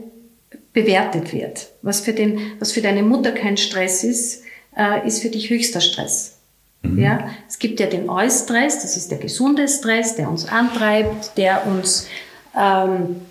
bewertet 0.74 1.32
wird. 1.32 1.70
Was 1.82 2.02
für, 2.02 2.12
den, 2.12 2.40
was 2.60 2.74
für 2.74 2.82
deine 2.82 3.02
Mutter 3.02 3.32
kein 3.32 3.56
Stress 3.56 4.04
ist, 4.04 4.44
äh, 4.76 5.08
ist 5.08 5.22
für 5.22 5.30
dich 5.30 5.50
höchster 5.50 5.80
Stress. 5.80 6.40
Mhm. 6.82 7.00
Ja, 7.00 7.30
es 7.48 7.60
gibt 7.60 7.80
ja 7.80 7.88
den 7.88 8.10
Eustress, 8.10 8.82
das 8.82 8.98
ist 8.98 9.10
der 9.10 9.20
gesunde 9.20 9.70
Stress, 9.70 10.18
der 10.18 10.30
uns 10.30 10.46
antreibt, 10.46 11.38
der 11.38 11.66
uns 11.66 12.08
ähm, 12.58 13.22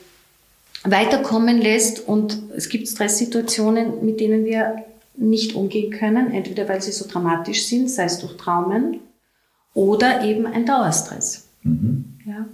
weiterkommen 0.84 1.60
lässt. 1.60 2.06
Und 2.06 2.38
es 2.56 2.68
gibt 2.68 2.88
Stresssituationen, 2.88 4.04
mit 4.04 4.20
denen 4.20 4.44
wir 4.44 4.84
nicht 5.16 5.54
umgehen 5.54 5.90
können, 5.90 6.32
entweder 6.32 6.68
weil 6.68 6.80
sie 6.80 6.92
so 6.92 7.06
dramatisch 7.08 7.66
sind, 7.66 7.90
sei 7.90 8.04
es 8.04 8.20
durch 8.20 8.36
Traumen, 8.36 9.00
oder 9.74 10.24
eben 10.24 10.46
ein 10.46 10.64
Dauerstress. 10.64 11.48
Mhm. 11.62 12.04
Ja. 12.24 12.46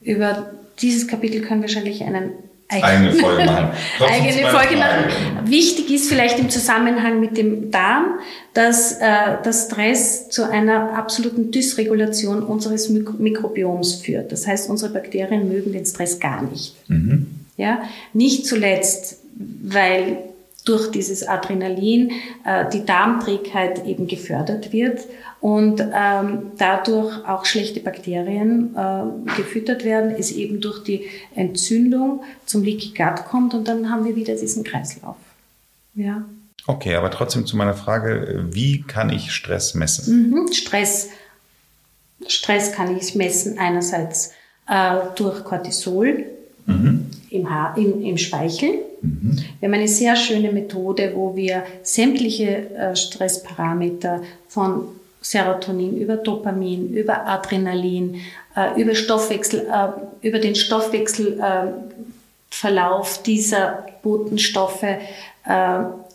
Über 0.00 0.52
dieses 0.80 1.06
Kapitel 1.08 1.40
können 1.42 1.60
wir 1.60 1.68
wahrscheinlich 1.68 2.02
einen 2.04 2.32
eigene 2.68 3.12
Folge 3.12 3.44
machen. 3.44 3.70
eigene 4.00 4.48
Folge 4.48 4.76
machen. 4.76 5.04
Wichtig 5.44 5.90
ist 5.90 6.08
vielleicht 6.08 6.38
im 6.38 6.50
Zusammenhang 6.50 7.20
mit 7.20 7.36
dem 7.36 7.70
Darm, 7.70 8.18
dass 8.54 8.92
äh, 8.92 9.36
das 9.42 9.66
Stress 9.66 10.28
zu 10.28 10.50
einer 10.50 10.94
absoluten 10.94 11.50
Dysregulation 11.50 12.42
unseres 12.42 12.88
Mik 12.88 13.18
Mikrobioms 13.18 13.94
führt. 13.94 14.32
Das 14.32 14.46
heißt, 14.46 14.68
unsere 14.68 14.92
Bakterien 14.92 15.48
mögen 15.48 15.72
den 15.72 15.84
Stress 15.84 16.18
gar 16.18 16.42
nicht. 16.42 16.74
Mhm. 16.88 17.26
Ja, 17.56 17.82
nicht 18.12 18.46
zuletzt, 18.46 19.18
weil 19.62 20.18
durch 20.64 20.90
dieses 20.90 21.26
Adrenalin 21.26 22.10
äh, 22.44 22.64
die 22.72 22.84
Darmträgheit 22.84 23.86
eben 23.86 24.08
gefördert 24.08 24.72
wird 24.72 25.00
und 25.40 25.80
ähm, 25.80 26.52
dadurch 26.58 27.26
auch 27.26 27.44
schlechte 27.44 27.80
Bakterien 27.80 28.74
äh, 28.76 29.36
gefüttert 29.36 29.84
werden, 29.84 30.14
es 30.18 30.32
eben 30.32 30.60
durch 30.60 30.82
die 30.82 31.06
Entzündung 31.34 32.22
zum 32.46 32.62
Leaky 32.62 32.94
Gut 32.96 33.24
kommt 33.26 33.54
und 33.54 33.68
dann 33.68 33.90
haben 33.90 34.04
wir 34.04 34.16
wieder 34.16 34.34
diesen 34.34 34.64
Kreislauf. 34.64 35.16
Ja. 35.94 36.24
Okay, 36.66 36.96
aber 36.96 37.10
trotzdem 37.10 37.46
zu 37.46 37.56
meiner 37.56 37.74
Frage, 37.74 38.46
wie 38.50 38.82
kann 38.82 39.10
ich 39.10 39.30
Stress 39.30 39.74
messen? 39.74 40.30
Mhm, 40.30 40.52
Stress, 40.52 41.10
Stress 42.26 42.72
kann 42.72 42.96
ich 42.96 43.14
messen 43.14 43.58
einerseits 43.58 44.32
äh, 44.68 44.96
durch 45.14 45.44
Cortisol 45.44 46.24
mhm. 46.66 47.06
im, 47.30 47.48
Haar, 47.48 47.78
im, 47.78 48.02
im 48.02 48.18
Speichel 48.18 48.80
Mhm. 49.06 49.38
Wir 49.60 49.68
haben 49.68 49.74
eine 49.74 49.88
sehr 49.88 50.16
schöne 50.16 50.52
Methode, 50.52 51.12
wo 51.14 51.36
wir 51.36 51.64
sämtliche 51.82 52.70
äh, 52.74 52.96
Stressparameter 52.96 54.22
von 54.48 54.88
Serotonin 55.30 55.96
über 55.96 56.16
Dopamin, 56.16 56.94
über 56.94 57.26
Adrenalin, 57.26 58.20
äh, 58.54 58.80
über 58.80 58.94
Stoffwechsel, 58.94 59.60
äh, 59.60 59.88
über 60.26 60.38
den 60.38 60.54
Stoffwechselverlauf 60.54 63.22
dieser 63.22 63.86
Botenstoffe 64.02 64.86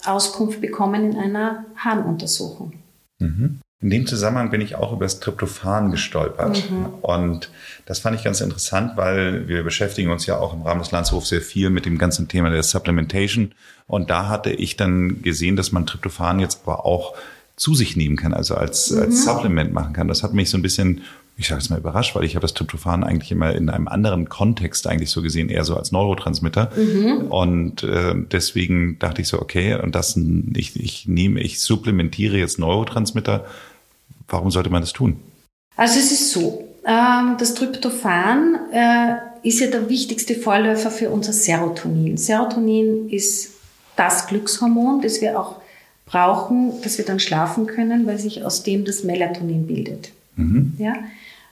Auskunft 0.05 0.59
bekommen 0.59 1.13
in 1.13 1.17
einer 1.17 1.63
Harnuntersuchung. 1.77 2.73
Mhm. 3.19 3.61
In 3.81 3.89
dem 3.89 4.05
Zusammenhang 4.05 4.51
bin 4.51 4.61
ich 4.61 4.75
auch 4.75 4.93
über 4.93 5.05
das 5.05 5.19
Tryptophan 5.19 5.89
gestolpert. 5.89 6.69
Mhm. 6.69 6.85
Und 7.01 7.49
das 7.87 7.99
fand 7.99 8.15
ich 8.15 8.23
ganz 8.23 8.39
interessant, 8.39 8.95
weil 8.95 9.47
wir 9.47 9.63
beschäftigen 9.63 10.11
uns 10.11 10.27
ja 10.27 10.37
auch 10.37 10.53
im 10.53 10.61
Rahmen 10.61 10.81
des 10.81 10.91
Landshofs 10.91 11.29
sehr 11.29 11.41
viel 11.41 11.71
mit 11.71 11.85
dem 11.85 11.97
ganzen 11.97 12.27
Thema 12.27 12.51
der 12.51 12.61
Supplementation. 12.61 13.53
Und 13.87 14.11
da 14.11 14.29
hatte 14.29 14.51
ich 14.51 14.77
dann 14.77 15.23
gesehen, 15.23 15.55
dass 15.55 15.71
man 15.71 15.87
Tryptophan 15.87 16.39
jetzt 16.39 16.61
aber 16.63 16.85
auch 16.85 17.15
zu 17.61 17.75
sich 17.75 17.95
nehmen 17.95 18.15
kann, 18.15 18.33
also 18.33 18.55
als, 18.55 18.91
mhm. 18.91 19.01
als 19.01 19.23
Supplement 19.23 19.73
machen 19.73 19.93
kann. 19.93 20.07
Das 20.07 20.23
hat 20.23 20.33
mich 20.33 20.49
so 20.49 20.57
ein 20.57 20.61
bisschen, 20.61 21.01
ich 21.37 21.47
sage 21.47 21.61
jetzt 21.61 21.69
mal 21.69 21.79
überrascht, 21.79 22.15
weil 22.15 22.23
ich 22.23 22.35
habe 22.35 22.41
das 22.41 22.53
Tryptophan 22.53 23.03
eigentlich 23.03 23.31
immer 23.31 23.53
in 23.53 23.69
einem 23.69 23.87
anderen 23.87 24.29
Kontext 24.29 24.87
eigentlich 24.87 25.11
so 25.11 25.21
gesehen, 25.21 25.49
eher 25.49 25.63
so 25.63 25.75
als 25.75 25.91
Neurotransmitter. 25.91 26.71
Mhm. 26.75 27.27
Und 27.27 27.83
äh, 27.83 28.15
deswegen 28.31 28.97
dachte 28.99 29.21
ich 29.21 29.27
so, 29.27 29.39
okay, 29.39 29.75
und 29.75 29.93
das 29.95 30.17
ich, 30.55 30.79
ich 30.79 31.07
nehme, 31.07 31.39
ich 31.41 31.61
supplementiere 31.61 32.37
jetzt 32.37 32.57
Neurotransmitter 32.57 33.45
Warum 34.31 34.49
sollte 34.49 34.69
man 34.69 34.81
das 34.81 34.93
tun? 34.93 35.19
Also 35.75 35.99
es 35.99 36.11
ist 36.11 36.31
so, 36.31 36.67
ähm, 36.85 37.35
das 37.37 37.53
Tryptophan 37.53 38.59
äh, 38.71 39.47
ist 39.47 39.59
ja 39.59 39.67
der 39.67 39.89
wichtigste 39.89 40.35
Vorläufer 40.35 40.89
für 40.89 41.09
unser 41.09 41.33
Serotonin. 41.33 42.17
Serotonin 42.17 43.09
ist 43.09 43.51
das 43.97 44.27
Glückshormon, 44.27 45.01
das 45.01 45.21
wir 45.21 45.39
auch 45.39 45.60
brauchen, 46.11 46.73
dass 46.83 46.97
wir 46.97 47.05
dann 47.05 47.19
schlafen 47.19 47.67
können, 47.67 48.05
weil 48.05 48.19
sich 48.19 48.43
aus 48.43 48.63
dem 48.63 48.83
das 48.83 49.03
Melatonin 49.03 49.65
bildet. 49.65 50.11
Mhm. 50.35 50.73
Ja? 50.77 50.93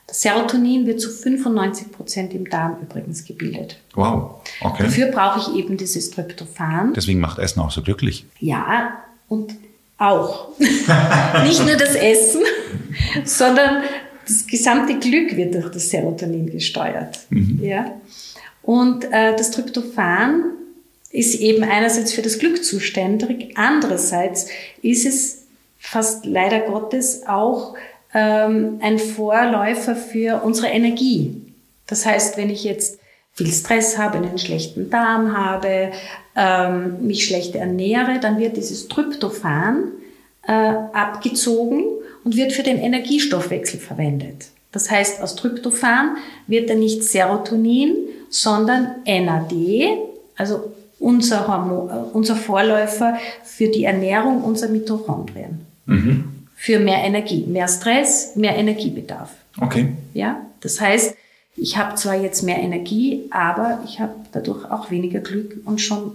Das 0.06 0.22
Serotonin 0.22 0.86
wird 0.86 1.00
zu 1.00 1.10
95 1.10 1.92
Prozent 1.92 2.34
im 2.34 2.50
Darm 2.50 2.78
übrigens 2.82 3.26
gebildet. 3.26 3.80
Wow, 3.94 4.42
okay. 4.62 4.84
Dafür 4.84 5.08
brauche 5.08 5.40
ich 5.40 5.58
eben 5.58 5.78
dieses 5.78 6.10
Tryptophan. 6.12 6.94
Deswegen 6.94 7.20
macht 7.20 7.38
Essen 7.38 7.60
auch 7.62 7.72
so 7.72 7.84
glücklich. 7.84 8.26
Ja, 8.40 9.04
und 9.28 9.54
auch. 9.98 10.50
Nicht 10.58 11.64
nur 11.64 11.76
das 11.76 11.94
Essen, 11.96 12.42
sondern 13.24 13.84
das 14.28 14.48
gesamte 14.48 14.98
Glück 14.98 15.38
wird 15.38 15.54
durch 15.54 15.70
das 15.70 15.90
Serotonin 15.90 16.50
gesteuert. 16.50 17.20
Mhm. 17.30 17.60
Ja? 17.64 17.92
Und 18.64 19.06
äh, 19.06 19.36
das 19.36 19.52
Tryptophan 19.52 20.44
ist 21.12 21.36
eben 21.36 21.64
einerseits 21.64 22.14
für 22.14 22.22
das 22.22 22.40
Glück 22.40 22.64
zuständig, 22.64 23.54
andererseits 23.56 24.48
ist 24.82 25.06
es 25.06 25.44
fast 25.80 26.26
leider 26.26 26.60
Gottes 26.60 27.24
auch 27.28 27.76
ähm, 28.14 28.80
ein 28.82 29.00
Vorläufer 29.00 29.96
für 29.96 30.42
unsere 30.44 30.68
Energie. 30.68 31.42
Das 31.88 32.06
heißt, 32.06 32.38
wenn 32.38 32.50
ich 32.50 32.64
jetzt 32.64 33.00
viel 33.34 33.52
Stress 33.52 33.98
habe, 33.98 34.18
einen 34.18 34.38
schlechten 34.38 34.90
Darm 34.90 35.36
habe, 35.36 35.92
ähm, 36.36 37.08
mich 37.08 37.26
schlecht 37.26 37.56
ernähre, 37.56 38.20
dann 38.20 38.40
wird 38.40 38.58
dieses 38.58 38.88
Tryptophan 38.88 39.92
äh, 40.48 40.52
abgezogen 40.52 41.84
und 42.24 42.36
wird 42.36 42.54
für 42.54 42.64
den 42.64 42.78
Energiestoffwechsel 42.78 43.80
verwendet. 43.80 44.48
Das 44.72 44.92
heißt, 44.92 45.22
aus 45.22 45.36
Tryptophan 45.36 46.18
wird 46.48 46.70
dann 46.70 46.80
nicht 46.80 47.04
Serotonin, 47.04 47.96
sondern 48.30 48.98
NAD, 49.06 49.54
also 50.36 50.72
unser, 51.00 51.48
Hormon, 51.48 51.90
äh, 51.90 51.94
unser 52.14 52.36
Vorläufer 52.36 53.18
für 53.44 53.70
die 53.70 53.86
Ernährung 53.86 54.44
unserer 54.44 54.70
Mitochondrien. 54.70 55.66
Mhm. 55.86 56.46
Für 56.56 56.80
mehr 56.80 57.04
Energie, 57.04 57.46
mehr 57.48 57.68
Stress, 57.68 58.36
mehr 58.36 58.56
Energiebedarf. 58.56 59.32
Okay. 59.60 59.94
Ja, 60.14 60.46
das 60.62 60.80
heißt, 60.82 61.16
ich 61.56 61.78
habe 61.78 61.96
zwar 61.96 62.16
jetzt 62.16 62.44
mehr 62.44 62.60
Energie, 62.60 63.26
aber 63.32 63.82
ich 63.86 64.00
habe 64.00 64.14
dadurch 64.32 64.70
auch 64.70 64.92
weniger 64.92 65.20
Glück 65.20 65.62
und 65.66 65.80
schon 65.80 66.12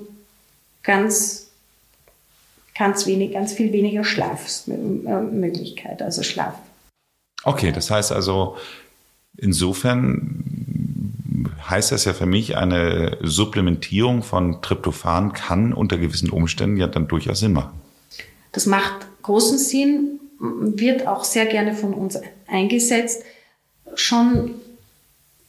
ganz, 0.83 1.49
ganz 2.77 3.07
wenig, 3.07 3.33
ganz 3.33 3.53
viel 3.53 3.73
weniger 3.73 4.05
Schlafmöglichkeit, 4.05 6.03
also 6.03 6.23
Schlaf. 6.23 6.55
Okay, 7.43 7.73
das 7.73 7.91
heißt 7.91 8.13
also, 8.13 8.57
insofern 9.37 10.45
heißt 11.69 11.93
das 11.93 12.05
ja 12.05 12.13
für 12.13 12.27
mich, 12.27 12.57
eine 12.57 13.19
Supplementierung 13.23 14.23
von 14.23 14.61
Tryptophan 14.63 15.33
kann 15.33 15.73
unter 15.73 15.99
gewissen 15.99 16.31
Umständen 16.31 16.77
ja 16.77 16.87
dann 16.87 17.09
durchaus 17.09 17.41
Sinn 17.41 17.53
machen. 17.53 17.81
Das 18.53 18.67
macht 18.67 19.07
großen 19.23 19.59
Sinn, 19.59 20.21
wird 20.39 21.07
auch 21.07 21.25
sehr 21.25 21.47
gerne 21.47 21.75
von 21.75 21.95
uns 21.95 22.19
eingesetzt. 22.47 23.23
Schon 23.95 24.51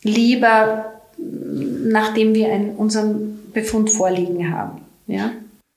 lieber, 0.03 0.93
nachdem 1.17 2.33
wir 2.33 2.51
einen, 2.51 2.75
unseren 2.75 3.51
Befund 3.53 3.89
vorliegen 3.89 4.51
haben. 4.51 4.81
Ja? 5.07 5.31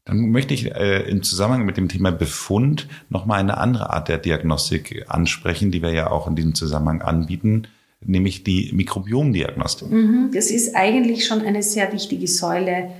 Dann 0.04 0.30
möchte 0.30 0.54
ich 0.54 0.74
äh, 0.74 1.02
im 1.08 1.22
Zusammenhang 1.22 1.66
mit 1.66 1.76
dem 1.76 1.88
Thema 1.88 2.10
Befund 2.10 2.88
nochmal 3.10 3.40
eine 3.40 3.58
andere 3.58 3.90
Art 3.90 4.08
der 4.08 4.18
Diagnostik 4.18 5.04
ansprechen, 5.08 5.70
die 5.70 5.82
wir 5.82 5.92
ja 5.92 6.10
auch 6.10 6.26
in 6.26 6.36
diesem 6.36 6.54
Zusammenhang 6.54 7.02
anbieten, 7.02 7.68
nämlich 8.00 8.44
die 8.44 8.70
Mikrobiomdiagnostik. 8.72 9.90
Mhm, 9.90 10.30
das 10.32 10.50
ist 10.50 10.74
eigentlich 10.74 11.26
schon 11.26 11.40
eine 11.42 11.62
sehr 11.62 11.92
wichtige 11.92 12.26
Säule 12.26 12.90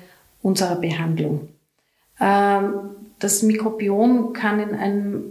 unserer 0.43 0.77
Behandlung. 0.77 1.49
Ähm, 2.21 2.73
das 3.19 3.43
Mikrobiom 3.43 4.33
kann 4.33 4.61
in 4.61 4.75
einem 4.75 5.25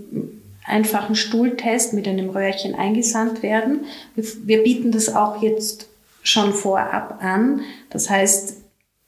einfachen 0.66 1.16
Stuhltest 1.16 1.94
mit 1.94 2.08
einem 2.08 2.30
Röhrchen 2.30 2.76
eingesandt 2.76 3.42
werden. 3.42 3.86
Wir 4.16 4.64
bieten 4.64 4.92
das 4.92 5.14
auch 5.14 5.42
jetzt 5.42 5.88
schon 6.24 6.52
vorab 6.54 7.20
an. 7.22 7.62
Das 7.90 8.10
heißt, 8.10 8.58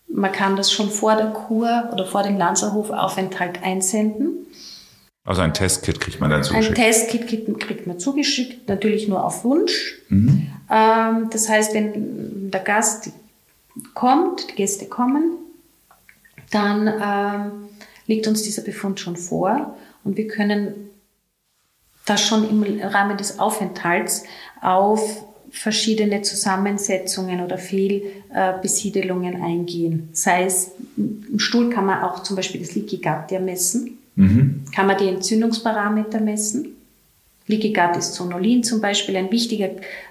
man 0.07 0.31
kann 0.31 0.55
das 0.55 0.71
schon 0.71 0.89
vor 0.89 1.15
der 1.15 1.31
Kur 1.31 1.89
oder 1.91 2.05
vor 2.05 2.23
dem 2.23 2.37
Lanzerhof-Aufenthalt 2.37 3.61
einsenden. 3.61 4.47
Also 5.29 5.43
ein 5.43 5.53
Testkit 5.53 5.99
kriegt 5.99 6.19
man 6.19 6.31
dann 6.31 6.43
zugeschickt? 6.43 6.79
Ein 6.79 6.85
Testkit 6.85 7.59
kriegt 7.59 7.85
man 7.85 7.99
zugeschickt, 7.99 8.67
natürlich 8.67 9.07
nur 9.07 9.23
auf 9.23 9.43
Wunsch. 9.43 9.99
Mhm. 10.09 10.47
Ähm, 10.71 11.29
das 11.29 11.47
heißt, 11.47 11.75
wenn 11.75 12.49
der 12.49 12.61
Gast 12.61 13.11
kommt, 13.93 14.49
die 14.49 14.55
Gäste 14.55 14.87
kommen, 14.87 15.33
dann 16.49 16.87
ähm, 16.87 17.51
liegt 18.07 18.25
uns 18.25 18.41
dieser 18.41 18.63
Befund 18.63 18.99
schon 18.99 19.17
vor 19.17 19.77
und 20.03 20.17
wir 20.17 20.27
können 20.27 20.89
das 22.07 22.23
schon 22.23 22.49
im 22.49 22.81
Rahmen 22.81 23.15
des 23.15 23.37
Aufenthalts 23.37 24.23
auf 24.61 25.23
verschiedene 25.51 26.23
Zusammensetzungen 26.23 27.41
oder 27.41 27.59
Fehlbesiedelungen 27.59 29.43
eingehen. 29.43 30.09
Sei 30.11 30.45
es, 30.45 30.71
im 30.97 31.37
Stuhl 31.37 31.69
kann 31.69 31.85
man 31.85 32.01
auch 32.01 32.23
zum 32.23 32.35
Beispiel 32.35 32.61
das 32.61 32.73
ja 33.29 33.39
messen, 33.39 33.98
mhm. 34.15 34.65
kann 34.73 34.87
man 34.87 34.97
die 34.97 35.07
Entzündungsparameter 35.07 36.19
messen. 36.19 36.75
Gut 37.47 37.97
ist 37.97 38.13
Zonulin 38.13 38.63
zum 38.63 38.79
Beispiel 38.79 39.17
ein 39.17 39.31
wichtiger 39.31 39.69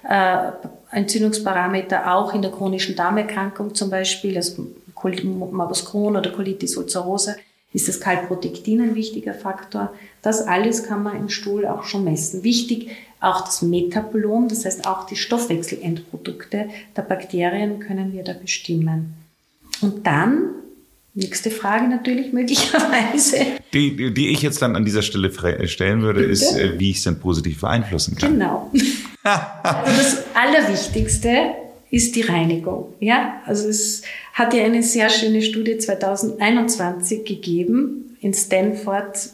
äh, 0.08 0.52
Entzündungsparameter, 0.90 2.12
auch 2.12 2.34
in 2.34 2.42
der 2.42 2.50
chronischen 2.50 2.96
Darmerkrankung 2.96 3.74
zum 3.74 3.90
Beispiel, 3.90 4.36
also 4.36 4.66
Morbus 5.02 5.84
Crohn 5.84 6.16
oder 6.16 6.32
Colitis 6.32 6.76
ulcerosa 6.76 7.36
ist 7.72 7.88
das 7.88 8.00
Kalprotektin 8.00 8.80
ein 8.80 8.94
wichtiger 8.94 9.34
Faktor. 9.34 9.92
Das 10.22 10.46
alles 10.46 10.84
kann 10.84 11.02
man 11.02 11.16
im 11.16 11.28
Stuhl 11.28 11.66
auch 11.66 11.84
schon 11.84 12.04
messen. 12.04 12.42
Wichtig 12.42 12.90
auch 13.20 13.42
das 13.42 13.62
Metabolom, 13.62 14.48
das 14.48 14.64
heißt 14.64 14.86
auch 14.86 15.06
die 15.06 15.16
Stoffwechselendprodukte 15.16 16.68
der 16.96 17.02
Bakterien 17.02 17.80
können 17.80 18.12
wir 18.12 18.24
da 18.24 18.32
bestimmen. 18.32 19.14
Und 19.80 20.06
dann, 20.06 20.50
nächste 21.18 21.50
Frage 21.50 21.88
natürlich 21.88 22.32
möglicherweise. 22.32 23.38
Die, 23.74 24.14
die 24.14 24.28
ich 24.28 24.42
jetzt 24.42 24.62
dann 24.62 24.76
an 24.76 24.84
dieser 24.84 25.02
Stelle 25.02 25.30
stellen 25.68 26.02
würde, 26.02 26.20
Bitte? 26.20 26.32
ist, 26.32 26.56
äh, 26.56 26.78
wie 26.78 26.90
ich 26.90 26.98
es 26.98 27.04
denn 27.04 27.18
positiv 27.18 27.60
beeinflussen 27.60 28.16
kann. 28.16 28.32
Genau. 28.34 28.70
also 29.22 30.02
das 30.02 30.24
Allerwichtigste 30.34 31.54
ist 31.90 32.16
die 32.16 32.22
Reinigung. 32.22 32.92
Ja, 33.00 33.42
also 33.46 33.68
es 33.68 34.02
hat 34.34 34.54
ja 34.54 34.64
eine 34.64 34.82
sehr 34.82 35.10
schöne 35.10 35.42
Studie 35.42 35.78
2021 35.78 37.24
gegeben 37.24 38.16
in 38.20 38.34
Stanford 38.34 39.30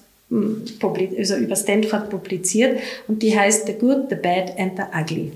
also 1.18 1.36
über 1.36 1.54
Stanford 1.54 2.10
publiziert 2.10 2.80
und 3.06 3.22
die 3.22 3.38
heißt 3.38 3.66
The 3.66 3.74
Good, 3.74 4.08
The 4.08 4.16
Bad 4.16 4.58
and 4.58 4.72
The 4.76 4.82
Ugly. 4.98 5.32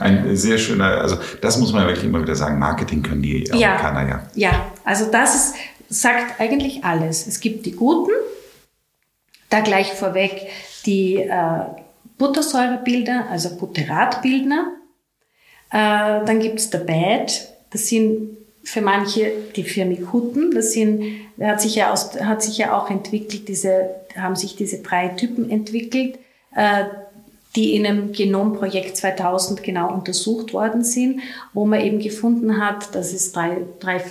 Ein 0.00 0.36
sehr 0.36 0.58
schöner, 0.58 1.00
also 1.00 1.16
das 1.40 1.56
muss 1.58 1.72
man 1.72 1.86
wirklich 1.86 2.04
immer 2.04 2.20
wieder 2.20 2.34
sagen, 2.34 2.58
Marketing 2.58 3.02
können 3.02 3.22
die 3.22 3.48
Amerikaner 3.52 4.08
ja. 4.08 4.22
Ja, 4.34 4.50
ja 4.50 4.72
also 4.82 5.06
das 5.10 5.36
ist, 5.36 5.54
sagt 5.90 6.40
eigentlich 6.40 6.84
alles. 6.84 7.26
Es 7.26 7.40
gibt 7.40 7.66
die 7.66 7.72
Guten, 7.72 8.12
da 9.50 9.60
gleich 9.60 9.92
vorweg 9.92 10.48
die 10.86 11.16
äh, 11.16 11.64
Buttersäurebilder, 12.16 13.26
also 13.28 13.56
Butteratbildner. 13.56 14.72
Äh, 15.70 16.24
dann 16.24 16.40
gibt 16.40 16.60
es 16.60 16.70
The 16.70 16.78
Bad, 16.78 17.48
das 17.70 17.88
sind 17.88 18.38
für 18.62 18.80
manche 18.80 19.32
die 19.56 19.64
Firmikuten. 19.64 20.54
Das 20.54 20.72
sind, 20.72 21.04
hat 21.40 21.60
sich 21.60 21.74
ja, 21.74 21.92
aus, 21.92 22.18
hat 22.20 22.42
sich 22.42 22.58
ja 22.58 22.78
auch 22.78 22.90
entwickelt, 22.90 23.48
diese, 23.48 23.90
haben 24.16 24.36
sich 24.36 24.56
diese 24.56 24.78
drei 24.78 25.08
Typen 25.08 25.50
entwickelt, 25.50 26.18
äh, 26.54 26.84
die 27.56 27.74
in 27.74 27.84
einem 27.84 28.12
Genomprojekt 28.12 28.96
2000 28.96 29.62
genau 29.64 29.92
untersucht 29.92 30.52
worden 30.52 30.84
sind, 30.84 31.20
wo 31.52 31.66
man 31.66 31.80
eben 31.80 31.98
gefunden 31.98 32.64
hat, 32.64 32.94
dass 32.94 33.12
es 33.12 33.32
drei, 33.32 33.56
drei 33.80 34.04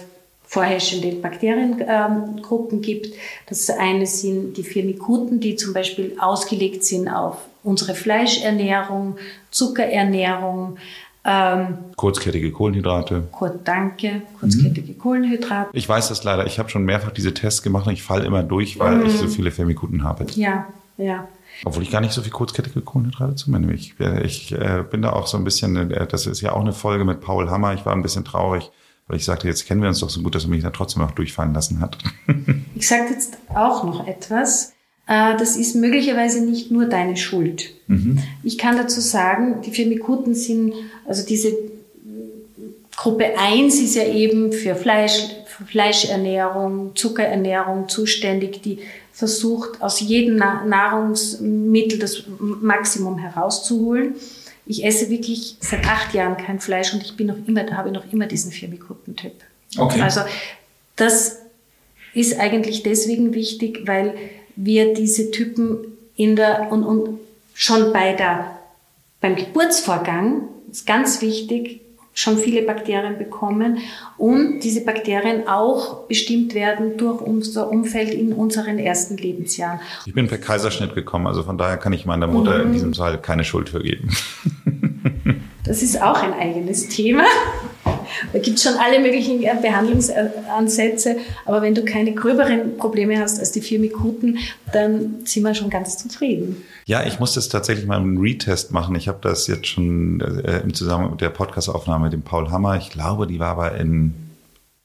vorherrschende 0.49 1.11
Bakteriengruppen 1.11 2.81
gibt. 2.81 3.13
Das 3.47 3.69
eine 3.69 4.07
sind 4.07 4.57
die 4.57 4.63
Firmikuten, 4.63 5.39
die 5.39 5.55
zum 5.55 5.73
Beispiel 5.73 6.15
ausgelegt 6.19 6.83
sind 6.83 7.07
auf 7.07 7.37
unsere 7.61 7.93
Fleischernährung, 7.93 9.17
Zuckerernährung, 9.51 10.77
ähm, 11.23 11.77
kurzkettige 11.95 12.51
Kohlenhydrate. 12.51 13.27
Kur 13.31 13.59
danke, 13.63 14.23
kurzkettige 14.39 14.93
mhm. 14.93 14.97
Kohlenhydrate. 14.97 15.69
Ich 15.73 15.87
weiß 15.87 16.09
das 16.09 16.23
leider. 16.23 16.47
Ich 16.47 16.57
habe 16.57 16.69
schon 16.69 16.83
mehrfach 16.83 17.11
diese 17.11 17.31
Tests 17.35 17.61
gemacht 17.61 17.85
und 17.85 17.93
ich 17.93 18.01
falle 18.01 18.25
immer 18.25 18.41
durch, 18.41 18.79
weil 18.79 18.95
mhm. 18.95 19.05
ich 19.05 19.17
so 19.17 19.27
viele 19.27 19.51
Firmikuten 19.51 20.03
habe. 20.03 20.25
Ja, 20.33 20.65
ja. 20.97 21.27
Obwohl 21.63 21.83
ich 21.83 21.91
gar 21.91 22.01
nicht 22.01 22.13
so 22.13 22.23
viel 22.23 22.31
kurzkettige 22.31 22.81
Kohlenhydrate 22.81 23.35
zu 23.35 23.51
mir 23.51 23.59
nehme. 23.59 23.73
Ich, 23.73 23.99
äh, 23.99 24.23
ich 24.23 24.51
äh, 24.51 24.83
bin 24.89 25.03
da 25.03 25.13
auch 25.13 25.27
so 25.27 25.37
ein 25.37 25.43
bisschen, 25.43 25.91
äh, 25.91 26.07
das 26.07 26.25
ist 26.25 26.41
ja 26.41 26.53
auch 26.53 26.61
eine 26.61 26.73
Folge 26.73 27.05
mit 27.05 27.21
Paul 27.21 27.51
Hammer. 27.51 27.75
Ich 27.75 27.85
war 27.85 27.93
ein 27.93 28.01
bisschen 28.01 28.25
traurig, 28.25 28.71
weil 29.09 29.17
ich 29.17 29.25
sagte, 29.25 29.47
jetzt 29.47 29.65
kennen 29.65 29.81
wir 29.81 29.89
uns 29.89 29.99
doch 29.99 30.09
so 30.09 30.21
gut, 30.21 30.35
dass 30.35 30.43
er 30.43 30.51
mich 30.51 30.61
da 30.61 30.69
trotzdem 30.69 31.01
noch 31.01 31.11
durchfallen 31.11 31.53
lassen 31.53 31.81
hat. 31.81 31.97
ich 32.75 32.87
sage 32.87 33.09
jetzt 33.11 33.37
auch 33.49 33.83
noch 33.83 34.07
etwas. 34.07 34.73
Äh, 35.07 35.35
das 35.37 35.57
ist 35.57 35.75
möglicherweise 35.75 36.45
nicht 36.45 36.69
nur 36.69 36.85
deine 36.85 37.17
Schuld. 37.17 37.73
Mhm. 37.87 38.19
Ich 38.43 38.59
kann 38.59 38.77
dazu 38.77 39.01
sagen, 39.01 39.61
die 39.65 39.71
Firmikuten 39.71 40.35
sind, 40.35 40.73
also 41.07 41.25
diese 41.25 41.51
Gruppe 42.95 43.39
1 43.39 43.79
ist 43.79 43.95
ja 43.95 44.03
eben 44.03 44.51
für 44.51 44.75
Fleisch, 44.75 45.23
für 45.47 45.65
Fleischernährung, 45.65 46.95
Zuckerernährung 46.95 47.89
zuständig, 47.89 48.61
die 48.61 48.79
versucht, 49.11 49.81
aus 49.81 50.01
jedem 50.01 50.35
Nahrungsmittel 50.35 51.97
das 51.97 52.23
Maximum 52.39 53.17
herauszuholen. 53.17 54.15
Ich 54.69 54.85
esse 54.85 55.09
wirklich 55.09 55.57
seit 55.61 55.83
acht 55.87 56.13
Jahren 56.13 56.37
kein 56.37 56.59
Fleisch 56.59 56.93
und 56.93 57.01
ich 57.01 57.17
bin 57.17 57.25
noch 57.25 57.47
immer, 57.47 57.65
habe 57.75 57.91
noch 57.91 58.13
immer 58.13 58.27
diesen 58.27 58.51
Firmikutentyp. 58.51 59.33
Okay. 59.75 59.99
Also 59.99 60.21
das 60.95 61.39
ist 62.13 62.39
eigentlich 62.39 62.83
deswegen 62.83 63.33
wichtig, 63.33 63.87
weil 63.87 64.13
wir 64.55 64.93
diese 64.93 65.31
Typen 65.31 65.79
in 66.15 66.35
der, 66.35 66.71
und, 66.71 66.83
und 66.83 67.19
schon 67.55 67.91
bei 67.91 68.13
der, 68.13 68.59
beim 69.21 69.35
Geburtsvorgang, 69.35 70.43
ist 70.71 70.85
ganz 70.85 71.19
wichtig, 71.23 71.81
schon 72.19 72.37
viele 72.37 72.63
Bakterien 72.63 73.17
bekommen 73.17 73.77
und 74.17 74.59
diese 74.59 74.83
Bakterien 74.83 75.47
auch 75.47 76.05
bestimmt 76.07 76.53
werden 76.53 76.97
durch 76.97 77.21
unser 77.21 77.69
Umfeld 77.69 78.13
in 78.13 78.33
unseren 78.33 78.77
ersten 78.77 79.15
Lebensjahren. 79.15 79.79
Ich 80.05 80.13
bin 80.13 80.27
per 80.27 80.37
Kaiserschnitt 80.37 80.95
gekommen, 80.95 81.27
also 81.27 81.43
von 81.43 81.57
daher 81.57 81.77
kann 81.77 81.93
ich 81.93 82.05
meiner 82.05 82.27
Mutter 82.27 82.57
mhm. 82.57 82.65
in 82.65 82.73
diesem 82.73 82.93
Fall 82.93 83.21
keine 83.21 83.45
Schuld 83.45 83.69
für 83.69 83.81
geben. 83.81 84.09
Das 85.65 85.83
ist 85.83 86.01
auch 86.01 86.23
ein 86.23 86.33
eigenes 86.33 86.87
Thema. 86.87 87.25
Da 88.33 88.39
gibt 88.39 88.57
es 88.57 88.63
schon 88.63 88.73
alle 88.73 88.99
möglichen 88.99 89.43
äh, 89.43 89.55
Behandlungsansätze, 89.61 91.17
aber 91.45 91.61
wenn 91.61 91.75
du 91.75 91.83
keine 91.85 92.13
gröberen 92.13 92.77
Probleme 92.77 93.19
hast 93.19 93.39
als 93.39 93.51
die 93.51 93.61
vier 93.61 93.79
Mikuten, 93.79 94.39
dann 94.73 95.25
sind 95.25 95.43
wir 95.43 95.53
schon 95.53 95.69
ganz 95.69 95.97
zufrieden. 95.97 96.63
Ja, 96.85 97.05
ich 97.05 97.19
muss 97.19 97.33
das 97.33 97.49
tatsächlich 97.49 97.85
mal 97.85 97.97
einen 97.97 98.17
Retest 98.17 98.71
machen. 98.71 98.95
Ich 98.95 99.07
habe 99.07 99.19
das 99.21 99.47
jetzt 99.47 99.67
schon 99.67 100.21
äh, 100.21 100.59
im 100.61 100.73
Zusammenhang 100.73 101.11
mit 101.11 101.21
der 101.21 101.29
Podcastaufnahme 101.29 102.05
mit 102.05 102.13
dem 102.13 102.21
Paul 102.21 102.49
Hammer. 102.49 102.77
Ich 102.77 102.89
glaube, 102.89 103.27
die 103.27 103.39
war 103.39 103.49
aber 103.49 103.75
in 103.75 104.13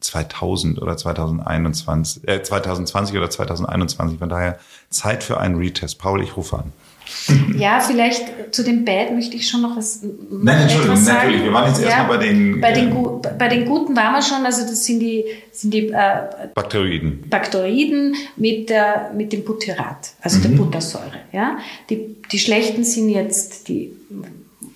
2000 0.01 0.81
oder 0.81 0.97
2021, 0.97 2.29
äh, 2.29 2.43
2020 2.43 3.17
oder 3.17 3.31
2021. 3.31 4.19
Von 4.19 4.29
daher 4.29 4.59
Zeit 4.91 5.25
für 5.25 5.39
einen 5.39 5.57
Retest. 5.57 5.99
Paul, 5.99 6.23
ich 6.23 6.37
rufe 6.37 6.59
an. 6.59 6.73
Ja, 7.59 7.81
vielleicht 7.81 8.55
zu 8.55 8.63
dem 8.63 8.85
Bad 8.85 9.13
möchte 9.13 9.37
ich 9.37 9.49
schon 9.49 9.63
noch 9.63 9.77
was 9.77 10.03
Nein, 10.03 10.63
Entschuldigung, 10.63 10.97
sagen. 10.97 11.19
natürlich. 11.19 11.45
Wir 11.45 11.53
waren 11.53 11.69
jetzt 11.69 11.81
ja, 11.81 11.89
erstmal 11.89 12.19
bei 12.19 12.27
den, 12.27 12.61
bei 12.61 12.73
den. 12.73 12.91
Äh, 12.91 13.29
bei 13.39 13.49
den 13.49 13.65
Guten 13.65 13.97
waren 13.97 14.13
wir 14.13 14.23
schon, 14.23 14.45
also 14.45 14.63
das 14.63 14.85
sind 14.85 15.01
die, 15.01 15.25
sind 15.53 15.73
die 15.73 15.89
äh, 15.89 16.49
Bakteroiden. 16.55 17.25
Bakteroiden 17.29 18.15
mit, 18.37 18.71
der, 18.71 19.13
mit 19.15 19.33
dem 19.33 19.45
Butyrat, 19.45 20.13
also 20.21 20.39
mhm. 20.39 20.43
der 20.43 20.49
Buttersäure. 20.51 21.21
Ja? 21.33 21.59
Die, 21.91 22.17
die 22.31 22.39
schlechten 22.39 22.85
sind 22.85 23.09
jetzt 23.09 23.69
die 23.69 23.93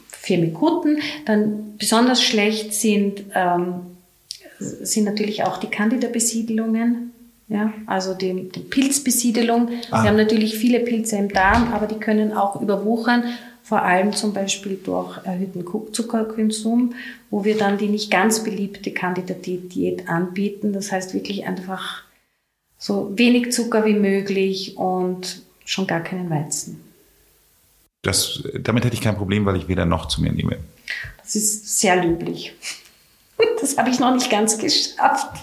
Firmikuten. 0.08 0.98
Dann 1.26 1.76
besonders 1.78 2.22
schlecht 2.22 2.74
sind, 2.74 3.24
ähm, 3.34 3.74
sind 4.58 5.04
natürlich 5.04 5.42
auch 5.44 5.58
die 5.58 5.68
Candida-Besiedelungen. 5.68 7.12
Ja, 7.48 7.72
also 7.86 8.14
die, 8.14 8.48
die 8.50 8.60
Pilzbesiedelung. 8.60 9.70
Ah. 9.90 10.02
Wir 10.02 10.10
haben 10.10 10.16
natürlich 10.16 10.56
viele 10.56 10.80
Pilze 10.80 11.16
im 11.16 11.30
Darm, 11.30 11.72
aber 11.72 11.86
die 11.86 11.98
können 11.98 12.32
auch 12.32 12.60
überwuchern, 12.60 13.24
vor 13.62 13.82
allem 13.82 14.12
zum 14.12 14.32
Beispiel 14.32 14.78
durch 14.82 15.18
erhöhten 15.24 15.64
Zuckerkonsum, 15.92 16.94
wo 17.30 17.44
wir 17.44 17.56
dann 17.56 17.78
die 17.78 17.88
nicht 17.88 18.10
ganz 18.10 18.42
beliebte 18.42 18.92
Candida-Diät 18.92 20.08
anbieten. 20.08 20.72
Das 20.72 20.92
heißt 20.92 21.14
wirklich 21.14 21.46
einfach 21.46 22.02
so 22.78 23.12
wenig 23.16 23.52
Zucker 23.52 23.84
wie 23.84 23.94
möglich 23.94 24.76
und 24.76 25.42
schon 25.64 25.86
gar 25.86 26.00
keinen 26.00 26.30
Weizen. 26.30 26.80
Das, 28.02 28.42
damit 28.60 28.84
hätte 28.84 28.94
ich 28.94 29.02
kein 29.02 29.16
Problem, 29.16 29.44
weil 29.44 29.56
ich 29.56 29.68
weder 29.68 29.84
noch 29.84 30.06
zu 30.06 30.22
mir 30.22 30.32
nehme. 30.32 30.58
Das 31.18 31.34
ist 31.34 31.80
sehr 31.80 32.02
löblich. 32.02 32.54
Das 33.60 33.76
habe 33.76 33.90
ich 33.90 34.00
noch 34.00 34.12
nicht 34.12 34.30
ganz 34.30 34.58
geschafft. 34.58 35.40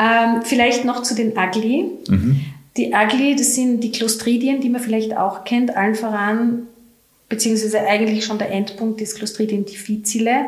Ähm, 0.00 0.42
vielleicht 0.44 0.84
noch 0.84 1.02
zu 1.02 1.14
den 1.14 1.36
Ugly. 1.36 1.90
Mhm. 2.08 2.44
Die 2.76 2.92
Ugly, 2.92 3.36
das 3.36 3.54
sind 3.54 3.80
die 3.80 3.92
Clostridien, 3.92 4.60
die 4.60 4.70
man 4.70 4.80
vielleicht 4.80 5.16
auch 5.16 5.44
kennt, 5.44 5.76
allen 5.76 5.94
voran, 5.94 6.62
beziehungsweise 7.28 7.80
eigentlich 7.80 8.24
schon 8.24 8.38
der 8.38 8.50
Endpunkt 8.50 9.00
des 9.00 9.14
Clostridien 9.14 9.64
difficile, 9.64 10.46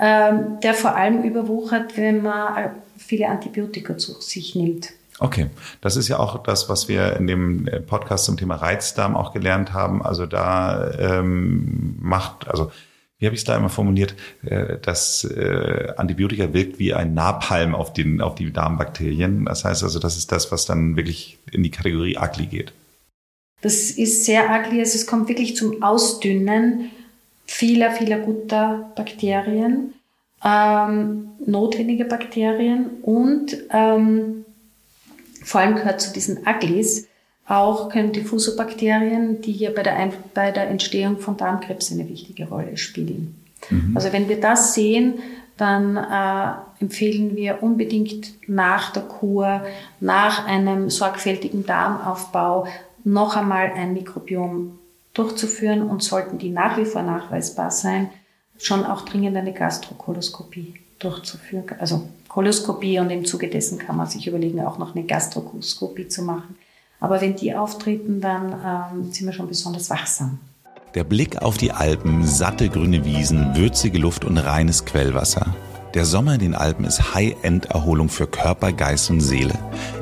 ähm, 0.00 0.58
der 0.62 0.74
vor 0.74 0.96
allem 0.96 1.22
überwuchert, 1.22 1.96
wenn 1.96 2.22
man 2.22 2.56
äh, 2.56 2.68
viele 2.96 3.28
Antibiotika 3.28 3.96
zu 3.98 4.20
sich 4.20 4.54
nimmt. 4.54 4.92
Okay, 5.18 5.48
das 5.80 5.96
ist 5.96 6.08
ja 6.08 6.18
auch 6.18 6.42
das, 6.42 6.68
was 6.68 6.88
wir 6.88 7.16
in 7.16 7.26
dem 7.26 7.66
äh, 7.68 7.80
Podcast 7.80 8.26
zum 8.26 8.36
Thema 8.36 8.56
Reizdarm 8.56 9.16
auch 9.16 9.32
gelernt 9.32 9.72
haben. 9.72 10.02
Also 10.02 10.26
da 10.26 10.90
ähm, 10.98 11.96
macht, 12.00 12.48
also 12.48 12.70
wie 13.18 13.26
habe 13.26 13.34
ich 13.34 13.40
es 13.40 13.44
da 13.44 13.56
immer 13.56 13.70
formuliert, 13.70 14.14
äh, 14.44 14.78
dass 14.78 15.24
äh, 15.24 15.92
Antibiotika 15.96 16.52
wirkt 16.52 16.78
wie 16.78 16.92
ein 16.92 17.14
Napalm 17.14 17.74
auf, 17.74 17.92
den, 17.92 18.20
auf 18.20 18.34
die 18.34 18.52
Darmbakterien. 18.52 19.46
Das 19.46 19.64
heißt 19.64 19.82
also, 19.82 19.98
das 19.98 20.16
ist 20.16 20.32
das, 20.32 20.52
was 20.52 20.66
dann 20.66 20.96
wirklich 20.96 21.38
in 21.50 21.62
die 21.62 21.70
Kategorie 21.70 22.18
ugly 22.18 22.46
geht. 22.46 22.72
Das 23.62 23.90
ist 23.90 24.24
sehr 24.24 24.44
ugly. 24.50 24.80
Also 24.80 24.96
es 24.96 25.06
kommt 25.06 25.28
wirklich 25.28 25.56
zum 25.56 25.82
Ausdünnen 25.82 26.90
vieler, 27.46 27.90
vieler 27.92 28.18
guter 28.18 28.92
Bakterien, 28.96 29.94
ähm, 30.44 31.28
notwendige 31.44 32.04
Bakterien 32.04 32.90
und 33.02 33.56
ähm, 33.70 34.44
vor 35.42 35.60
allem 35.60 35.76
gehört 35.76 36.00
zu 36.00 36.12
diesen 36.12 36.46
Uglies 36.46 37.08
auch 37.48 37.88
können 37.90 38.12
Diffusobakterien, 38.12 39.40
die 39.40 39.52
hier 39.52 39.74
bei 39.74 39.82
der, 39.82 40.12
bei 40.34 40.50
der 40.50 40.68
Entstehung 40.68 41.18
von 41.18 41.36
Darmkrebs 41.36 41.92
eine 41.92 42.08
wichtige 42.08 42.48
Rolle 42.48 42.76
spielen. 42.76 43.36
Mhm. 43.70 43.92
Also 43.94 44.12
wenn 44.12 44.28
wir 44.28 44.40
das 44.40 44.74
sehen, 44.74 45.14
dann 45.56 45.96
äh, 45.96 46.82
empfehlen 46.82 47.34
wir 47.36 47.62
unbedingt 47.62 48.34
nach 48.48 48.92
der 48.92 49.04
Kur, 49.04 49.62
nach 50.00 50.46
einem 50.46 50.90
sorgfältigen 50.90 51.64
Darmaufbau 51.64 52.66
noch 53.04 53.36
einmal 53.36 53.72
ein 53.74 53.94
Mikrobiom 53.94 54.78
durchzuführen 55.14 55.82
und 55.82 56.02
sollten 56.02 56.38
die 56.38 56.50
nach 56.50 56.76
wie 56.76 56.84
vor 56.84 57.02
nachweisbar 57.02 57.70
sein, 57.70 58.10
schon 58.58 58.84
auch 58.84 59.02
dringend 59.02 59.36
eine 59.36 59.52
Gastrokoloskopie 59.52 60.74
durchzuführen. 60.98 61.64
Also 61.78 62.08
Koloskopie 62.28 62.98
und 62.98 63.10
im 63.10 63.24
Zuge 63.24 63.48
dessen 63.48 63.78
kann 63.78 63.96
man 63.96 64.08
sich 64.08 64.26
überlegen, 64.26 64.60
auch 64.60 64.78
noch 64.78 64.94
eine 64.94 65.04
Gastroskopie 65.04 66.08
zu 66.08 66.22
machen. 66.22 66.56
Aber 67.00 67.20
wenn 67.20 67.36
die 67.36 67.54
auftreten, 67.54 68.20
dann 68.20 68.52
ähm, 68.52 69.12
sind 69.12 69.26
wir 69.26 69.32
schon 69.32 69.48
besonders 69.48 69.90
wachsam. 69.90 70.38
Der 70.94 71.04
Blick 71.04 71.42
auf 71.42 71.58
die 71.58 71.72
Alpen, 71.72 72.26
satte 72.26 72.70
grüne 72.70 73.04
Wiesen, 73.04 73.54
würzige 73.54 73.98
Luft 73.98 74.24
und 74.24 74.38
reines 74.38 74.86
Quellwasser. 74.86 75.54
Der 75.96 76.04
Sommer 76.04 76.34
in 76.34 76.40
den 76.40 76.54
Alpen 76.54 76.84
ist 76.84 77.14
High-End-Erholung 77.14 78.10
für 78.10 78.26
Körper, 78.26 78.70
Geist 78.70 79.08
und 79.08 79.22
Seele. 79.22 79.54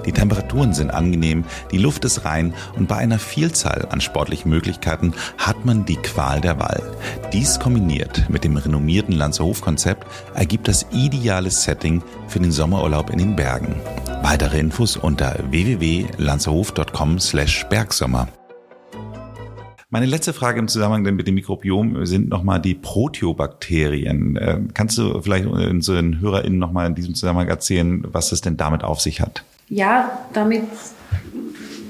Die 0.05 0.11
Temperaturen 0.11 0.75
sind 0.75 0.91
angenehm, 0.91 1.45
die 1.71 1.79
Luft 1.79 2.05
ist 2.05 2.25
rein 2.25 2.53
und 2.77 2.89
bei 2.89 2.97
einer 2.97 3.21
Vielzahl 3.21 3.87
an 3.91 4.01
sportlichen 4.01 4.51
Möglichkeiten 4.51 5.15
hat 5.39 5.65
man 5.65 5.85
die 5.85 5.95
Qual 5.95 6.41
der 6.41 6.59
Wahl. 6.59 6.83
Dies 7.33 7.61
kombiniert 7.61 8.29
mit 8.29 8.43
dem 8.43 8.57
renommierten 8.57 9.15
Lanzerhof-Konzept 9.15 10.05
ergibt 10.35 10.67
das 10.67 10.85
ideale 10.91 11.53
Setting 11.53 12.03
für 12.27 12.41
den 12.41 12.51
Sommerurlaub 12.51 13.11
in 13.11 13.19
den 13.19 13.37
Bergen. 13.37 13.77
Weitere 14.21 14.59
Infos 14.59 14.97
unter 14.97 15.37
www.lanzerhof.com 15.49 17.21
slash 17.21 17.67
Bergsommer. 17.69 18.27
Meine 19.95 20.07
letzte 20.07 20.33
Frage 20.33 20.59
im 20.59 20.67
Zusammenhang 20.67 21.15
mit 21.15 21.29
dem 21.29 21.37
Mikrobiom 21.37 22.05
sind 22.05 22.29
nochmal 22.29 22.61
die 22.61 22.75
Proteobakterien. 22.75 24.37
Ähm, 24.43 24.71
kannst 24.75 24.99
du 24.99 25.21
vielleicht 25.21 25.47
unseren 25.47 26.21
HörerInnen 26.21 26.59
nochmal 26.59 26.89
in 26.89 26.97
diesem 26.97 27.15
Zusammenhang 27.15 27.47
erzählen, 27.47 28.05
was 28.09 28.33
es 28.33 28.41
denn 28.41 28.57
damit 28.57 28.83
auf 28.83 29.01
sich 29.01 29.21
hat? 29.21 29.45
Ja, 29.69 30.19
damit 30.33 30.65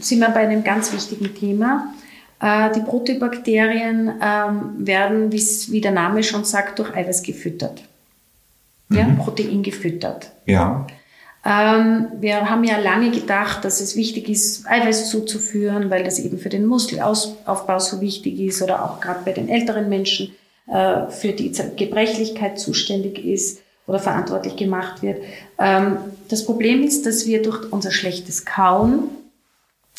sind 0.00 0.18
wir 0.18 0.28
bei 0.28 0.40
einem 0.40 0.62
ganz 0.62 0.92
wichtigen 0.92 1.34
Thema. 1.34 1.94
Äh, 2.42 2.72
die 2.74 2.80
Proteobakterien 2.80 4.12
ähm, 4.20 4.86
werden, 4.86 5.32
wie 5.32 5.80
der 5.80 5.92
Name 5.92 6.22
schon 6.24 6.44
sagt, 6.44 6.80
durch 6.80 6.94
Eiweiß 6.94 7.22
gefüttert. 7.22 7.84
Ja, 8.90 9.05
mhm. 9.05 9.16
Protein 9.16 9.62
gefüttert. 9.62 10.30
Ja. 10.44 10.86
Ähm, 11.45 12.09
wir 12.20 12.49
haben 12.49 12.64
ja 12.64 12.78
lange 12.78 13.11
gedacht, 13.11 13.64
dass 13.64 13.80
es 13.80 13.97
wichtig 13.97 14.28
ist, 14.28 14.66
Eiweiß 14.66 15.11
zuzuführen, 15.11 15.90
weil 15.90 16.03
das 16.03 16.18
eben 16.18 16.38
für 16.38 16.49
den 16.49 16.64
Muskelaufbau 16.64 17.78
so 17.78 18.01
wichtig 18.01 18.40
ist 18.40 18.62
oder 18.62 18.84
auch 18.84 19.01
gerade 19.01 19.20
bei 19.24 19.32
den 19.32 19.49
älteren 19.49 19.88
Menschen 19.88 20.34
äh, 20.66 21.07
für 21.09 21.32
die 21.32 21.53
Gebrechlichkeit 21.76 22.59
zuständig 22.59 23.22
ist 23.24 23.61
oder 23.86 23.99
verantwortlich 23.99 24.57
gemacht 24.57 25.03
wird. 25.03 25.22
Ähm, 25.59 25.99
das 26.28 26.47
Problem 26.47 26.82
ist, 26.82 27.05
dass 27.05 27.26
wir 27.26 27.42
durch 27.42 27.70
unser 27.70 27.90
schlechtes 27.90 28.47
Kauen 28.47 29.11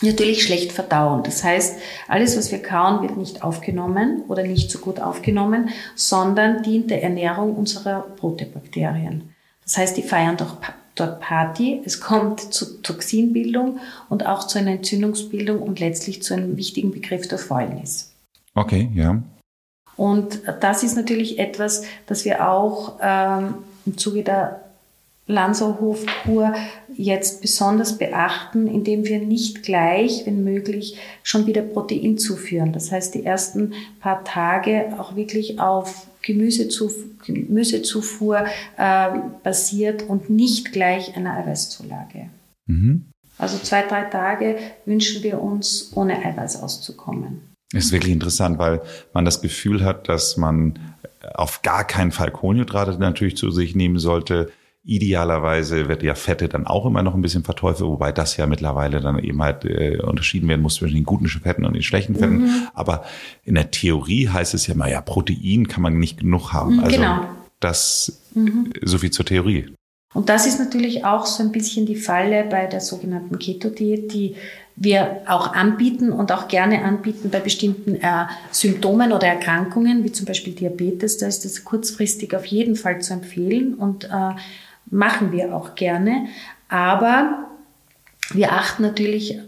natürlich 0.02 0.44
schlecht 0.44 0.72
verdauen. 0.72 1.24
Das 1.24 1.44
heißt, 1.44 1.78
alles, 2.08 2.38
was 2.38 2.52
wir 2.52 2.62
kauen, 2.62 3.04
wird 3.04 3.18
nicht 3.18 3.44
aufgenommen 3.44 4.24
oder 4.28 4.44
nicht 4.44 4.72
so 4.72 4.80
gut 4.80 5.00
aufgenommen, 5.00 5.70
sondern 5.96 6.64
dient 6.64 6.90
der 6.90 7.04
Ernährung 7.04 7.56
unserer 7.56 8.02
Protebakterien. 8.02 9.30
Das 9.64 9.78
heißt, 9.78 9.96
die 9.96 10.04
feiern 10.04 10.38
doch 10.38 10.58
dort 10.96 11.20
Party. 11.20 11.82
Es 11.86 12.00
kommt 12.00 12.54
zu 12.54 12.82
Toxinbildung 12.82 13.80
und 14.10 14.26
auch 14.26 14.48
zu 14.48 14.60
einer 14.60 14.72
Entzündungsbildung 14.72 15.62
und 15.62 15.80
letztlich 15.80 16.24
zu 16.24 16.34
einem 16.34 16.58
wichtigen 16.58 16.92
Begriff 16.92 17.28
der 17.28 17.38
Fäulnis. 17.38 18.14
Okay, 18.54 18.90
ja. 18.94 19.22
Und 19.98 20.42
das 20.62 20.84
ist 20.84 20.96
natürlich 20.96 21.40
etwas, 21.40 21.84
das 22.08 22.26
wir 22.26 22.50
auch 22.50 23.00
ähm, 23.02 23.56
im 23.86 23.98
Zuge 23.98 24.24
der 24.24 24.62
Lanzerhof-Kur 25.28 26.54
jetzt 26.96 27.42
besonders 27.42 27.98
beachten, 27.98 28.68
indem 28.68 29.06
wir 29.06 29.20
nicht 29.20 29.64
gleich, 29.64 30.26
wenn 30.26 30.44
möglich, 30.44 30.98
schon 31.24 31.48
wieder 31.48 31.62
Protein 31.62 32.18
zuführen. 32.18 32.74
Das 32.74 32.92
heißt, 32.92 33.16
die 33.16 33.26
ersten 33.26 33.74
paar 34.00 34.24
Tage 34.24 34.94
auch 35.00 35.16
wirklich 35.16 35.60
auf 35.60 36.08
Gemüsezufuhr, 36.26 37.06
Gemüsezufuhr 37.26 38.46
äh, 38.78 39.10
basiert 39.44 40.04
und 40.04 40.30
nicht 40.30 40.74
gleich 40.74 41.16
einer 41.16 41.38
Eiweißzulage. 41.38 42.30
Mhm. 42.66 43.06
Also 43.38 43.58
zwei, 43.58 43.84
drei 43.84 44.04
Tage 44.06 44.58
wünschen 44.86 45.24
wir 45.24 45.42
uns, 45.42 45.92
ohne 45.96 46.18
Eiweiß 46.18 46.62
auszukommen. 46.62 47.42
Das 47.72 47.86
ist 47.86 47.92
wirklich 47.92 48.14
interessant, 48.14 48.58
weil 48.58 48.82
man 49.14 49.26
das 49.26 49.42
Gefühl 49.42 49.84
hat, 49.84 50.08
dass 50.08 50.38
man 50.38 50.80
auf 51.34 51.62
gar 51.62 51.86
keinen 51.86 52.12
Fall 52.12 52.32
Kohlenhydrate 52.32 52.98
natürlich 53.00 53.38
zu 53.38 53.52
sich 53.52 53.76
nehmen 53.76 54.00
sollte 54.00 54.52
Idealerweise 54.88 55.88
wird 55.88 56.04
ja 56.04 56.14
Fette 56.14 56.48
dann 56.48 56.68
auch 56.68 56.86
immer 56.86 57.02
noch 57.02 57.16
ein 57.16 57.22
bisschen 57.22 57.44
verteufelt, 57.44 57.90
wobei 57.90 58.12
das 58.12 58.38
ja 58.38 58.46
mittlerweile 58.46 59.02
dann 59.02 59.18
eben 59.18 59.42
halt 59.42 59.66
äh, 59.66 59.98
unterschieden 59.98 60.48
werden 60.48 60.62
muss 60.62 60.76
zwischen 60.76 60.94
den 60.94 61.06
guten 61.06 61.28
Fetten 61.28 61.66
und 61.66 61.74
den 61.74 61.82
schlechten 61.82 62.14
Fetten. 62.14 62.44
Mhm. 62.44 62.68
Aber 62.76 63.04
in 63.44 63.56
der 63.56 63.72
Theorie 63.72 64.30
heißt 64.30 64.54
es 64.54 64.68
ja 64.68 64.76
mal, 64.76 64.92
ja, 64.92 65.02
Protein 65.02 65.68
kann 65.68 65.82
man 65.82 65.98
nicht 65.98 66.20
genug 66.20 66.54
haben. 66.54 66.76
Mhm, 66.76 66.84
also 66.84 66.98
genau. 66.98 67.26
das 67.60 68.22
mhm. 68.36 68.74
so 68.84 69.00
viel 69.00 69.10
zur 69.10 69.26
Theorie. 69.26 69.74
Und 70.14 70.30
das 70.30 70.46
ist 70.46 70.60
natürlich 70.60 71.04
auch 71.04 71.26
so 71.26 71.44
ein 71.44 71.52
bisschen 71.52 71.86
die 71.86 71.98
Falle 71.98 72.46
bei 72.46 72.68
der 72.68 72.80
sogenannten 72.80 73.40
Keto-Diät, 73.40 74.14
die 74.14 74.36
wir 74.76 75.22
auch 75.26 75.54
anbieten 75.54 76.12
und 76.12 76.32
auch 76.32 76.48
gerne 76.48 76.84
anbieten 76.84 77.30
bei 77.32 77.40
bestimmten 77.40 77.96
äh, 77.96 78.26
Symptomen 78.52 79.14
oder 79.14 79.28
Erkrankungen, 79.28 80.04
wie 80.04 80.12
zum 80.12 80.26
Beispiel 80.26 80.54
Diabetes. 80.54 81.18
Da 81.18 81.28
ist 81.28 81.44
das 81.44 81.64
kurzfristig 81.64 82.36
auf 82.36 82.46
jeden 82.46 82.76
Fall 82.76 83.02
zu 83.02 83.14
empfehlen 83.14 83.74
und 83.74 84.06
äh, 84.06 84.36
machen 84.88 85.32
wir 85.32 85.56
auch 85.56 85.76
gerne. 85.76 86.28
Aber 86.70 87.48
wir 88.32 88.54
achten 88.54 88.84
natürlich 88.84 89.40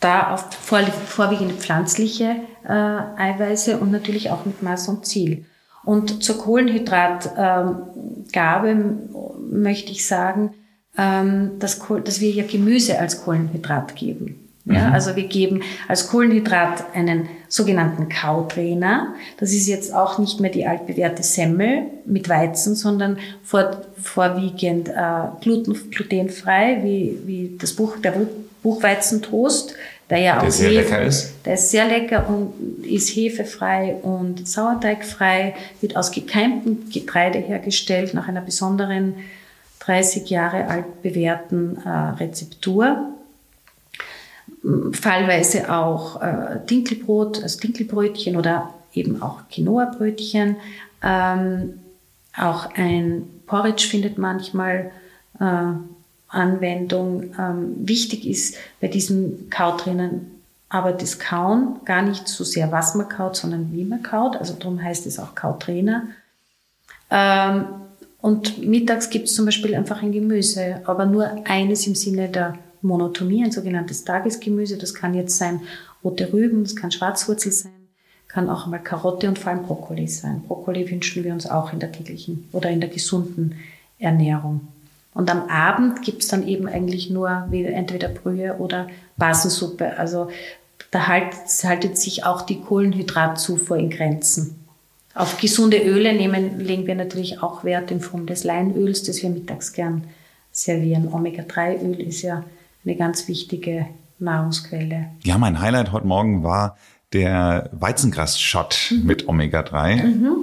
da 0.00 0.32
auf 0.32 0.52
vorwiegend 0.52 1.54
pflanzliche 1.54 2.36
äh, 2.64 2.72
Eiweiße 2.72 3.78
und 3.78 3.90
natürlich 3.90 4.30
auch 4.30 4.44
mit 4.44 4.62
Maß 4.62 4.88
und 4.88 5.06
Ziel. 5.06 5.46
Und 5.84 6.22
zur 6.22 6.38
Kohlenhydratgabe 6.38 8.68
ähm, 8.68 9.08
möchte 9.50 9.92
ich 9.92 10.06
sagen, 10.06 10.54
ähm, 10.98 11.58
dass, 11.58 11.80
dass 12.04 12.20
wir 12.20 12.30
ja 12.30 12.44
Gemüse 12.44 12.98
als 12.98 13.22
Kohlenhydrat 13.22 13.96
geben. 13.96 14.45
Ja, 14.66 14.88
mhm. 14.88 14.94
also 14.94 15.14
wir 15.14 15.28
geben 15.28 15.62
als 15.86 16.08
Kohlenhydrat 16.08 16.84
einen 16.92 17.28
sogenannten 17.48 18.08
Kautrainer. 18.08 19.14
Das 19.38 19.52
ist 19.52 19.68
jetzt 19.68 19.94
auch 19.94 20.18
nicht 20.18 20.40
mehr 20.40 20.50
die 20.50 20.66
altbewährte 20.66 21.22
Semmel 21.22 21.82
mit 22.04 22.28
Weizen, 22.28 22.74
sondern 22.74 23.18
vor, 23.44 23.82
vorwiegend 24.02 24.88
äh, 24.88 24.92
gluten, 25.40 25.90
glutenfrei, 25.90 26.80
wie, 26.82 27.18
wie 27.24 27.56
das 27.58 27.74
Buch, 27.74 27.98
der 27.98 28.14
Buchweizentoast, 28.64 29.74
der 30.10 30.18
ja 30.18 30.40
der 30.40 30.48
auch 30.48 30.50
sehr 30.50 30.70
Hefe, 30.70 30.82
lecker 30.82 31.02
ist. 31.02 31.34
Der 31.44 31.54
ist 31.54 31.70
sehr 31.70 31.86
lecker 31.86 32.28
und 32.28 32.84
ist 32.84 33.10
hefefrei 33.10 33.94
und 34.02 34.48
sauerteigfrei, 34.48 35.54
wird 35.80 35.96
aus 35.96 36.10
gekeimtem 36.10 36.90
Getreide 36.92 37.38
hergestellt 37.38 38.14
nach 38.14 38.26
einer 38.26 38.40
besonderen 38.40 39.14
30 39.78 40.28
Jahre 40.28 40.66
alt 40.66 41.02
bewährten 41.02 41.78
äh, 41.84 41.88
Rezeptur 41.88 43.15
fallweise 44.92 45.72
auch 45.72 46.20
äh, 46.22 46.58
Dinkelbrot, 46.68 47.42
also 47.42 47.60
Dinkelbrötchen 47.60 48.36
oder 48.36 48.70
eben 48.92 49.22
auch 49.22 49.48
Quinoa-Brötchen. 49.50 50.56
Ähm, 51.02 51.80
auch 52.36 52.74
ein 52.74 53.22
Porridge 53.46 53.86
findet 53.88 54.18
manchmal 54.18 54.90
äh, 55.40 55.72
Anwendung. 56.28 57.34
Ähm, 57.38 57.74
wichtig 57.86 58.26
ist 58.26 58.56
bei 58.80 58.88
diesem 58.88 59.48
Kautrinnen 59.50 60.36
aber 60.68 60.92
das 60.92 61.18
Kauen 61.18 61.80
gar 61.84 62.02
nicht 62.02 62.28
so 62.28 62.44
sehr, 62.44 62.72
was 62.72 62.94
man 62.94 63.08
kaut, 63.08 63.36
sondern 63.36 63.72
wie 63.72 63.84
man 63.84 64.02
kaut. 64.02 64.36
Also 64.36 64.54
darum 64.54 64.82
heißt 64.82 65.06
es 65.06 65.18
auch 65.18 65.34
Kautrainer. 65.34 66.08
Ähm, 67.10 67.66
und 68.20 68.66
mittags 68.66 69.10
gibt 69.10 69.28
es 69.28 69.34
zum 69.34 69.44
Beispiel 69.44 69.74
einfach 69.74 70.02
ein 70.02 70.10
Gemüse, 70.10 70.80
aber 70.84 71.06
nur 71.06 71.30
eines 71.44 71.86
im 71.86 71.94
Sinne 71.94 72.28
der 72.28 72.58
Monotomie, 72.86 73.44
ein 73.44 73.52
sogenanntes 73.52 74.04
Tagesgemüse. 74.04 74.78
Das 74.78 74.94
kann 74.94 75.14
jetzt 75.14 75.36
sein 75.36 75.60
rote 76.04 76.32
Rüben, 76.32 76.64
das 76.64 76.76
kann 76.76 76.92
Schwarzwurzel 76.92 77.52
sein, 77.52 77.72
kann 78.28 78.48
auch 78.48 78.66
mal 78.66 78.78
Karotte 78.78 79.28
und 79.28 79.38
vor 79.38 79.52
allem 79.52 79.64
Brokkoli 79.64 80.06
sein. 80.08 80.42
Brokkoli 80.46 80.90
wünschen 80.90 81.24
wir 81.24 81.32
uns 81.32 81.46
auch 81.46 81.72
in 81.72 81.80
der 81.80 81.92
täglichen 81.92 82.48
oder 82.52 82.70
in 82.70 82.80
der 82.80 82.90
gesunden 82.90 83.56
Ernährung. 83.98 84.68
Und 85.14 85.30
am 85.30 85.48
Abend 85.48 86.02
gibt's 86.02 86.28
dann 86.28 86.46
eben 86.46 86.68
eigentlich 86.68 87.08
nur 87.08 87.48
entweder 87.50 88.08
Brühe 88.08 88.56
oder 88.58 88.88
Basensuppe. 89.16 89.98
Also 89.98 90.28
da 90.90 91.06
halt, 91.06 91.34
haltet 91.64 91.96
sich 91.96 92.24
auch 92.24 92.42
die 92.42 92.60
Kohlenhydratzufuhr 92.60 93.78
in 93.78 93.88
Grenzen. 93.88 94.62
Auf 95.14 95.38
gesunde 95.38 95.78
Öle 95.78 96.12
nehmen, 96.12 96.60
legen 96.60 96.86
wir 96.86 96.94
natürlich 96.94 97.42
auch 97.42 97.64
Wert 97.64 97.90
in 97.90 98.00
Form 98.02 98.26
des 98.26 98.44
Leinöls, 98.44 99.02
das 99.04 99.22
wir 99.22 99.30
mittags 99.30 99.72
gern 99.72 100.04
servieren. 100.52 101.08
Omega-3-Öl 101.10 101.98
ist 102.00 102.20
ja 102.20 102.44
eine 102.86 102.96
ganz 102.96 103.28
wichtige 103.28 103.86
Nahrungsquelle. 104.18 105.10
Ja, 105.24 105.38
mein 105.38 105.60
Highlight 105.60 105.92
heute 105.92 106.06
Morgen 106.06 106.42
war 106.42 106.76
der 107.12 107.68
Weizengras-Shot 107.72 108.92
mhm. 108.92 109.06
mit 109.06 109.28
Omega-3. 109.28 110.04
Mhm. 110.04 110.36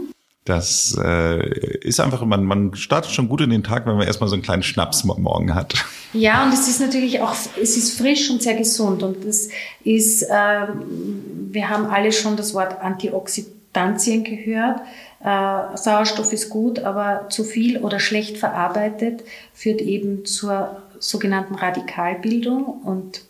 Das 0.45 0.97
äh, 1.01 1.79
ist 1.79 2.01
einfach, 2.01 2.25
man, 2.25 2.43
man 2.43 2.75
startet 2.75 3.11
schon 3.11 3.29
gut 3.29 3.39
in 3.39 3.49
den 3.49 3.63
Tag, 3.63 3.85
wenn 3.85 3.95
man 3.95 4.05
erstmal 4.05 4.27
so 4.27 4.35
einen 4.35 4.43
kleinen 4.43 4.63
Schnaps 4.63 5.05
morgen 5.05 5.55
hat. 5.55 5.73
Ja, 6.11 6.43
und 6.43 6.53
es 6.53 6.67
ist 6.67 6.81
natürlich 6.81 7.21
auch, 7.21 7.33
es 7.61 7.77
ist 7.77 7.97
frisch 7.97 8.29
und 8.29 8.43
sehr 8.43 8.55
gesund. 8.55 9.03
Und 9.03 9.23
es 9.23 9.49
ist, 9.83 10.23
äh, 10.23 10.67
wir 11.49 11.69
haben 11.69 11.85
alle 11.85 12.11
schon 12.11 12.35
das 12.35 12.53
Wort 12.53 12.81
Antioxidantien 12.81 14.25
gehört. 14.25 14.81
Äh, 15.23 15.77
Sauerstoff 15.77 16.33
ist 16.33 16.49
gut, 16.49 16.79
aber 16.79 17.29
zu 17.29 17.45
viel 17.45 17.77
oder 17.77 17.99
schlecht 17.99 18.37
verarbeitet 18.37 19.23
führt 19.53 19.81
eben 19.81 20.25
zur 20.25 20.82
sogenannten 21.03 21.55
Radikalbildung 21.55 22.63
und 22.63 23.21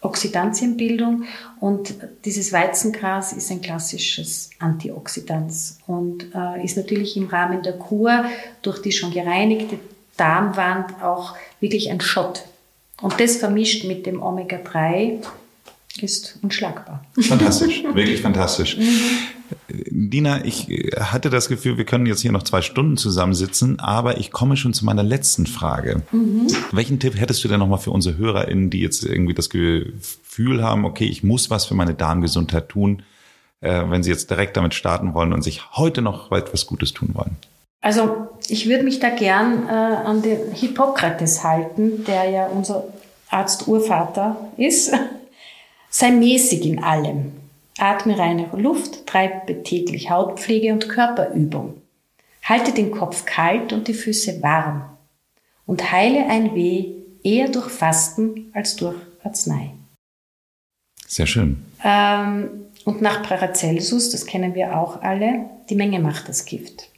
Oxidantienbildung 0.00 1.24
und 1.58 1.94
dieses 2.24 2.52
Weizengras 2.52 3.32
ist 3.32 3.50
ein 3.50 3.60
klassisches 3.60 4.50
Antioxidant 4.60 5.52
und 5.88 6.26
äh, 6.34 6.64
ist 6.64 6.76
natürlich 6.76 7.16
im 7.16 7.26
Rahmen 7.26 7.62
der 7.62 7.72
Kur 7.72 8.24
durch 8.62 8.80
die 8.80 8.92
schon 8.92 9.12
gereinigte 9.12 9.78
Darmwand 10.16 11.02
auch 11.02 11.34
wirklich 11.60 11.90
ein 11.90 12.00
Schott. 12.00 12.44
Und 13.00 13.18
das 13.20 13.36
vermischt 13.36 13.84
mit 13.84 14.06
dem 14.06 14.22
Omega-3 14.22 15.24
ist 16.00 16.38
unschlagbar. 16.42 17.04
Fantastisch, 17.20 17.82
wirklich 17.82 18.20
fantastisch. 18.20 18.76
Mhm. 18.76 19.37
Dina, 19.68 20.44
ich 20.44 20.68
hatte 20.98 21.30
das 21.30 21.48
Gefühl, 21.48 21.78
wir 21.78 21.84
können 21.84 22.06
jetzt 22.06 22.20
hier 22.20 22.32
noch 22.32 22.42
zwei 22.42 22.62
Stunden 22.62 22.96
zusammensitzen, 22.96 23.80
aber 23.80 24.18
ich 24.18 24.30
komme 24.30 24.56
schon 24.56 24.74
zu 24.74 24.84
meiner 24.84 25.02
letzten 25.02 25.46
Frage. 25.46 26.02
Mhm. 26.12 26.48
Welchen 26.72 27.00
Tipp 27.00 27.18
hättest 27.18 27.44
du 27.44 27.48
denn 27.48 27.60
nochmal 27.60 27.78
für 27.78 27.90
unsere 27.90 28.16
HörerInnen, 28.16 28.70
die 28.70 28.80
jetzt 28.80 29.04
irgendwie 29.04 29.34
das 29.34 29.50
Gefühl 29.50 30.62
haben, 30.62 30.84
okay, 30.84 31.06
ich 31.06 31.22
muss 31.22 31.50
was 31.50 31.66
für 31.66 31.74
meine 31.74 31.94
Darmgesundheit 31.94 32.68
tun, 32.68 33.02
äh, 33.60 33.82
wenn 33.88 34.02
sie 34.02 34.10
jetzt 34.10 34.30
direkt 34.30 34.56
damit 34.56 34.74
starten 34.74 35.14
wollen 35.14 35.32
und 35.32 35.42
sich 35.42 35.76
heute 35.76 36.02
noch 36.02 36.32
etwas 36.32 36.66
Gutes 36.66 36.92
tun 36.92 37.10
wollen? 37.14 37.36
Also 37.80 38.28
ich 38.48 38.68
würde 38.68 38.84
mich 38.84 39.00
da 39.00 39.10
gern 39.10 39.66
äh, 39.68 39.70
an 39.70 40.22
den 40.22 40.52
Hippokrates 40.52 41.44
halten, 41.44 42.04
der 42.04 42.28
ja 42.28 42.46
unser 42.46 42.84
Arzt-Urvater 43.30 44.36
ist. 44.56 44.92
Sei 45.90 46.10
mäßig 46.10 46.66
in 46.66 46.82
allem. 46.82 47.32
Atme 47.78 48.18
reine 48.18 48.48
Luft, 48.56 49.06
treibe 49.06 49.62
täglich 49.62 50.10
Hautpflege 50.10 50.72
und 50.72 50.88
Körperübung. 50.88 51.82
Halte 52.42 52.72
den 52.72 52.90
Kopf 52.90 53.24
kalt 53.24 53.72
und 53.72 53.88
die 53.88 53.94
Füße 53.94 54.42
warm. 54.42 54.96
Und 55.66 55.92
heile 55.92 56.26
ein 56.26 56.54
Weh 56.54 56.94
eher 57.22 57.48
durch 57.48 57.68
Fasten 57.68 58.50
als 58.54 58.76
durch 58.76 58.96
Arznei. 59.22 59.72
Sehr 61.06 61.26
schön. 61.26 61.64
Ähm, 61.84 62.48
und 62.84 63.02
nach 63.02 63.22
Paracelsus, 63.22 64.10
das 64.10 64.26
kennen 64.26 64.54
wir 64.54 64.78
auch 64.78 65.02
alle, 65.02 65.46
die 65.68 65.74
Menge 65.74 66.00
macht 66.00 66.28
das 66.28 66.44
Gift. 66.44 66.90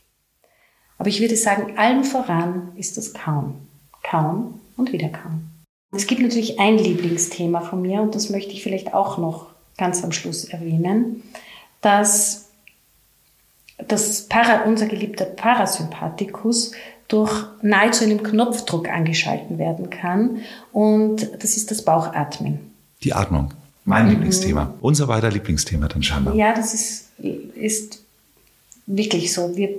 Aber 0.99 1.09
ich 1.09 1.21
würde 1.21 1.37
sagen, 1.37 1.79
allen 1.79 2.05
voran 2.05 2.73
ist 2.77 2.97
das 2.97 3.13
Kauen. 3.15 3.55
Kauen 4.03 4.61
und 4.77 4.93
wieder 4.93 5.09
kauen. 5.09 5.51
Es 5.93 6.07
gibt 6.07 6.21
natürlich 6.21 6.61
ein 6.61 6.79
Lieblingsthema 6.79 7.61
von 7.63 7.83
mir 7.83 8.03
und 8.03 8.15
das 8.15 8.31
möchte 8.31 8.53
ich 8.53 8.63
vielleicht 8.63 8.95
auch 8.95 9.19
noch 9.19 9.50
ganz 9.81 10.05
am 10.05 10.13
Schluss 10.13 10.45
erwähnen, 10.45 11.23
dass, 11.81 12.51
dass 13.89 14.29
Para, 14.29 14.65
unser 14.65 14.87
geliebter 14.87 15.25
Parasympathikus 15.25 16.73
durch 17.09 17.33
nahezu 17.63 18.05
einem 18.05 18.23
Knopfdruck 18.23 18.89
angeschalten 18.89 19.59
werden 19.59 19.91
kann 19.91 20.43
und 20.71 21.29
das 21.43 21.57
ist 21.57 21.73
das 21.73 21.83
Bauchatmen. 21.83 22.61
Die 23.03 23.15
Atmung, 23.15 23.55
mein 23.85 24.05
mhm. 24.05 24.11
Lieblingsthema, 24.11 24.75
unser 24.81 25.07
beider 25.07 25.31
Lieblingsthema 25.31 25.89
dann 25.89 26.03
scheinbar. 26.03 26.35
Ja, 26.35 26.55
das 26.55 26.75
ist, 26.75 27.09
ist 27.57 28.05
wirklich 28.87 29.33
so. 29.33 29.57
Wir 29.57 29.71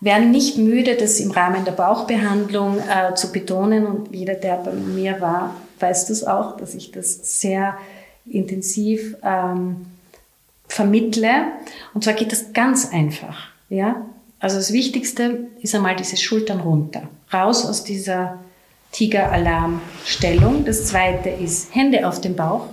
werden 0.00 0.32
nicht 0.32 0.58
müde, 0.58 0.96
das 0.96 1.20
im 1.20 1.30
Rahmen 1.30 1.64
der 1.64 1.72
Bauchbehandlung 1.72 2.78
äh, 2.78 3.14
zu 3.14 3.32
betonen. 3.32 3.86
Und 3.86 4.14
jeder, 4.14 4.34
der 4.34 4.56
bei 4.56 4.72
mir 4.72 5.20
war, 5.20 5.54
weiß 5.78 6.08
das 6.08 6.24
auch, 6.24 6.56
dass 6.56 6.74
ich 6.74 6.90
das 6.90 7.40
sehr 7.40 7.78
intensiv 8.26 9.16
ähm, 9.22 9.86
vermittle. 10.68 11.30
Und 11.92 12.04
zwar 12.04 12.14
geht 12.14 12.32
das 12.32 12.52
ganz 12.52 12.90
einfach. 12.92 13.48
Ja? 13.68 14.06
Also 14.40 14.56
das 14.56 14.72
Wichtigste 14.72 15.48
ist 15.60 15.74
einmal 15.74 15.96
diese 15.96 16.16
Schultern 16.16 16.60
runter. 16.60 17.08
Raus 17.32 17.64
aus 17.64 17.84
dieser 17.84 18.38
Tiger-Alarm-Stellung. 18.92 20.64
Das 20.64 20.86
zweite 20.86 21.30
ist 21.30 21.74
Hände 21.74 22.06
auf 22.06 22.20
den 22.20 22.36
Bauch. 22.36 22.68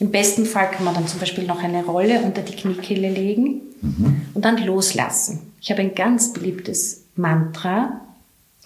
Im 0.00 0.10
besten 0.10 0.46
Fall 0.46 0.70
kann 0.70 0.84
man 0.84 0.94
dann 0.94 1.08
zum 1.08 1.18
Beispiel 1.18 1.44
noch 1.44 1.62
eine 1.62 1.84
Rolle 1.84 2.20
unter 2.20 2.42
die 2.42 2.54
Kniekehle 2.54 3.10
legen 3.10 3.62
mhm. 3.80 4.22
und 4.34 4.44
dann 4.44 4.58
loslassen. 4.58 5.52
Ich 5.60 5.70
habe 5.70 5.80
ein 5.80 5.94
ganz 5.94 6.32
beliebtes 6.32 7.04
Mantra, 7.16 8.00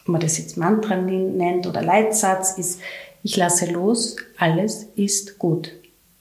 ob 0.01 0.09
man 0.09 0.21
das 0.21 0.37
jetzt 0.37 0.57
Mantra 0.57 0.97
nennt 0.97 1.67
oder 1.67 1.83
Leitsatz, 1.83 2.59
ist, 2.59 2.81
ich 3.23 3.37
lasse 3.37 3.67
los, 3.67 4.17
alles 4.37 4.87
ist 4.97 5.39
gut. 5.39 5.71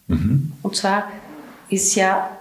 Mhm. 0.08 0.52
Und 0.62 0.76
zwar 0.76 1.12
ist 1.70 1.95
ja 1.95 2.38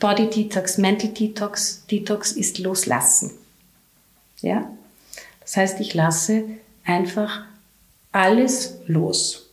Body 0.00 0.28
Detox, 0.28 0.78
Mental 0.78 1.10
Detox, 1.10 1.84
Detox 1.90 2.32
ist 2.32 2.58
loslassen. 2.58 3.32
Ja? 4.40 4.70
Das 5.40 5.56
heißt, 5.56 5.80
ich 5.80 5.94
lasse 5.94 6.44
einfach 6.84 7.44
alles 8.12 8.74
los. 8.86 9.50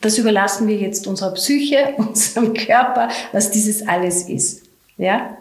Das 0.00 0.18
überlassen 0.18 0.68
wir 0.68 0.76
jetzt 0.76 1.06
unserer 1.06 1.32
Psyche, 1.32 1.94
unserem 1.96 2.54
Körper, 2.54 3.08
was 3.32 3.50
dieses 3.50 3.86
alles 3.86 4.28
ist. 4.28 4.62
Ja? 4.98 5.38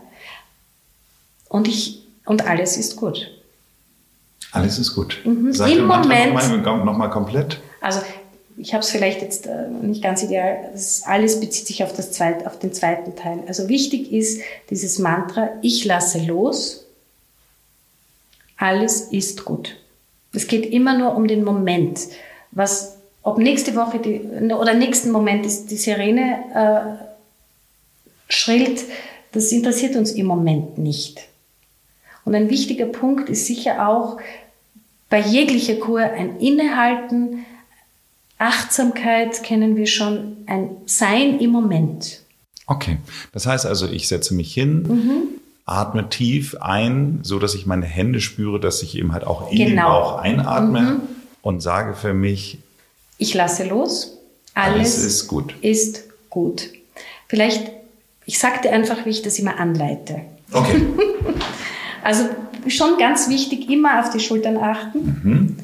Und 1.50 1.68
ich, 1.68 2.06
und 2.26 2.48
alles 2.48 2.78
ist 2.78 2.96
gut. 2.96 3.30
Alles 4.54 4.80
ist 4.80 4.96
gut. 4.96 5.20
Mhm. 5.26 5.52
Im 5.52 5.86
Moment. 5.88 6.34
Nochmal 6.34 6.86
noch 6.86 6.98
mal 6.98 7.08
komplett. 7.10 7.60
Also, 7.82 8.00
ich 8.56 8.74
habe 8.74 8.84
es 8.84 8.92
vielleicht 8.92 9.22
jetzt 9.22 9.48
äh, 9.48 9.68
nicht 9.68 10.04
ganz 10.04 10.22
ideal. 10.24 10.70
Alles 11.06 11.40
bezieht 11.40 11.68
sich 11.68 11.84
auf, 11.84 11.92
das 11.94 12.12
zweit, 12.12 12.46
auf 12.46 12.60
den 12.60 12.72
zweiten 12.72 13.16
Teil. 13.16 13.40
Also 13.48 13.68
wichtig 13.68 14.12
ist 14.12 14.42
dieses 14.70 15.00
Mantra, 15.00 15.50
ich 15.62 15.86
lasse 15.86 16.20
los, 16.20 16.86
alles 18.58 19.02
ist 19.02 19.44
gut. 19.44 19.76
Es 20.34 20.48
geht 20.48 20.72
immer 20.72 20.98
nur 20.98 21.16
um 21.16 21.28
den 21.28 21.44
Moment. 21.44 22.00
Was 22.52 22.98
ob 23.24 23.38
nächste 23.38 23.76
Woche 23.76 24.00
die, 24.00 24.22
oder 24.54 24.74
nächsten 24.74 25.12
Moment 25.12 25.46
ist 25.46 25.72
die 25.72 25.78
Sirene 25.78 26.44
äh, 26.54 28.32
schrillt, 28.32 28.84
das 29.32 29.52
interessiert 29.52 29.96
uns 29.96 30.12
im 30.12 30.28
Moment 30.28 30.78
nicht. 30.78 31.28
Und 32.26 32.36
ein 32.36 32.50
wichtiger 32.50 32.86
Punkt 32.86 33.30
ist 33.30 33.48
sicher 33.48 33.88
auch 33.88 34.18
bei 35.10 35.20
jeglicher 35.20 35.76
Kur 35.76 36.02
ein 36.02 36.38
Innehalten, 36.40 37.46
Achtsamkeit 38.38 39.44
kennen 39.44 39.76
wir 39.76 39.88
schon, 39.88 40.38
ein 40.48 40.70
Sein 40.86 41.40
im 41.40 41.52
Moment. 41.52 42.22
Okay, 42.66 42.98
das 43.32 43.46
heißt 43.46 43.66
also, 43.66 43.88
ich 43.88 44.08
setze 44.08 44.34
mich 44.34 44.54
hin, 44.54 44.84
mhm. 44.84 45.24
atme 45.66 46.10
tief 46.10 46.56
ein, 46.60 47.20
so 47.24 47.40
dass 47.40 47.56
ich 47.56 47.66
meine 47.66 47.86
Hände 47.86 48.22
spüre, 48.22 48.60
dass 48.60 48.82
ich 48.82 48.98
eben 48.98 49.14
halt 49.14 49.26
auch 49.26 49.52
in 49.52 49.58
genau. 49.58 49.68
den 49.68 49.78
Bauch 49.78 50.18
einatme 50.18 50.82
mhm. 50.82 51.02
und 51.42 51.62
sage 51.62 51.94
für 51.94 52.14
mich, 52.14 52.60
ich 53.18 53.34
lasse 53.34 53.66
los, 53.66 54.18
alles, 54.54 54.96
alles 54.96 55.06
ist 55.06 55.28
gut. 55.28 55.56
Ist 55.62 56.04
gut. 56.30 56.70
Vielleicht, 57.28 57.72
ich 58.26 58.40
sagte 58.40 58.72
einfach, 58.72 59.06
wie 59.06 59.10
ich 59.10 59.22
das 59.22 59.40
immer 59.40 59.60
anleite. 59.60 60.22
Okay. 60.52 60.82
also 62.04 62.26
schon 62.68 62.98
ganz 62.98 63.30
wichtig, 63.30 63.70
immer 63.70 64.00
auf 64.00 64.10
die 64.10 64.20
Schultern 64.20 64.58
achten. 64.58 65.22
Mhm. 65.24 65.58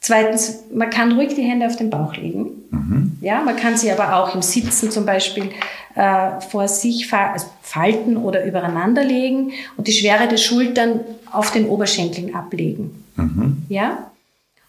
Zweitens, 0.00 0.64
man 0.70 0.90
kann 0.90 1.12
ruhig 1.12 1.34
die 1.34 1.42
Hände 1.42 1.66
auf 1.66 1.76
den 1.76 1.88
Bauch 1.88 2.14
legen. 2.14 2.50
Mhm. 2.70 3.18
Ja, 3.22 3.40
man 3.40 3.56
kann 3.56 3.78
sie 3.78 3.90
aber 3.90 4.16
auch 4.16 4.34
im 4.34 4.42
Sitzen 4.42 4.90
zum 4.90 5.06
Beispiel 5.06 5.48
äh, 5.94 6.40
vor 6.40 6.68
sich 6.68 7.10
also 7.10 7.46
falten 7.62 8.18
oder 8.18 8.44
übereinander 8.44 9.02
legen 9.02 9.52
und 9.78 9.88
die 9.88 9.92
Schwere 9.92 10.28
der 10.28 10.36
Schultern 10.36 11.00
auf 11.32 11.52
den 11.52 11.66
Oberschenkeln 11.66 12.34
ablegen. 12.34 13.02
Mhm. 13.16 13.62
Ja, 13.70 14.10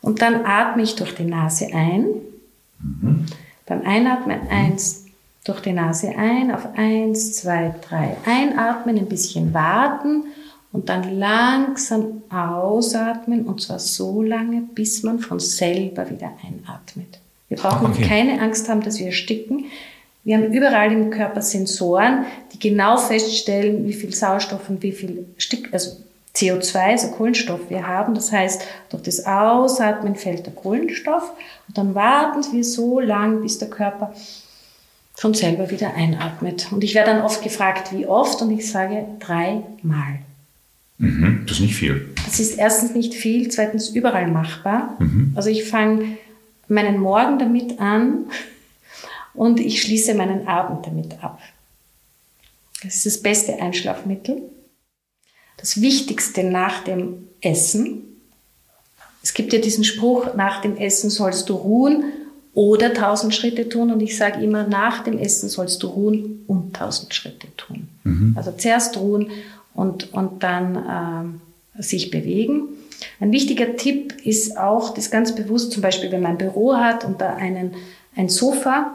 und 0.02 0.22
dann 0.22 0.46
atme 0.46 0.84
ich 0.84 0.96
durch 0.96 1.16
die 1.16 1.26
Nase 1.26 1.68
ein. 1.74 2.06
Mhm. 2.80 3.26
Beim 3.66 3.82
Einatmen 3.82 4.40
eins, 4.50 5.06
durch 5.44 5.60
die 5.60 5.74
Nase 5.74 6.14
ein, 6.18 6.50
auf 6.52 6.66
eins, 6.78 7.34
zwei, 7.34 7.76
drei 7.90 8.16
einatmen, 8.26 8.98
ein 8.98 9.10
bisschen 9.10 9.54
warten 9.54 10.24
und 10.76 10.90
dann 10.90 11.18
langsam 11.18 12.24
ausatmen 12.30 13.46
und 13.46 13.62
zwar 13.62 13.80
so 13.80 14.22
lange, 14.22 14.62
bis 14.62 15.04
man 15.04 15.20
von 15.20 15.40
selber 15.40 16.10
wieder 16.10 16.34
einatmet. 16.44 17.20
Wir 17.48 17.56
brauchen 17.56 17.94
okay. 17.94 18.06
keine 18.06 18.42
Angst 18.42 18.68
haben, 18.68 18.82
dass 18.82 19.00
wir 19.00 19.06
ersticken. 19.06 19.66
Wir 20.26 20.36
haben 20.36 20.52
überall 20.52 20.92
im 20.92 21.12
Körper 21.12 21.42
Sensoren, 21.42 22.26
die 22.52 22.60
genau 22.60 22.98
feststellen, 22.98 23.88
wie 23.88 23.94
viel 23.94 24.14
Sauerstoff 24.14 24.70
und 24.70 24.84
wie 24.84 24.92
viel 24.92 25.26
Stick, 25.38 25.70
also 25.72 25.92
CO2, 26.36 26.78
also 26.78 27.08
Kohlenstoff 27.12 27.62
wir 27.70 27.88
haben. 27.88 28.14
Das 28.14 28.34
heißt, 28.34 28.62
durch 28.90 29.04
das 29.04 29.26
Ausatmen 29.26 30.16
fällt 30.18 30.46
der 30.46 30.54
Kohlenstoff 30.54 31.32
und 31.70 31.78
dann 31.78 31.96
warten 31.96 32.44
wir 32.52 32.66
so 32.66 33.00
lang, 33.00 33.42
bis 33.42 33.60
der 33.60 33.70
Körper 33.70 34.14
von 35.14 35.34
selber 35.34 35.72
wieder 35.72 35.94
einatmet. 35.94 36.70
Und 36.74 36.84
ich 36.84 36.96
werde 36.96 37.12
dann 37.12 37.22
oft 37.22 37.42
gefragt, 37.42 37.94
wie 37.94 38.06
oft, 38.06 38.42
und 38.42 38.52
ich 38.52 38.70
sage 38.70 39.06
dreimal. 39.20 40.20
Mhm, 40.98 41.44
das 41.46 41.58
ist 41.58 41.62
nicht 41.62 41.76
viel. 41.76 42.10
Das 42.26 42.40
ist 42.40 42.58
erstens 42.58 42.94
nicht 42.94 43.14
viel, 43.14 43.50
zweitens 43.50 43.90
überall 43.90 44.28
machbar. 44.28 44.96
Mhm. 45.00 45.34
Also 45.36 45.50
ich 45.50 45.66
fange 45.66 46.18
meinen 46.68 47.00
Morgen 47.00 47.38
damit 47.38 47.80
an 47.80 48.26
und 49.34 49.60
ich 49.60 49.82
schließe 49.82 50.16
meinen 50.16 50.48
Abend 50.48 50.86
damit 50.86 51.24
ab. 51.24 51.40
Das 52.84 52.96
ist 52.98 53.06
das 53.06 53.22
beste 53.22 53.62
Einschlafmittel. 53.62 54.42
Das 55.58 55.82
Wichtigste 55.82 56.44
nach 56.44 56.84
dem 56.84 57.28
Essen. 57.42 58.04
Es 59.24 59.34
gibt 59.34 59.54
ja 59.54 59.60
diesen 59.60 59.84
Spruch, 59.84 60.36
nach 60.36 60.62
dem 60.62 60.78
Essen 60.78 61.10
sollst 61.10 61.50
du 61.50 61.56
ruhen 61.56 62.04
oder 62.54 62.94
tausend 62.94 63.34
Schritte 63.34 63.68
tun. 63.70 63.92
Und 63.92 64.02
ich 64.02 64.18
sage 64.18 64.44
immer, 64.44 64.68
nach 64.68 65.04
dem 65.04 65.18
Essen 65.18 65.50
sollst 65.50 65.82
du 65.84 65.88
ruhen 65.88 66.44
und 66.48 66.76
tausend 66.76 67.14
Schritte 67.14 67.48
tun. 67.58 67.88
Mhm. 68.04 68.34
Also 68.38 68.52
zuerst 68.52 68.98
ruhen 68.98 69.32
und, 69.76 70.14
und 70.14 70.44
dann 70.44 71.40
äh, 71.78 71.82
sich 71.82 72.10
bewegen. 72.10 72.70
Ein 73.20 73.32
wichtiger 73.32 73.76
Tipp 73.76 74.16
ist 74.24 74.58
auch, 74.58 74.94
das 74.94 75.12
ganz 75.12 75.36
bewusst, 75.36 75.72
zum 75.72 75.82
Beispiel, 75.82 76.12
wenn 76.12 76.22
man 76.22 76.32
ein 76.32 76.38
Büro 76.38 76.76
hat 76.76 77.04
und 77.06 77.22
da 77.22 77.36
einen, 77.36 77.76
ein 78.16 78.30
Sofa, 78.30 78.94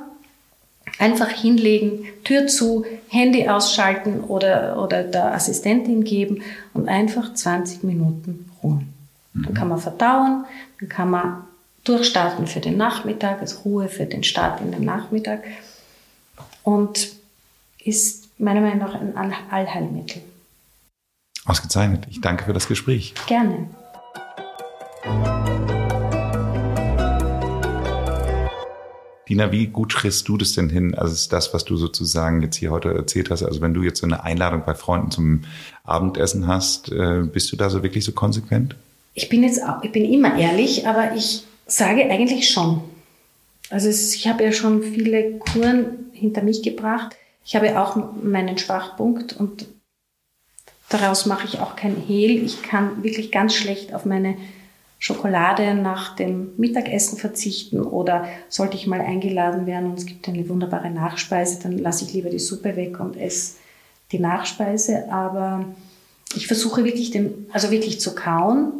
einfach 0.98 1.28
hinlegen, 1.28 2.06
Tür 2.24 2.46
zu, 2.46 2.84
Handy 3.08 3.48
ausschalten 3.48 4.20
oder, 4.20 4.82
oder 4.82 5.04
der 5.04 5.34
Assistentin 5.34 6.04
geben 6.04 6.42
und 6.74 6.88
einfach 6.88 7.34
20 7.34 7.84
Minuten 7.84 8.50
ruhen. 8.62 8.92
Dann 9.34 9.54
kann 9.54 9.68
man 9.68 9.78
verdauen, 9.78 10.44
dann 10.80 10.88
kann 10.88 11.10
man 11.10 11.44
durchstarten 11.84 12.46
für 12.46 12.60
den 12.60 12.76
Nachmittag, 12.76 13.40
als 13.40 13.64
Ruhe 13.64 13.88
für 13.88 14.06
den 14.06 14.22
Start 14.22 14.60
in 14.60 14.72
den 14.72 14.84
Nachmittag 14.84 15.44
und 16.62 17.12
ist 17.82 18.28
meiner 18.38 18.60
Meinung 18.60 18.78
nach 18.78 18.94
ein 18.94 19.34
Allheilmittel. 19.50 20.22
Ausgezeichnet. 21.47 22.07
Ich 22.11 22.20
danke 22.20 22.45
für 22.45 22.53
das 22.53 22.68
Gespräch. 22.68 23.14
Gerne. 23.26 23.68
Dina, 29.28 29.53
wie 29.53 29.68
gut 29.68 29.95
kriegst 29.95 30.28
du 30.28 30.36
das 30.36 30.55
denn 30.55 30.68
hin? 30.68 30.95
Also 30.97 31.14
ist 31.14 31.32
das, 31.32 31.55
was 31.55 31.64
du 31.64 31.76
sozusagen 31.76 32.43
jetzt 32.43 32.57
hier 32.57 32.72
heute 32.72 32.93
erzählt 32.93 33.30
hast. 33.30 33.45
Also 33.45 33.61
wenn 33.61 33.72
du 33.72 33.82
jetzt 33.82 34.01
so 34.01 34.07
eine 34.07 34.24
Einladung 34.24 34.64
bei 34.66 34.74
Freunden 34.74 35.12
zum 35.12 35.45
Abendessen 35.84 36.49
hast, 36.49 36.91
äh, 36.91 37.22
bist 37.22 37.53
du 37.53 37.57
da 37.57 37.70
so 37.70 37.84
wirklich 37.84 38.05
so 38.05 38.11
konsequent? 38.11 38.74
Ich 39.14 39.28
bin 39.28 39.45
jetzt, 39.45 39.61
ich 39.82 39.93
bin 39.93 40.05
immer 40.05 40.36
ehrlich, 40.36 40.86
aber 40.86 41.14
ich 41.14 41.45
sage 41.66 42.11
eigentlich 42.11 42.51
schon. 42.51 42.82
Also 43.70 43.88
es, 43.88 44.16
ich 44.16 44.26
habe 44.26 44.43
ja 44.43 44.51
schon 44.51 44.82
viele 44.82 45.38
Kuren 45.38 46.11
hinter 46.12 46.43
mich 46.43 46.62
gebracht. 46.62 47.16
Ich 47.45 47.55
habe 47.55 47.80
auch 47.80 47.97
meinen 48.20 48.59
Schwachpunkt 48.59 49.34
und 49.34 49.66
daraus 50.91 51.24
mache 51.24 51.47
ich 51.47 51.59
auch 51.61 51.76
kein 51.76 51.97
Hehl. 51.97 52.45
Ich 52.45 52.62
kann 52.62 53.03
wirklich 53.03 53.32
ganz 53.32 53.55
schlecht 53.55 53.95
auf 53.95 54.05
meine 54.05 54.36
Schokolade 54.99 55.74
nach 55.74 56.14
dem 56.16 56.51
Mittagessen 56.59 57.16
verzichten 57.16 57.80
oder 57.80 58.26
sollte 58.51 58.76
ich 58.76 58.86
mal 58.86 59.01
eingeladen 59.01 59.64
werden 59.66 59.91
und 59.91 59.99
es 59.99 60.05
gibt 60.05 60.28
eine 60.28 60.47
wunderbare 60.51 60.91
Nachspeise, 60.91 61.61
dann 61.62 61.78
lasse 61.78 62.05
ich 62.05 62.12
lieber 62.12 62.28
die 62.28 62.38
Suppe 62.38 62.76
weg 62.76 63.01
und 63.01 63.16
esse 63.16 63.55
die 64.12 64.18
Nachspeise. 64.18 65.11
Aber 65.11 65.64
ich 66.36 66.47
versuche 66.47 66.84
wirklich 66.84 67.11
den, 67.11 67.47
also 67.51 67.70
wirklich 67.70 67.99
zu 67.99 68.14
kauen 68.14 68.72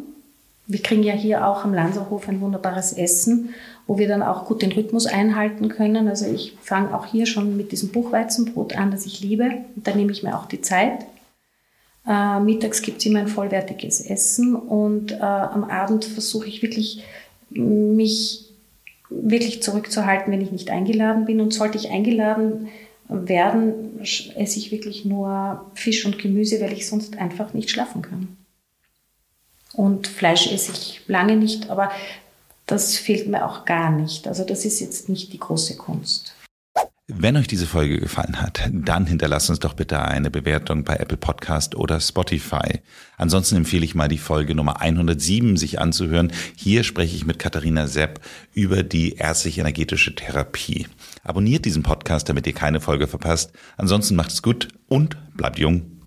wir 0.71 0.81
kriegen 0.81 1.03
ja 1.03 1.13
hier 1.13 1.47
auch 1.47 1.65
am 1.65 1.73
Lanzerhof 1.73 2.29
ein 2.29 2.39
wunderbares 2.39 2.93
Essen, 2.93 3.53
wo 3.87 3.97
wir 3.97 4.07
dann 4.07 4.23
auch 4.23 4.45
gut 4.45 4.61
den 4.61 4.71
Rhythmus 4.71 5.05
einhalten 5.05 5.67
können. 5.67 6.07
Also 6.07 6.25
ich 6.25 6.55
fange 6.61 6.95
auch 6.95 7.05
hier 7.05 7.25
schon 7.25 7.57
mit 7.57 7.71
diesem 7.73 7.89
Buchweizenbrot 7.89 8.77
an, 8.77 8.91
das 8.91 9.05
ich 9.05 9.19
liebe. 9.21 9.49
Und 9.75 9.85
da 9.85 9.93
nehme 9.93 10.11
ich 10.11 10.23
mir 10.23 10.37
auch 10.37 10.45
die 10.45 10.61
Zeit. 10.61 11.05
Äh, 12.07 12.39
mittags 12.39 12.81
gibt 12.81 12.99
es 12.99 13.05
immer 13.05 13.19
ein 13.19 13.27
vollwertiges 13.27 14.01
Essen 14.01 14.55
und 14.55 15.11
äh, 15.11 15.17
am 15.17 15.63
Abend 15.63 16.05
versuche 16.05 16.47
ich 16.47 16.61
wirklich, 16.61 17.03
mich 17.49 18.49
wirklich 19.09 19.61
zurückzuhalten, 19.61 20.31
wenn 20.31 20.41
ich 20.41 20.51
nicht 20.51 20.69
eingeladen 20.71 21.25
bin. 21.25 21.41
Und 21.41 21.53
sollte 21.53 21.77
ich 21.77 21.89
eingeladen 21.89 22.69
werden, 23.07 23.99
esse 24.01 24.57
ich 24.57 24.71
wirklich 24.71 25.05
nur 25.05 25.65
Fisch 25.75 26.05
und 26.05 26.17
Gemüse, 26.17 26.61
weil 26.61 26.73
ich 26.73 26.87
sonst 26.87 27.17
einfach 27.17 27.53
nicht 27.53 27.69
schlafen 27.69 28.01
kann. 28.01 28.37
Und 29.73 30.07
Fleisch 30.07 30.51
esse 30.51 30.71
ich 30.71 31.01
lange 31.07 31.35
nicht, 31.35 31.69
aber 31.69 31.91
das 32.65 32.97
fehlt 32.97 33.27
mir 33.27 33.45
auch 33.45 33.65
gar 33.65 33.91
nicht. 33.91 34.27
Also 34.27 34.43
das 34.45 34.65
ist 34.65 34.79
jetzt 34.79 35.09
nicht 35.09 35.33
die 35.33 35.39
große 35.39 35.75
Kunst. 35.75 36.33
Wenn 37.07 37.35
euch 37.35 37.47
diese 37.47 37.65
Folge 37.65 37.99
gefallen 37.99 38.41
hat, 38.41 38.69
dann 38.71 39.05
hinterlasst 39.05 39.49
uns 39.49 39.59
doch 39.59 39.73
bitte 39.73 40.01
eine 40.01 40.31
Bewertung 40.31 40.83
bei 40.83 40.95
Apple 40.95 41.17
Podcast 41.17 41.75
oder 41.75 41.99
Spotify. 41.99 42.79
Ansonsten 43.17 43.57
empfehle 43.57 43.83
ich 43.83 43.95
mal 43.95 44.07
die 44.07 44.17
Folge 44.17 44.55
Nummer 44.55 44.79
107 44.79 45.57
sich 45.57 45.79
anzuhören. 45.79 46.31
Hier 46.55 46.83
spreche 46.83 47.15
ich 47.15 47.25
mit 47.25 47.37
Katharina 47.37 47.87
Sepp 47.87 48.21
über 48.53 48.83
die 48.83 49.15
ärztlich-energetische 49.15 50.15
Therapie. 50.15 50.87
Abonniert 51.23 51.65
diesen 51.65 51.83
Podcast, 51.83 52.29
damit 52.29 52.47
ihr 52.47 52.53
keine 52.53 52.79
Folge 52.79 53.07
verpasst. 53.07 53.51
Ansonsten 53.77 54.15
macht 54.15 54.31
es 54.31 54.41
gut 54.41 54.69
und 54.87 55.17
bleibt 55.35 55.59
jung. 55.59 55.91